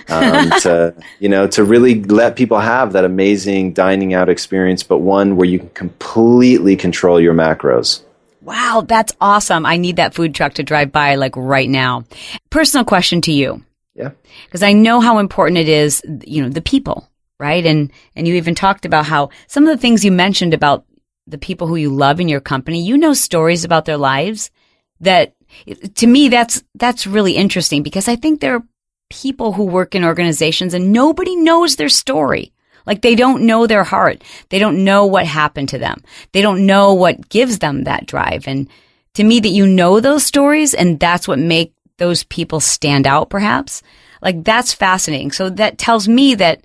um, 0.08 0.50
to 0.60 0.94
you 1.18 1.28
know 1.28 1.46
to 1.48 1.64
really 1.64 2.02
let 2.04 2.36
people 2.36 2.60
have 2.60 2.92
that 2.92 3.04
amazing 3.04 3.74
dining 3.74 4.14
out 4.14 4.30
experience, 4.30 4.82
but 4.82 4.98
one 4.98 5.36
where 5.36 5.48
you 5.48 5.58
can 5.58 5.70
completely 5.70 6.76
control 6.76 7.20
your 7.20 7.34
macros. 7.34 8.02
Wow, 8.42 8.84
that's 8.86 9.12
awesome. 9.20 9.64
I 9.64 9.76
need 9.76 9.96
that 9.96 10.14
food 10.14 10.34
truck 10.34 10.54
to 10.54 10.62
drive 10.62 10.90
by 10.90 11.14
like 11.14 11.36
right 11.36 11.68
now. 11.68 12.04
Personal 12.50 12.84
question 12.84 13.20
to 13.22 13.32
you. 13.32 13.64
Yeah. 13.94 14.10
Because 14.44 14.62
I 14.62 14.72
know 14.72 15.00
how 15.00 15.18
important 15.18 15.58
it 15.58 15.68
is, 15.68 16.02
you 16.24 16.42
know, 16.42 16.48
the 16.48 16.62
people, 16.62 17.08
right? 17.38 17.64
And 17.64 17.92
and 18.16 18.26
you 18.26 18.34
even 18.34 18.54
talked 18.54 18.84
about 18.84 19.06
how 19.06 19.30
some 19.46 19.66
of 19.66 19.70
the 19.70 19.80
things 19.80 20.04
you 20.04 20.10
mentioned 20.10 20.54
about 20.54 20.84
the 21.26 21.38
people 21.38 21.66
who 21.66 21.76
you 21.76 21.90
love 21.90 22.20
in 22.20 22.28
your 22.28 22.40
company, 22.40 22.82
you 22.82 22.96
know 22.96 23.14
stories 23.14 23.64
about 23.64 23.84
their 23.84 23.96
lives 23.96 24.50
that 25.00 25.34
to 25.94 26.06
me 26.06 26.28
that's 26.28 26.62
that's 26.74 27.06
really 27.06 27.36
interesting 27.36 27.82
because 27.82 28.08
I 28.08 28.16
think 28.16 28.40
there 28.40 28.56
are 28.56 28.64
people 29.10 29.52
who 29.52 29.64
work 29.64 29.94
in 29.94 30.04
organizations 30.04 30.72
and 30.74 30.92
nobody 30.92 31.36
knows 31.36 31.76
their 31.76 31.88
story. 31.88 32.52
Like 32.86 33.02
they 33.02 33.14
don't 33.14 33.46
know 33.46 33.66
their 33.66 33.84
heart. 33.84 34.24
They 34.48 34.58
don't 34.58 34.84
know 34.84 35.06
what 35.06 35.26
happened 35.26 35.68
to 35.70 35.78
them. 35.78 36.02
They 36.32 36.42
don't 36.42 36.66
know 36.66 36.94
what 36.94 37.28
gives 37.28 37.58
them 37.58 37.84
that 37.84 38.06
drive. 38.06 38.48
And 38.48 38.68
to 39.14 39.22
me 39.22 39.38
that 39.40 39.48
you 39.50 39.66
know 39.66 40.00
those 40.00 40.24
stories 40.24 40.74
and 40.74 40.98
that's 40.98 41.28
what 41.28 41.38
make 41.38 41.74
those 41.98 42.24
people 42.24 42.58
stand 42.60 43.06
out 43.06 43.30
perhaps. 43.30 43.82
Like 44.22 44.42
that's 44.44 44.72
fascinating. 44.72 45.32
So 45.32 45.50
that 45.50 45.78
tells 45.78 46.08
me 46.08 46.34
that 46.36 46.62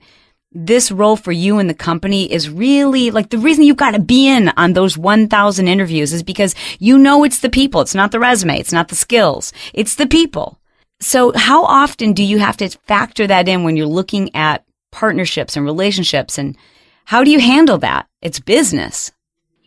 this 0.59 0.91
role 0.91 1.15
for 1.15 1.31
you 1.31 1.59
in 1.59 1.67
the 1.67 1.73
company 1.75 2.31
is 2.31 2.49
really 2.49 3.11
like 3.11 3.29
the 3.29 3.37
reason 3.37 3.63
you've 3.63 3.77
got 3.77 3.91
to 3.91 3.99
be 3.99 4.27
in 4.27 4.49
on 4.57 4.73
those 4.73 4.97
1000 4.97 5.67
interviews 5.67 6.13
is 6.13 6.23
because 6.23 6.55
you 6.79 6.97
know 6.97 7.23
it's 7.23 7.39
the 7.39 7.49
people. 7.49 7.81
It's 7.81 7.93
not 7.93 8.11
the 8.11 8.19
resume. 8.19 8.59
It's 8.59 8.73
not 8.73 8.87
the 8.87 8.95
skills. 8.95 9.53
It's 9.75 9.95
the 9.95 10.07
people. 10.07 10.59
So 10.99 11.31
how 11.35 11.63
often 11.63 12.13
do 12.13 12.23
you 12.23 12.39
have 12.39 12.57
to 12.57 12.69
factor 12.87 13.27
that 13.27 13.47
in 13.47 13.63
when 13.63 13.77
you're 13.77 13.85
looking 13.85 14.33
at 14.35 14.65
partnerships 14.91 15.55
and 15.55 15.63
relationships 15.63 16.39
and 16.39 16.57
how 17.05 17.23
do 17.23 17.29
you 17.29 17.39
handle 17.39 17.77
that? 17.77 18.07
It's 18.23 18.39
business. 18.39 19.11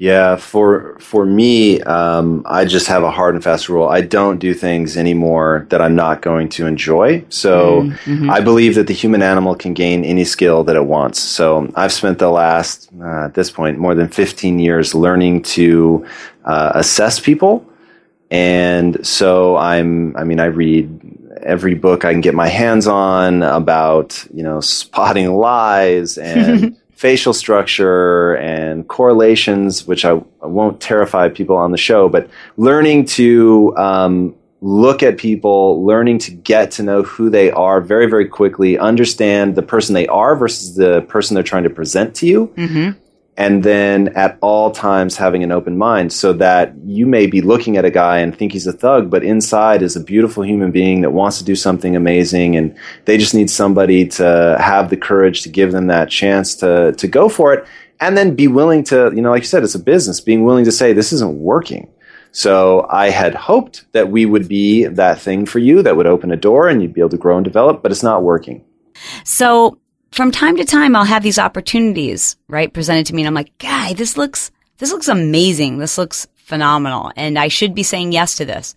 Yeah, 0.00 0.36
for 0.36 0.98
for 0.98 1.26
me, 1.26 1.82
um, 1.82 2.42
I 2.46 2.64
just 2.64 2.86
have 2.86 3.02
a 3.02 3.10
hard 3.10 3.34
and 3.34 3.44
fast 3.44 3.68
rule. 3.68 3.86
I 3.86 4.00
don't 4.00 4.38
do 4.38 4.54
things 4.54 4.96
anymore 4.96 5.66
that 5.68 5.82
I'm 5.82 5.94
not 5.94 6.22
going 6.22 6.48
to 6.50 6.66
enjoy. 6.66 7.22
So 7.28 7.82
Mm-hmm. 7.82 8.30
I 8.30 8.40
believe 8.40 8.76
that 8.76 8.86
the 8.86 8.94
human 8.94 9.22
animal 9.22 9.54
can 9.54 9.74
gain 9.74 10.04
any 10.04 10.24
skill 10.24 10.64
that 10.64 10.74
it 10.76 10.86
wants. 10.86 11.20
So 11.20 11.70
I've 11.74 11.92
spent 11.92 12.18
the 12.18 12.30
last, 12.30 12.88
uh, 12.98 13.26
at 13.26 13.34
this 13.34 13.50
point, 13.50 13.78
more 13.78 13.94
than 13.94 14.08
15 14.08 14.58
years 14.58 14.94
learning 14.94 15.42
to 15.42 16.06
uh, 16.46 16.72
assess 16.74 17.20
people. 17.20 17.66
And 18.30 19.06
so 19.06 19.56
I'm, 19.56 20.16
I 20.16 20.24
mean, 20.24 20.40
I 20.40 20.46
read 20.46 20.88
every 21.42 21.74
book 21.74 22.04
I 22.06 22.12
can 22.12 22.22
get 22.22 22.34
my 22.34 22.48
hands 22.48 22.86
on 22.86 23.42
about, 23.42 24.26
you 24.32 24.42
know, 24.42 24.60
spotting 24.62 25.34
lies 25.34 26.16
and 26.32 26.76
facial 27.00 27.32
structure 27.32 28.34
and 28.34 28.86
correlations, 28.86 29.86
which 29.86 30.04
I, 30.04 30.10
I 30.42 30.46
won't 30.46 30.82
terrify 30.82 31.30
people 31.30 31.56
on 31.56 31.70
the 31.72 31.78
show, 31.78 32.10
but 32.10 32.28
learning 32.58 33.06
to 33.16 33.74
um, 33.78 34.34
look 34.60 35.02
at 35.02 35.16
people, 35.16 35.82
learning 35.86 36.18
to 36.18 36.30
get 36.30 36.72
to 36.72 36.82
know 36.82 37.02
who 37.02 37.30
they 37.30 37.50
are 37.52 37.80
very, 37.80 38.04
very 38.04 38.28
quickly, 38.28 38.78
understand 38.78 39.54
the 39.54 39.62
person 39.62 39.94
they 39.94 40.08
are 40.08 40.36
versus 40.36 40.76
the 40.76 41.00
person 41.08 41.34
they're 41.34 41.42
trying 41.42 41.64
to 41.64 41.70
present 41.70 42.14
to 42.16 42.26
you 42.26 42.48
Mm-hmm. 42.48 42.98
And 43.36 43.62
then 43.62 44.08
at 44.16 44.36
all 44.40 44.70
times 44.70 45.16
having 45.16 45.42
an 45.42 45.52
open 45.52 45.78
mind 45.78 46.12
so 46.12 46.32
that 46.32 46.74
you 46.84 47.06
may 47.06 47.26
be 47.26 47.40
looking 47.40 47.76
at 47.76 47.84
a 47.84 47.90
guy 47.90 48.18
and 48.18 48.36
think 48.36 48.52
he's 48.52 48.66
a 48.66 48.72
thug 48.72 49.10
but 49.10 49.24
inside 49.24 49.82
is 49.82 49.96
a 49.96 50.00
beautiful 50.00 50.44
human 50.44 50.70
being 50.70 51.00
that 51.00 51.10
wants 51.10 51.38
to 51.38 51.44
do 51.44 51.54
something 51.54 51.96
amazing 51.96 52.56
and 52.56 52.76
they 53.04 53.16
just 53.16 53.34
need 53.34 53.50
somebody 53.50 54.06
to 54.06 54.56
have 54.60 54.90
the 54.90 54.96
courage 54.96 55.42
to 55.42 55.48
give 55.48 55.72
them 55.72 55.86
that 55.86 56.10
chance 56.10 56.54
to 56.54 56.92
to 56.92 57.06
go 57.06 57.28
for 57.28 57.54
it 57.54 57.66
and 58.00 58.16
then 58.16 58.34
be 58.34 58.48
willing 58.48 58.82
to 58.82 59.10
you 59.14 59.22
know 59.22 59.30
like 59.30 59.42
you 59.42 59.48
said 59.48 59.62
it's 59.62 59.74
a 59.74 59.78
business 59.78 60.20
being 60.20 60.44
willing 60.44 60.64
to 60.64 60.72
say 60.72 60.92
this 60.92 61.12
isn't 61.12 61.38
working 61.38 61.88
so 62.32 62.86
I 62.88 63.10
had 63.10 63.34
hoped 63.34 63.86
that 63.92 64.10
we 64.10 64.24
would 64.24 64.46
be 64.46 64.84
that 64.84 65.20
thing 65.20 65.46
for 65.46 65.58
you 65.58 65.82
that 65.82 65.96
would 65.96 66.06
open 66.06 66.30
a 66.30 66.36
door 66.36 66.68
and 66.68 66.80
you'd 66.80 66.94
be 66.94 67.00
able 67.00 67.10
to 67.10 67.16
grow 67.16 67.36
and 67.36 67.44
develop, 67.44 67.82
but 67.82 67.90
it's 67.90 68.02
not 68.02 68.22
working. 68.22 68.64
So 69.24 69.79
from 70.12 70.32
time 70.32 70.56
to 70.56 70.64
time, 70.64 70.96
I'll 70.96 71.04
have 71.04 71.22
these 71.22 71.38
opportunities, 71.38 72.36
right, 72.48 72.72
presented 72.72 73.06
to 73.06 73.14
me, 73.14 73.22
and 73.22 73.28
I'm 73.28 73.34
like, 73.34 73.56
"Guy, 73.58 73.92
this 73.94 74.16
looks 74.16 74.50
this 74.78 74.92
looks 74.92 75.08
amazing. 75.08 75.78
This 75.78 75.98
looks 75.98 76.26
phenomenal, 76.36 77.12
and 77.16 77.38
I 77.38 77.48
should 77.48 77.74
be 77.74 77.82
saying 77.82 78.12
yes 78.12 78.36
to 78.36 78.44
this." 78.44 78.74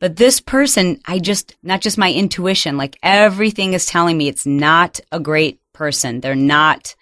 But 0.00 0.16
this 0.16 0.40
person, 0.40 1.00
I 1.06 1.18
just 1.18 1.56
not 1.62 1.80
just 1.80 1.98
my 1.98 2.12
intuition, 2.12 2.76
like 2.76 2.98
everything 3.02 3.72
is 3.74 3.86
telling 3.86 4.16
me 4.16 4.28
it's 4.28 4.46
not 4.46 5.00
a 5.12 5.20
great 5.20 5.60
person. 5.72 6.20
They're 6.20 6.34
not 6.34 6.94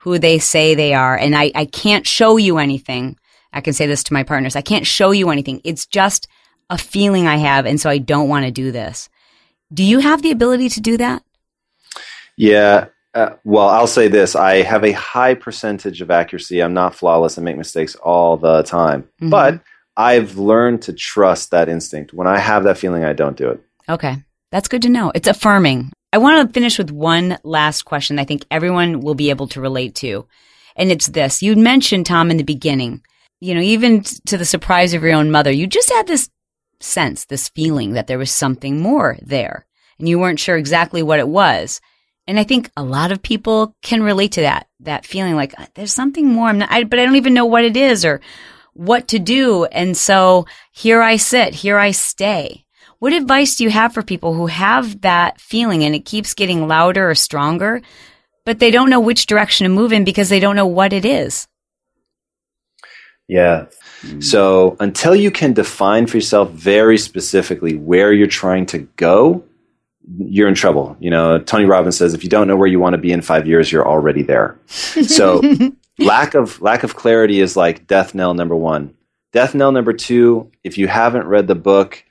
who 0.00 0.18
they 0.18 0.38
say 0.38 0.74
they 0.74 0.94
are, 0.94 1.16
and 1.16 1.36
I 1.36 1.52
I 1.54 1.66
can't 1.66 2.06
show 2.06 2.36
you 2.36 2.58
anything. 2.58 3.16
I 3.52 3.60
can 3.60 3.74
say 3.74 3.86
this 3.86 4.04
to 4.04 4.14
my 4.14 4.22
partners. 4.22 4.56
I 4.56 4.62
can't 4.62 4.86
show 4.86 5.10
you 5.10 5.30
anything. 5.30 5.60
It's 5.64 5.86
just 5.86 6.28
a 6.70 6.78
feeling 6.78 7.26
I 7.26 7.36
have, 7.36 7.66
and 7.66 7.78
so 7.78 7.90
I 7.90 7.98
don't 7.98 8.28
want 8.28 8.46
to 8.46 8.50
do 8.50 8.72
this. 8.72 9.10
Do 9.72 9.82
you 9.84 9.98
have 9.98 10.22
the 10.22 10.30
ability 10.30 10.70
to 10.70 10.80
do 10.80 10.96
that? 10.96 11.22
Yeah. 12.36 12.86
Uh, 13.14 13.30
well, 13.44 13.68
I'll 13.68 13.86
say 13.86 14.08
this. 14.08 14.34
I 14.34 14.62
have 14.62 14.84
a 14.84 14.92
high 14.92 15.34
percentage 15.34 16.00
of 16.00 16.10
accuracy. 16.10 16.60
I'm 16.60 16.74
not 16.74 16.94
flawless. 16.94 17.36
and 17.36 17.44
make 17.44 17.56
mistakes 17.56 17.94
all 17.96 18.36
the 18.36 18.62
time. 18.62 19.08
Mhm. 19.20 19.30
But 19.30 19.60
I've 19.96 20.38
learned 20.38 20.82
to 20.82 20.92
trust 20.92 21.50
that 21.50 21.68
instinct. 21.68 22.14
When 22.14 22.26
I 22.26 22.38
have 22.38 22.64
that 22.64 22.78
feeling, 22.78 23.04
I 23.04 23.12
don't 23.12 23.36
do 23.36 23.50
it. 23.50 23.60
Okay. 23.88 24.16
That's 24.50 24.68
good 24.68 24.82
to 24.82 24.88
know. 24.88 25.12
It's 25.14 25.28
affirming. 25.28 25.92
I 26.12 26.18
want 26.18 26.46
to 26.46 26.52
finish 26.52 26.78
with 26.78 26.90
one 26.90 27.38
last 27.42 27.82
question 27.82 28.18
I 28.18 28.24
think 28.24 28.44
everyone 28.50 29.00
will 29.00 29.14
be 29.14 29.30
able 29.30 29.48
to 29.48 29.60
relate 29.60 29.94
to. 29.96 30.26
And 30.76 30.90
it's 30.90 31.08
this. 31.08 31.42
You 31.42 31.54
mentioned, 31.56 32.06
Tom, 32.06 32.30
in 32.30 32.36
the 32.38 32.42
beginning, 32.44 33.02
you 33.40 33.54
know, 33.54 33.60
even 33.60 34.02
to 34.26 34.38
the 34.38 34.44
surprise 34.44 34.94
of 34.94 35.02
your 35.02 35.14
own 35.14 35.30
mother, 35.30 35.50
you 35.50 35.66
just 35.66 35.90
had 35.90 36.06
this 36.06 36.28
sense, 36.80 37.26
this 37.26 37.48
feeling 37.50 37.92
that 37.92 38.06
there 38.06 38.18
was 38.18 38.30
something 38.30 38.80
more 38.80 39.18
there 39.22 39.66
and 39.98 40.08
you 40.08 40.18
weren't 40.18 40.40
sure 40.40 40.56
exactly 40.56 41.02
what 41.02 41.18
it 41.20 41.28
was. 41.28 41.80
And 42.26 42.38
I 42.38 42.44
think 42.44 42.70
a 42.76 42.84
lot 42.84 43.10
of 43.10 43.22
people 43.22 43.74
can 43.82 44.02
relate 44.02 44.32
to 44.32 44.42
that, 44.42 44.68
that 44.80 45.04
feeling 45.04 45.34
like 45.34 45.58
"Uh, 45.58 45.66
there's 45.74 45.92
something 45.92 46.26
more. 46.28 46.48
I'm 46.48 46.58
not, 46.58 46.70
I, 46.70 46.84
but 46.84 46.98
I 46.98 47.04
don't 47.04 47.16
even 47.16 47.34
know 47.34 47.46
what 47.46 47.64
it 47.64 47.76
is 47.76 48.04
or 48.04 48.20
what 48.74 49.08
to 49.08 49.18
do. 49.18 49.64
And 49.66 49.96
so 49.96 50.46
here 50.70 51.02
I 51.02 51.16
sit, 51.16 51.54
here 51.54 51.78
I 51.78 51.90
stay. 51.90 52.64
What 52.98 53.12
advice 53.12 53.56
do 53.56 53.64
you 53.64 53.70
have 53.70 53.92
for 53.92 54.02
people 54.02 54.34
who 54.34 54.46
have 54.46 55.00
that 55.00 55.40
feeling 55.40 55.82
and 55.82 55.94
it 55.94 56.04
keeps 56.04 56.34
getting 56.34 56.68
louder 56.68 57.10
or 57.10 57.16
stronger, 57.16 57.82
but 58.44 58.60
they 58.60 58.70
don't 58.70 58.90
know 58.90 59.00
which 59.00 59.26
direction 59.26 59.64
to 59.64 59.68
move 59.68 59.92
in 59.92 60.04
because 60.04 60.28
they 60.28 60.40
don't 60.40 60.56
know 60.56 60.66
what 60.66 60.92
it 60.92 61.04
is? 61.04 61.48
Yeah. 63.28 63.66
So 64.20 64.76
until 64.78 65.14
you 65.14 65.30
can 65.30 65.52
define 65.52 66.06
for 66.06 66.16
yourself 66.16 66.50
very 66.50 66.98
specifically 66.98 67.76
where 67.76 68.12
you're 68.12 68.26
trying 68.26 68.66
to 68.66 68.78
go, 68.96 69.44
you're 70.18 70.48
in 70.48 70.54
trouble. 70.54 70.96
You 71.00 71.10
know, 71.10 71.38
Tony 71.38 71.64
Robbins 71.64 71.96
says 71.96 72.14
if 72.14 72.24
you 72.24 72.30
don't 72.30 72.48
know 72.48 72.56
where 72.56 72.68
you 72.68 72.80
want 72.80 72.94
to 72.94 72.98
be 72.98 73.12
in 73.12 73.22
five 73.22 73.46
years, 73.46 73.70
you're 73.70 73.86
already 73.86 74.22
there. 74.22 74.58
So 74.66 75.42
lack 75.98 76.34
of 76.34 76.60
lack 76.60 76.82
of 76.82 76.96
clarity 76.96 77.40
is 77.40 77.56
like 77.56 77.86
death 77.86 78.14
knell 78.14 78.34
number 78.34 78.56
one. 78.56 78.94
Death 79.32 79.54
knell 79.54 79.72
number 79.72 79.92
two, 79.92 80.50
if 80.62 80.76
you 80.76 80.88
haven't 80.88 81.26
read 81.26 81.46
the 81.46 81.54
book 81.54 82.04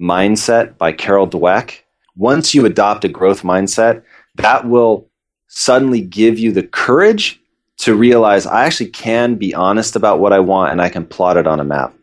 Mindset 0.00 0.76
by 0.76 0.92
Carol 0.92 1.28
Dweck, 1.28 1.80
once 2.16 2.54
you 2.54 2.66
adopt 2.66 3.04
a 3.04 3.08
growth 3.08 3.42
mindset, 3.42 4.02
that 4.36 4.66
will 4.68 5.08
suddenly 5.48 6.00
give 6.00 6.38
you 6.38 6.52
the 6.52 6.62
courage 6.62 7.40
to 7.78 7.94
realize 7.94 8.44
I 8.46 8.64
actually 8.64 8.90
can 8.90 9.36
be 9.36 9.54
honest 9.54 9.96
about 9.96 10.18
what 10.18 10.32
I 10.32 10.40
want 10.40 10.72
and 10.72 10.82
I 10.82 10.88
can 10.88 11.06
plot 11.06 11.36
it 11.36 11.46
on 11.46 11.60
a 11.60 11.64
map. 11.64 11.94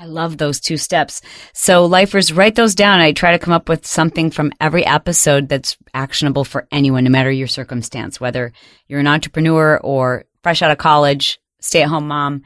I 0.00 0.06
love 0.06 0.38
those 0.38 0.60
two 0.60 0.78
steps. 0.78 1.20
So, 1.52 1.84
lifers, 1.84 2.32
write 2.32 2.54
those 2.54 2.74
down. 2.74 3.00
I 3.00 3.12
try 3.12 3.32
to 3.32 3.38
come 3.38 3.52
up 3.52 3.68
with 3.68 3.86
something 3.86 4.30
from 4.30 4.50
every 4.58 4.86
episode 4.86 5.46
that's 5.46 5.76
actionable 5.92 6.42
for 6.42 6.66
anyone, 6.72 7.04
no 7.04 7.10
matter 7.10 7.30
your 7.30 7.46
circumstance, 7.46 8.18
whether 8.18 8.50
you're 8.88 9.00
an 9.00 9.06
entrepreneur 9.06 9.76
or 9.76 10.24
fresh 10.42 10.62
out 10.62 10.70
of 10.70 10.78
college, 10.78 11.38
stay 11.60 11.82
at 11.82 11.90
home 11.90 12.08
mom. 12.08 12.44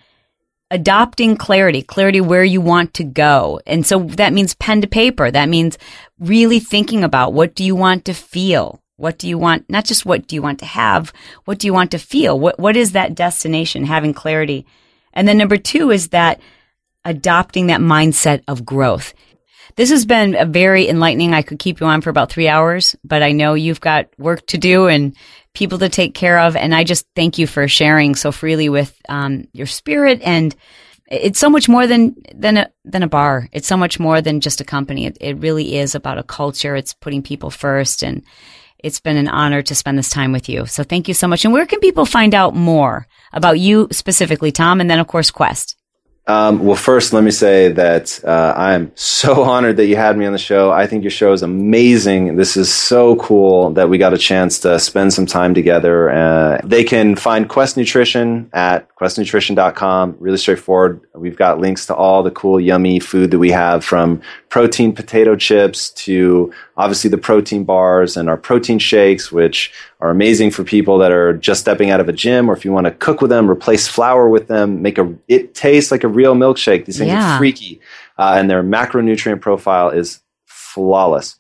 Adopting 0.73 1.37
clarity, 1.37 1.81
clarity 1.81 2.21
where 2.21 2.43
you 2.43 2.61
want 2.61 2.93
to 2.95 3.05
go. 3.05 3.61
And 3.69 3.87
so 3.87 4.01
that 4.01 4.33
means 4.33 4.57
pen 4.57 4.81
to 4.81 4.89
paper. 4.89 5.31
That 5.31 5.49
means 5.49 5.79
really 6.19 6.59
thinking 6.59 7.05
about 7.05 7.35
what 7.35 7.55
do 7.55 7.63
you 7.63 7.77
want 7.77 8.07
to 8.07 8.15
feel? 8.15 8.83
What 8.97 9.17
do 9.17 9.29
you 9.29 9.39
want? 9.39 9.71
Not 9.71 9.85
just 9.85 10.05
what 10.05 10.27
do 10.27 10.35
you 10.35 10.43
want 10.43 10.59
to 10.59 10.67
have? 10.67 11.13
What 11.45 11.61
do 11.61 11.69
you 11.69 11.73
want 11.73 11.93
to 11.93 11.99
feel? 11.99 12.37
What, 12.37 12.59
what 12.59 12.77
is 12.77 12.93
that 12.93 13.15
destination? 13.15 13.85
Having 13.85 14.15
clarity. 14.15 14.67
And 15.13 15.29
then 15.29 15.39
number 15.39 15.57
two 15.57 15.93
is 15.93 16.09
that 16.09 16.41
adopting 17.05 17.69
that 17.69 17.81
mindset 17.81 18.43
of 18.49 18.65
growth. 18.65 19.15
this 19.77 19.91
has 19.91 20.07
been 20.07 20.37
a 20.37 20.45
very 20.45 20.89
enlightening. 20.89 21.35
I 21.35 21.43
could 21.43 21.59
keep 21.59 21.81
you 21.81 21.87
on 21.87 22.01
for 22.01 22.11
about 22.11 22.31
three 22.31 22.49
hours, 22.49 22.95
but 23.03 23.23
I 23.23 23.33
know 23.33 23.55
you've 23.55 23.81
got 23.81 24.09
work 24.19 24.47
to 24.49 24.59
do 24.59 24.87
and 24.87 25.17
people 25.53 25.79
to 25.79 25.89
take 25.89 26.15
care 26.15 26.39
of. 26.41 26.57
And 26.57 26.75
I 26.75 26.85
just 26.85 27.07
thank 27.17 27.39
you 27.39 27.47
for 27.47 27.67
sharing 27.67 28.15
so 28.15 28.31
freely 28.33 28.69
with 28.69 28.95
um, 29.09 29.49
your 29.53 29.67
spirit. 29.67 30.21
And 30.23 30.55
it's 31.11 31.39
so 31.39 31.51
much 31.51 31.69
more 31.69 31.87
than 31.87 32.17
than 32.35 32.57
a 32.57 32.71
than 32.85 33.03
a 33.03 33.09
bar. 33.09 33.49
It's 33.53 33.69
so 33.69 33.77
much 33.77 33.99
more 33.99 34.21
than 34.21 34.41
just 34.41 34.61
a 34.61 34.65
company. 34.65 35.07
It, 35.07 35.19
it 35.21 35.39
really 35.39 35.77
is 35.77 35.95
about 35.95 36.19
a 36.19 36.23
culture. 36.23 36.77
It's 36.77 36.95
putting 36.95 37.23
people 37.23 37.51
first 37.51 38.03
and 38.03 38.25
it's 38.79 39.01
been 39.01 39.17
an 39.17 39.29
honor 39.29 39.63
to 39.63 39.75
spend 39.75 39.97
this 39.97 40.11
time 40.11 40.31
with 40.31 40.49
you. 40.49 40.67
So 40.67 40.85
thank 40.85 41.09
you 41.09 41.15
so 41.15 41.27
much. 41.27 41.45
And 41.45 41.55
where 41.55 41.67
can 41.67 41.81
people 41.81 42.05
find 42.05 42.35
out 42.35 42.55
more 42.55 43.07
about 43.33 43.59
you 43.59 43.89
specifically, 43.93 44.53
Tom? 44.53 44.81
And 44.81 44.91
then, 44.91 44.99
of 44.99 45.07
course, 45.07 45.31
Quest. 45.31 45.77
Um, 46.27 46.65
well, 46.65 46.77
first, 46.77 47.13
let 47.13 47.23
me 47.23 47.31
say 47.31 47.71
that 47.73 48.19
uh, 48.25 48.55
I'm 48.57 48.93
so 48.95 49.43
honored 49.51 49.77
that 49.77 49.87
you 49.87 49.97
had 49.97 50.17
me 50.17 50.25
on 50.25 50.33
the 50.33 50.39
show. 50.39 50.71
I 50.71 50.87
think 50.87 51.05
your 51.05 51.11
show 51.11 51.33
is 51.33 51.43
amazing. 51.43 52.37
This 52.37 52.57
is 52.57 52.73
so 52.73 53.17
cool 53.17 53.71
that 53.71 53.91
we 53.91 53.99
got 53.99 54.15
a 54.15 54.19
chance 54.19 54.59
to 54.61 54.79
spend 54.79 55.13
some 55.13 55.27
time 55.27 55.53
together. 55.53 56.11
Uh, 56.11 56.61
they 56.65 56.83
can 56.83 57.15
find 57.15 57.49
Quest 57.49 57.77
Nutrition 57.77 58.49
at 58.55 58.89
questnutrition.com. 58.97 60.17
Really 60.19 60.39
straightforward. 60.39 61.03
We've 61.15 61.37
got 61.37 61.61
links 61.61 61.87
to 61.87 61.95
all 61.95 62.23
the 62.23 62.31
cool, 62.31 62.59
yummy 62.59 63.01
food 63.01 63.31
that 63.33 63.39
we 63.39 63.51
have 63.51 63.85
from 63.85 64.23
protein 64.49 64.95
potato 64.95 65.37
chips 65.37 65.91
to 65.91 66.55
obviously 66.77 67.11
the 67.11 67.19
protein 67.19 67.65
bars 67.65 68.17
and 68.17 68.29
our 68.29 68.37
protein 68.37 68.79
shakes, 68.79 69.31
which 69.31 69.73
are 70.01 70.11
amazing 70.11 70.51
for 70.51 70.65
people 70.65 70.99
that 70.99 71.13
are 71.13 71.33
just 71.35 71.61
stepping 71.61 71.91
out 71.91 72.01
of 72.01 72.09
a 72.09 72.13
gym 72.13 72.51
or 72.51 72.55
if 72.55 72.65
you 72.65 72.73
want 72.73 72.87
to 72.87 72.91
cook 72.91 73.21
with 73.21 73.31
them, 73.31 73.51
replace 73.51 73.87
flour 73.87 74.29
with 74.29 74.49
them, 74.49 74.83
make 74.83 74.99
a, 74.99 75.15
it 75.29 75.55
tastes 75.55 75.91
like 75.91 76.05
a 76.05 76.09
real 76.09 76.35
milkshake. 76.35 76.85
These 76.85 76.99
things 76.99 77.09
yeah. 77.09 77.35
are 77.35 77.39
freaky. 77.39 77.81
Uh, 78.19 78.35
and 78.37 78.51
their 78.51 78.63
macronutrient 78.63 79.41
profile 79.41 79.91
is 79.91 80.21
flawless. 80.47 81.37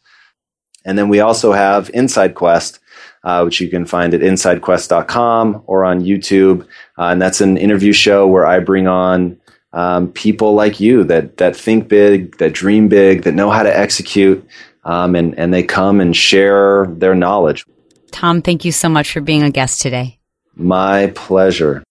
And 0.85 0.99
then 0.99 1.09
we 1.09 1.21
also 1.21 1.53
have 1.53 1.91
Inside 1.95 2.35
Quest, 2.35 2.79
uh, 3.25 3.43
which 3.43 3.61
you 3.61 3.69
can 3.69 3.87
find 3.87 4.13
at 4.13 4.21
insidequest.com 4.21 5.63
or 5.67 5.85
on 5.85 6.03
YouTube. 6.03 6.63
Uh, 6.99 7.09
and 7.09 7.23
that's 7.23 7.41
an 7.41 7.57
interview 7.57 7.93
show 7.93 8.27
where 8.27 8.47
I 8.47 8.61
bring 8.61 8.87
on 8.87 9.41
um, 9.73 10.13
people 10.13 10.55
like 10.55 10.79
you 10.79 11.03
that 11.05 11.39
that 11.39 11.57
think 11.57 11.89
big, 11.89 12.39
that 12.39 12.53
dream 12.53 12.89
big, 12.89 13.23
that 13.23 13.35
know 13.35 13.51
how 13.51 13.65
to 13.65 13.77
execute, 13.77 14.47
um, 14.85 15.15
and 15.15 15.39
and 15.39 15.53
they 15.53 15.63
come 15.63 16.01
and 16.01 16.17
share 16.17 16.87
their 16.87 17.15
knowledge. 17.15 17.65
Tom, 18.11 18.43
thank 18.43 18.65
you 18.65 18.73
so 18.73 18.89
much 18.89 19.13
for 19.13 19.21
being 19.21 19.43
a 19.43 19.51
guest 19.51 19.81
today. 19.81 20.19
My 20.55 21.09
pleasure. 21.15 21.83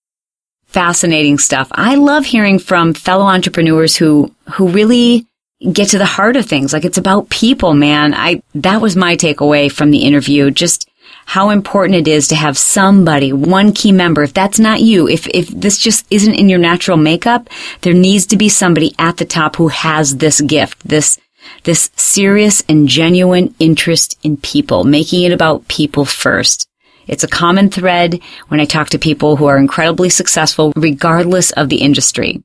Fascinating 0.66 1.38
stuff. 1.38 1.68
I 1.72 1.94
love 1.96 2.24
hearing 2.24 2.58
from 2.58 2.94
fellow 2.94 3.26
entrepreneurs 3.26 3.96
who 3.96 4.34
who 4.54 4.68
really 4.68 5.26
get 5.72 5.88
to 5.90 5.98
the 5.98 6.04
heart 6.04 6.36
of 6.36 6.46
things. 6.46 6.72
Like 6.72 6.84
it's 6.84 6.98
about 6.98 7.30
people, 7.30 7.74
man. 7.74 8.14
I 8.14 8.42
that 8.54 8.80
was 8.80 8.96
my 8.96 9.16
takeaway 9.16 9.70
from 9.70 9.90
the 9.90 10.04
interview. 10.04 10.50
Just 10.50 10.88
how 11.26 11.50
important 11.50 11.98
it 11.98 12.08
is 12.08 12.28
to 12.28 12.34
have 12.34 12.58
somebody, 12.58 13.32
one 13.32 13.72
key 13.72 13.92
member. 13.92 14.22
If 14.22 14.34
that's 14.34 14.58
not 14.58 14.80
you, 14.80 15.08
if, 15.08 15.26
if 15.28 15.48
this 15.48 15.78
just 15.78 16.06
isn't 16.10 16.34
in 16.34 16.48
your 16.48 16.58
natural 16.58 16.96
makeup, 16.96 17.48
there 17.80 17.94
needs 17.94 18.26
to 18.26 18.36
be 18.36 18.48
somebody 18.48 18.94
at 18.98 19.16
the 19.16 19.24
top 19.24 19.56
who 19.56 19.68
has 19.68 20.16
this 20.16 20.40
gift, 20.40 20.86
this, 20.86 21.18
this 21.64 21.90
serious 21.96 22.62
and 22.68 22.88
genuine 22.88 23.54
interest 23.58 24.18
in 24.22 24.36
people, 24.36 24.84
making 24.84 25.22
it 25.22 25.32
about 25.32 25.68
people 25.68 26.04
first. 26.04 26.68
It's 27.06 27.24
a 27.24 27.28
common 27.28 27.70
thread 27.70 28.20
when 28.48 28.60
I 28.60 28.64
talk 28.64 28.90
to 28.90 28.98
people 28.98 29.36
who 29.36 29.46
are 29.46 29.58
incredibly 29.58 30.08
successful 30.08 30.72
regardless 30.76 31.50
of 31.52 31.68
the 31.68 31.82
industry. 31.82 32.42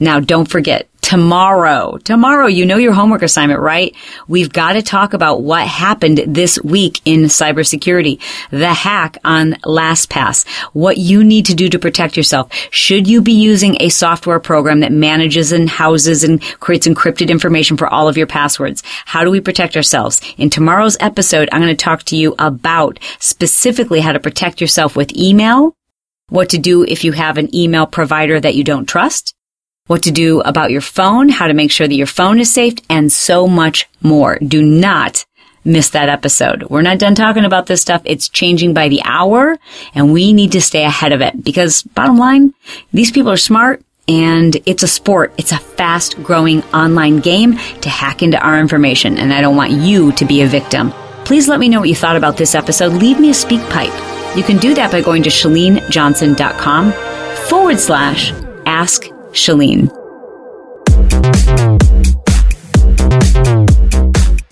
Now 0.00 0.20
don't 0.20 0.50
forget, 0.50 0.88
tomorrow. 1.04 1.98
Tomorrow, 1.98 2.46
you 2.46 2.64
know 2.64 2.78
your 2.78 2.94
homework 2.94 3.20
assignment, 3.20 3.60
right? 3.60 3.94
We've 4.26 4.50
got 4.50 4.72
to 4.72 4.82
talk 4.82 5.12
about 5.12 5.42
what 5.42 5.68
happened 5.68 6.22
this 6.26 6.58
week 6.64 7.02
in 7.04 7.24
cybersecurity. 7.24 8.22
The 8.50 8.72
hack 8.72 9.18
on 9.22 9.52
LastPass. 9.66 10.48
What 10.72 10.96
you 10.96 11.22
need 11.22 11.44
to 11.44 11.54
do 11.54 11.68
to 11.68 11.78
protect 11.78 12.16
yourself. 12.16 12.50
Should 12.70 13.06
you 13.06 13.20
be 13.20 13.34
using 13.34 13.76
a 13.80 13.90
software 13.90 14.40
program 14.40 14.80
that 14.80 14.92
manages 14.92 15.52
and 15.52 15.68
houses 15.68 16.24
and 16.24 16.40
creates 16.60 16.86
encrypted 16.86 17.28
information 17.28 17.76
for 17.76 17.86
all 17.86 18.08
of 18.08 18.16
your 18.16 18.26
passwords? 18.26 18.82
How 19.04 19.24
do 19.24 19.30
we 19.30 19.42
protect 19.42 19.76
ourselves? 19.76 20.22
In 20.38 20.48
tomorrow's 20.48 20.96
episode, 21.00 21.50
I'm 21.52 21.60
going 21.60 21.76
to 21.76 21.84
talk 21.84 22.04
to 22.04 22.16
you 22.16 22.34
about 22.38 22.98
specifically 23.18 24.00
how 24.00 24.12
to 24.12 24.20
protect 24.20 24.58
yourself 24.58 24.96
with 24.96 25.14
email, 25.14 25.76
what 26.30 26.48
to 26.48 26.58
do 26.58 26.82
if 26.82 27.04
you 27.04 27.12
have 27.12 27.36
an 27.36 27.54
email 27.54 27.86
provider 27.86 28.40
that 28.40 28.54
you 28.54 28.64
don't 28.64 28.86
trust, 28.86 29.33
what 29.86 30.02
to 30.04 30.10
do 30.10 30.40
about 30.40 30.70
your 30.70 30.80
phone, 30.80 31.28
how 31.28 31.46
to 31.46 31.54
make 31.54 31.70
sure 31.70 31.86
that 31.86 31.94
your 31.94 32.06
phone 32.06 32.40
is 32.40 32.52
safe, 32.52 32.74
and 32.88 33.12
so 33.12 33.46
much 33.46 33.86
more. 34.00 34.38
Do 34.38 34.62
not 34.62 35.26
miss 35.64 35.90
that 35.90 36.08
episode. 36.08 36.64
We're 36.64 36.82
not 36.82 36.98
done 36.98 37.14
talking 37.14 37.44
about 37.44 37.66
this 37.66 37.82
stuff. 37.82 38.02
It's 38.04 38.28
changing 38.28 38.74
by 38.74 38.88
the 38.88 39.02
hour 39.04 39.58
and 39.94 40.12
we 40.12 40.32
need 40.32 40.52
to 40.52 40.60
stay 40.60 40.84
ahead 40.84 41.12
of 41.12 41.20
it 41.22 41.42
because 41.42 41.82
bottom 41.82 42.18
line, 42.18 42.54
these 42.92 43.10
people 43.10 43.30
are 43.30 43.38
smart 43.38 43.82
and 44.06 44.56
it's 44.66 44.82
a 44.82 44.88
sport. 44.88 45.32
It's 45.38 45.52
a 45.52 45.58
fast 45.58 46.22
growing 46.22 46.62
online 46.64 47.20
game 47.20 47.56
to 47.80 47.88
hack 47.88 48.22
into 48.22 48.38
our 48.38 48.60
information 48.60 49.16
and 49.16 49.32
I 49.32 49.40
don't 49.40 49.56
want 49.56 49.72
you 49.72 50.12
to 50.12 50.24
be 50.26 50.42
a 50.42 50.46
victim. 50.46 50.92
Please 51.24 51.48
let 51.48 51.60
me 51.60 51.70
know 51.70 51.80
what 51.80 51.88
you 51.88 51.94
thought 51.94 52.16
about 52.16 52.36
this 52.36 52.54
episode. 52.54 52.92
Leave 52.92 53.18
me 53.18 53.30
a 53.30 53.32
SpeakPipe. 53.32 54.36
You 54.36 54.42
can 54.42 54.58
do 54.58 54.74
that 54.74 54.92
by 54.92 55.00
going 55.00 55.22
to 55.22 55.30
chalenejohnson.com 55.30 56.92
forward 57.48 57.80
slash 57.80 58.32
ask 58.66 59.13
Chalene. 59.34 59.90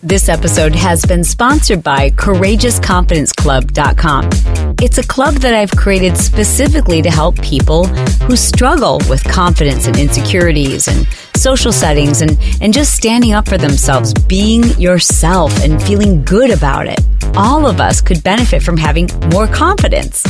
This 0.03 0.29
episode 0.29 0.75
has 0.75 1.07
been 1.07 1.25
sponsored 1.25 1.83
by 1.83 2.11
CourageousConfidenceClub.com. 2.11 4.29
It's 4.83 4.99
a 4.99 5.07
club 5.07 5.37
that 5.37 5.55
I've 5.55 5.71
created 5.71 6.19
specifically 6.19 7.01
to 7.01 7.11
help 7.11 7.41
people 7.41 7.87
who 7.87 8.37
struggle 8.37 9.01
with 9.09 9.25
confidence 9.25 9.87
and 9.87 9.97
insecurities 9.97 10.89
and 10.89 11.07
social 11.37 11.73
settings 11.73 12.21
and, 12.21 12.39
and 12.61 12.75
just 12.75 12.95
standing 12.95 13.33
up 13.33 13.49
for 13.49 13.57
themselves, 13.57 14.13
being 14.13 14.65
yourself 14.81 15.57
and 15.63 15.81
feeling 15.83 16.25
good 16.25 16.51
about 16.51 16.89
it. 16.89 17.01
All 17.37 17.67
of 17.67 17.81
us 17.81 18.01
could 18.01 18.25
benefit 18.25 18.61
from 18.63 18.77
having 18.77 19.09
more 19.31 19.47
confidence. 19.47 20.25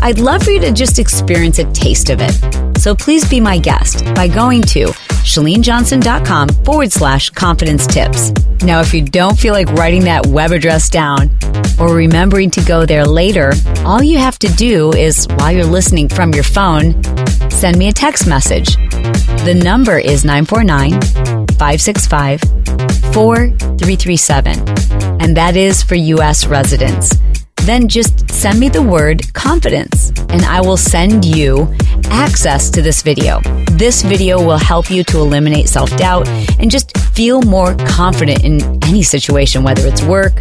I'd 0.00 0.18
love 0.18 0.42
for 0.42 0.50
you 0.50 0.60
to 0.60 0.72
just 0.72 0.98
experience 0.98 1.58
a 1.58 1.64
taste 1.72 2.10
of 2.10 2.20
it. 2.20 2.78
So 2.78 2.94
please 2.94 3.28
be 3.28 3.40
my 3.40 3.58
guest 3.58 4.04
by 4.14 4.28
going 4.28 4.62
to 4.62 4.86
chalenejohnson.com 5.24 6.48
forward 6.64 6.92
slash 6.92 7.30
confidence 7.30 7.86
tips. 7.86 8.32
Now, 8.62 8.80
if 8.80 8.92
you 8.92 9.02
don't 9.02 9.38
feel 9.38 9.54
like 9.54 9.68
writing 9.72 10.04
that 10.04 10.26
web 10.26 10.52
address 10.52 10.88
down 10.88 11.30
or 11.78 11.94
remembering 11.94 12.50
to 12.50 12.64
go 12.64 12.84
there 12.84 13.06
later, 13.06 13.52
all 13.84 14.02
you 14.02 14.18
have 14.18 14.38
to 14.40 14.48
do 14.48 14.92
is, 14.92 15.26
while 15.36 15.52
you're 15.52 15.64
listening 15.64 16.08
from 16.08 16.32
your 16.32 16.44
phone, 16.44 17.02
send 17.50 17.78
me 17.78 17.88
a 17.88 17.92
text 17.92 18.26
message. 18.26 18.76
The 19.44 19.58
number 19.62 19.98
is 19.98 20.24
949 20.24 20.92
565 21.58 22.40
4337, 23.12 24.58
and 25.20 25.36
that 25.36 25.56
is 25.56 25.82
for 25.82 25.94
U.S. 25.94 26.46
residents 26.46 27.10
then 27.66 27.88
just 27.88 28.30
send 28.30 28.60
me 28.60 28.68
the 28.68 28.82
word 28.82 29.32
confidence 29.32 30.10
and 30.28 30.42
I 30.44 30.60
will 30.60 30.76
send 30.76 31.24
you 31.24 31.74
access 32.10 32.68
to 32.70 32.82
this 32.82 33.02
video. 33.02 33.40
This 33.72 34.02
video 34.02 34.44
will 34.44 34.58
help 34.58 34.90
you 34.90 35.02
to 35.04 35.18
eliminate 35.18 35.68
self 35.68 35.94
doubt 35.96 36.28
and 36.58 36.70
just 36.70 36.96
feel 37.14 37.42
more 37.42 37.74
confident 37.86 38.44
in 38.44 38.60
any 38.84 39.02
situation, 39.02 39.62
whether 39.62 39.86
it's 39.86 40.02
work 40.02 40.32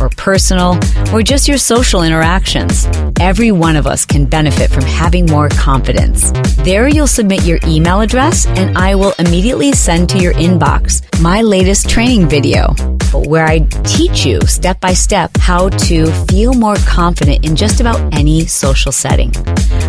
or 0.00 0.08
personal 0.10 0.78
or 1.12 1.22
just 1.22 1.46
your 1.46 1.58
social 1.58 2.02
interactions. 2.02 2.86
Every 3.20 3.52
one 3.52 3.76
of 3.76 3.86
us 3.86 4.04
can 4.04 4.24
benefit 4.24 4.70
from 4.70 4.84
having 4.84 5.26
more 5.26 5.48
confidence. 5.50 6.32
There 6.64 6.88
you'll 6.88 7.06
submit 7.06 7.44
your 7.44 7.58
email 7.64 8.00
address 8.00 8.46
and 8.46 8.76
I 8.76 8.94
will 8.94 9.14
immediately 9.18 9.72
send 9.72 10.08
to 10.10 10.18
your 10.18 10.34
inbox 10.34 11.02
my 11.20 11.42
latest 11.42 11.88
training 11.88 12.28
video 12.28 12.74
where 13.14 13.46
I 13.46 13.60
teach 13.84 14.24
you 14.24 14.40
step 14.42 14.80
by 14.80 14.94
step 14.94 15.30
how 15.38 15.68
to 15.68 16.06
feel 16.26 16.54
more 16.54 16.76
confident 16.86 17.44
in 17.44 17.56
just 17.56 17.80
about 17.80 18.00
any 18.14 18.46
social 18.46 18.92
setting. 18.92 19.32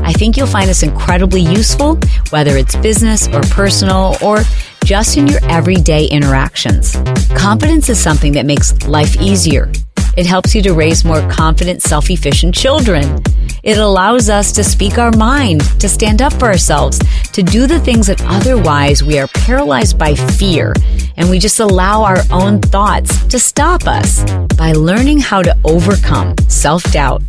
I 0.03 0.13
think 0.13 0.38
you'll 0.38 0.47
find 0.47 0.69
this 0.69 0.84
incredibly 0.84 1.41
useful, 1.41 1.99
whether 2.30 2.57
it's 2.57 2.76
business 2.78 3.28
or 3.28 3.41
personal 3.41 4.15
or 4.21 4.39
just 4.84 5.17
in 5.17 5.28
your 5.28 5.39
everyday 5.45 6.05
interactions. 6.05 6.95
Confidence 7.36 7.89
is 7.89 7.99
something 7.99 8.34
that 8.34 8.45
makes 8.45 8.88
life 8.88 9.19
easier. 9.21 9.71
It 10.16 10.26
helps 10.26 10.53
you 10.53 10.61
to 10.64 10.74
raise 10.74 11.03
more 11.03 11.28
confident, 11.30 11.82
self 11.82 12.09
efficient 12.09 12.53
children. 12.53 13.22
It 13.64 13.78
allows 13.78 14.30
us 14.30 14.51
to 14.53 14.64
speak 14.64 14.97
our 14.97 15.11
mind, 15.11 15.61
to 15.80 15.88
stand 15.88 16.22
up 16.22 16.34
for 16.34 16.45
ourselves, 16.45 16.99
to 17.32 17.41
do 17.41 17.66
the 17.66 17.80
things 17.80 18.07
that 18.07 18.22
otherwise 18.26 19.01
we 19.01 19.18
are 19.20 19.28
paralyzed 19.30 19.97
by 19.97 20.16
fear 20.16 20.74
and 21.16 21.30
we 21.30 21.39
just 21.39 21.59
allow 21.59 22.03
our 22.03 22.20
own 22.32 22.59
thoughts 22.59 23.26
to 23.28 23.39
stop 23.39 23.88
us. 23.88 24.24
By 24.57 24.74
learning 24.74 25.20
how 25.20 25.41
to 25.41 25.57
overcome 25.64 26.36
self 26.47 26.84
doubt 26.91 27.22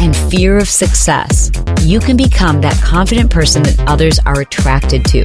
and 0.00 0.16
fear 0.16 0.56
of 0.58 0.68
success, 0.68 1.50
you 1.82 2.00
can 2.00 2.16
become 2.16 2.60
that 2.60 2.80
confident 2.82 3.30
person 3.30 3.62
that 3.64 3.84
others 3.86 4.18
are 4.20 4.40
attracted 4.40 5.04
to. 5.06 5.24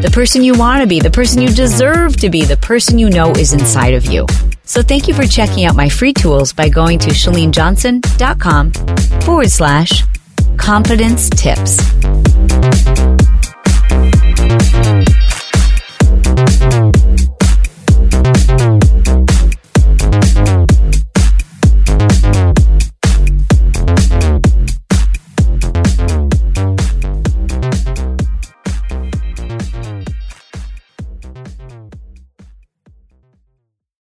The 0.00 0.10
person 0.12 0.42
you 0.42 0.54
want 0.54 0.80
to 0.80 0.86
be, 0.86 1.00
the 1.00 1.10
person 1.10 1.42
you 1.42 1.48
deserve 1.48 2.16
to 2.18 2.30
be, 2.30 2.44
the 2.44 2.56
person 2.56 2.98
you 2.98 3.10
know 3.10 3.32
is 3.32 3.52
inside 3.52 3.94
of 3.94 4.06
you. 4.06 4.26
So 4.72 4.80
thank 4.80 5.06
you 5.06 5.12
for 5.12 5.26
checking 5.26 5.66
out 5.66 5.76
my 5.76 5.90
free 5.90 6.14
tools 6.14 6.54
by 6.54 6.70
going 6.70 6.98
to 7.00 7.10
chalenejohnson.com 7.10 8.72
forward 9.20 9.50
slash 9.50 10.04
confidence 10.56 11.28
tips. 11.28 11.76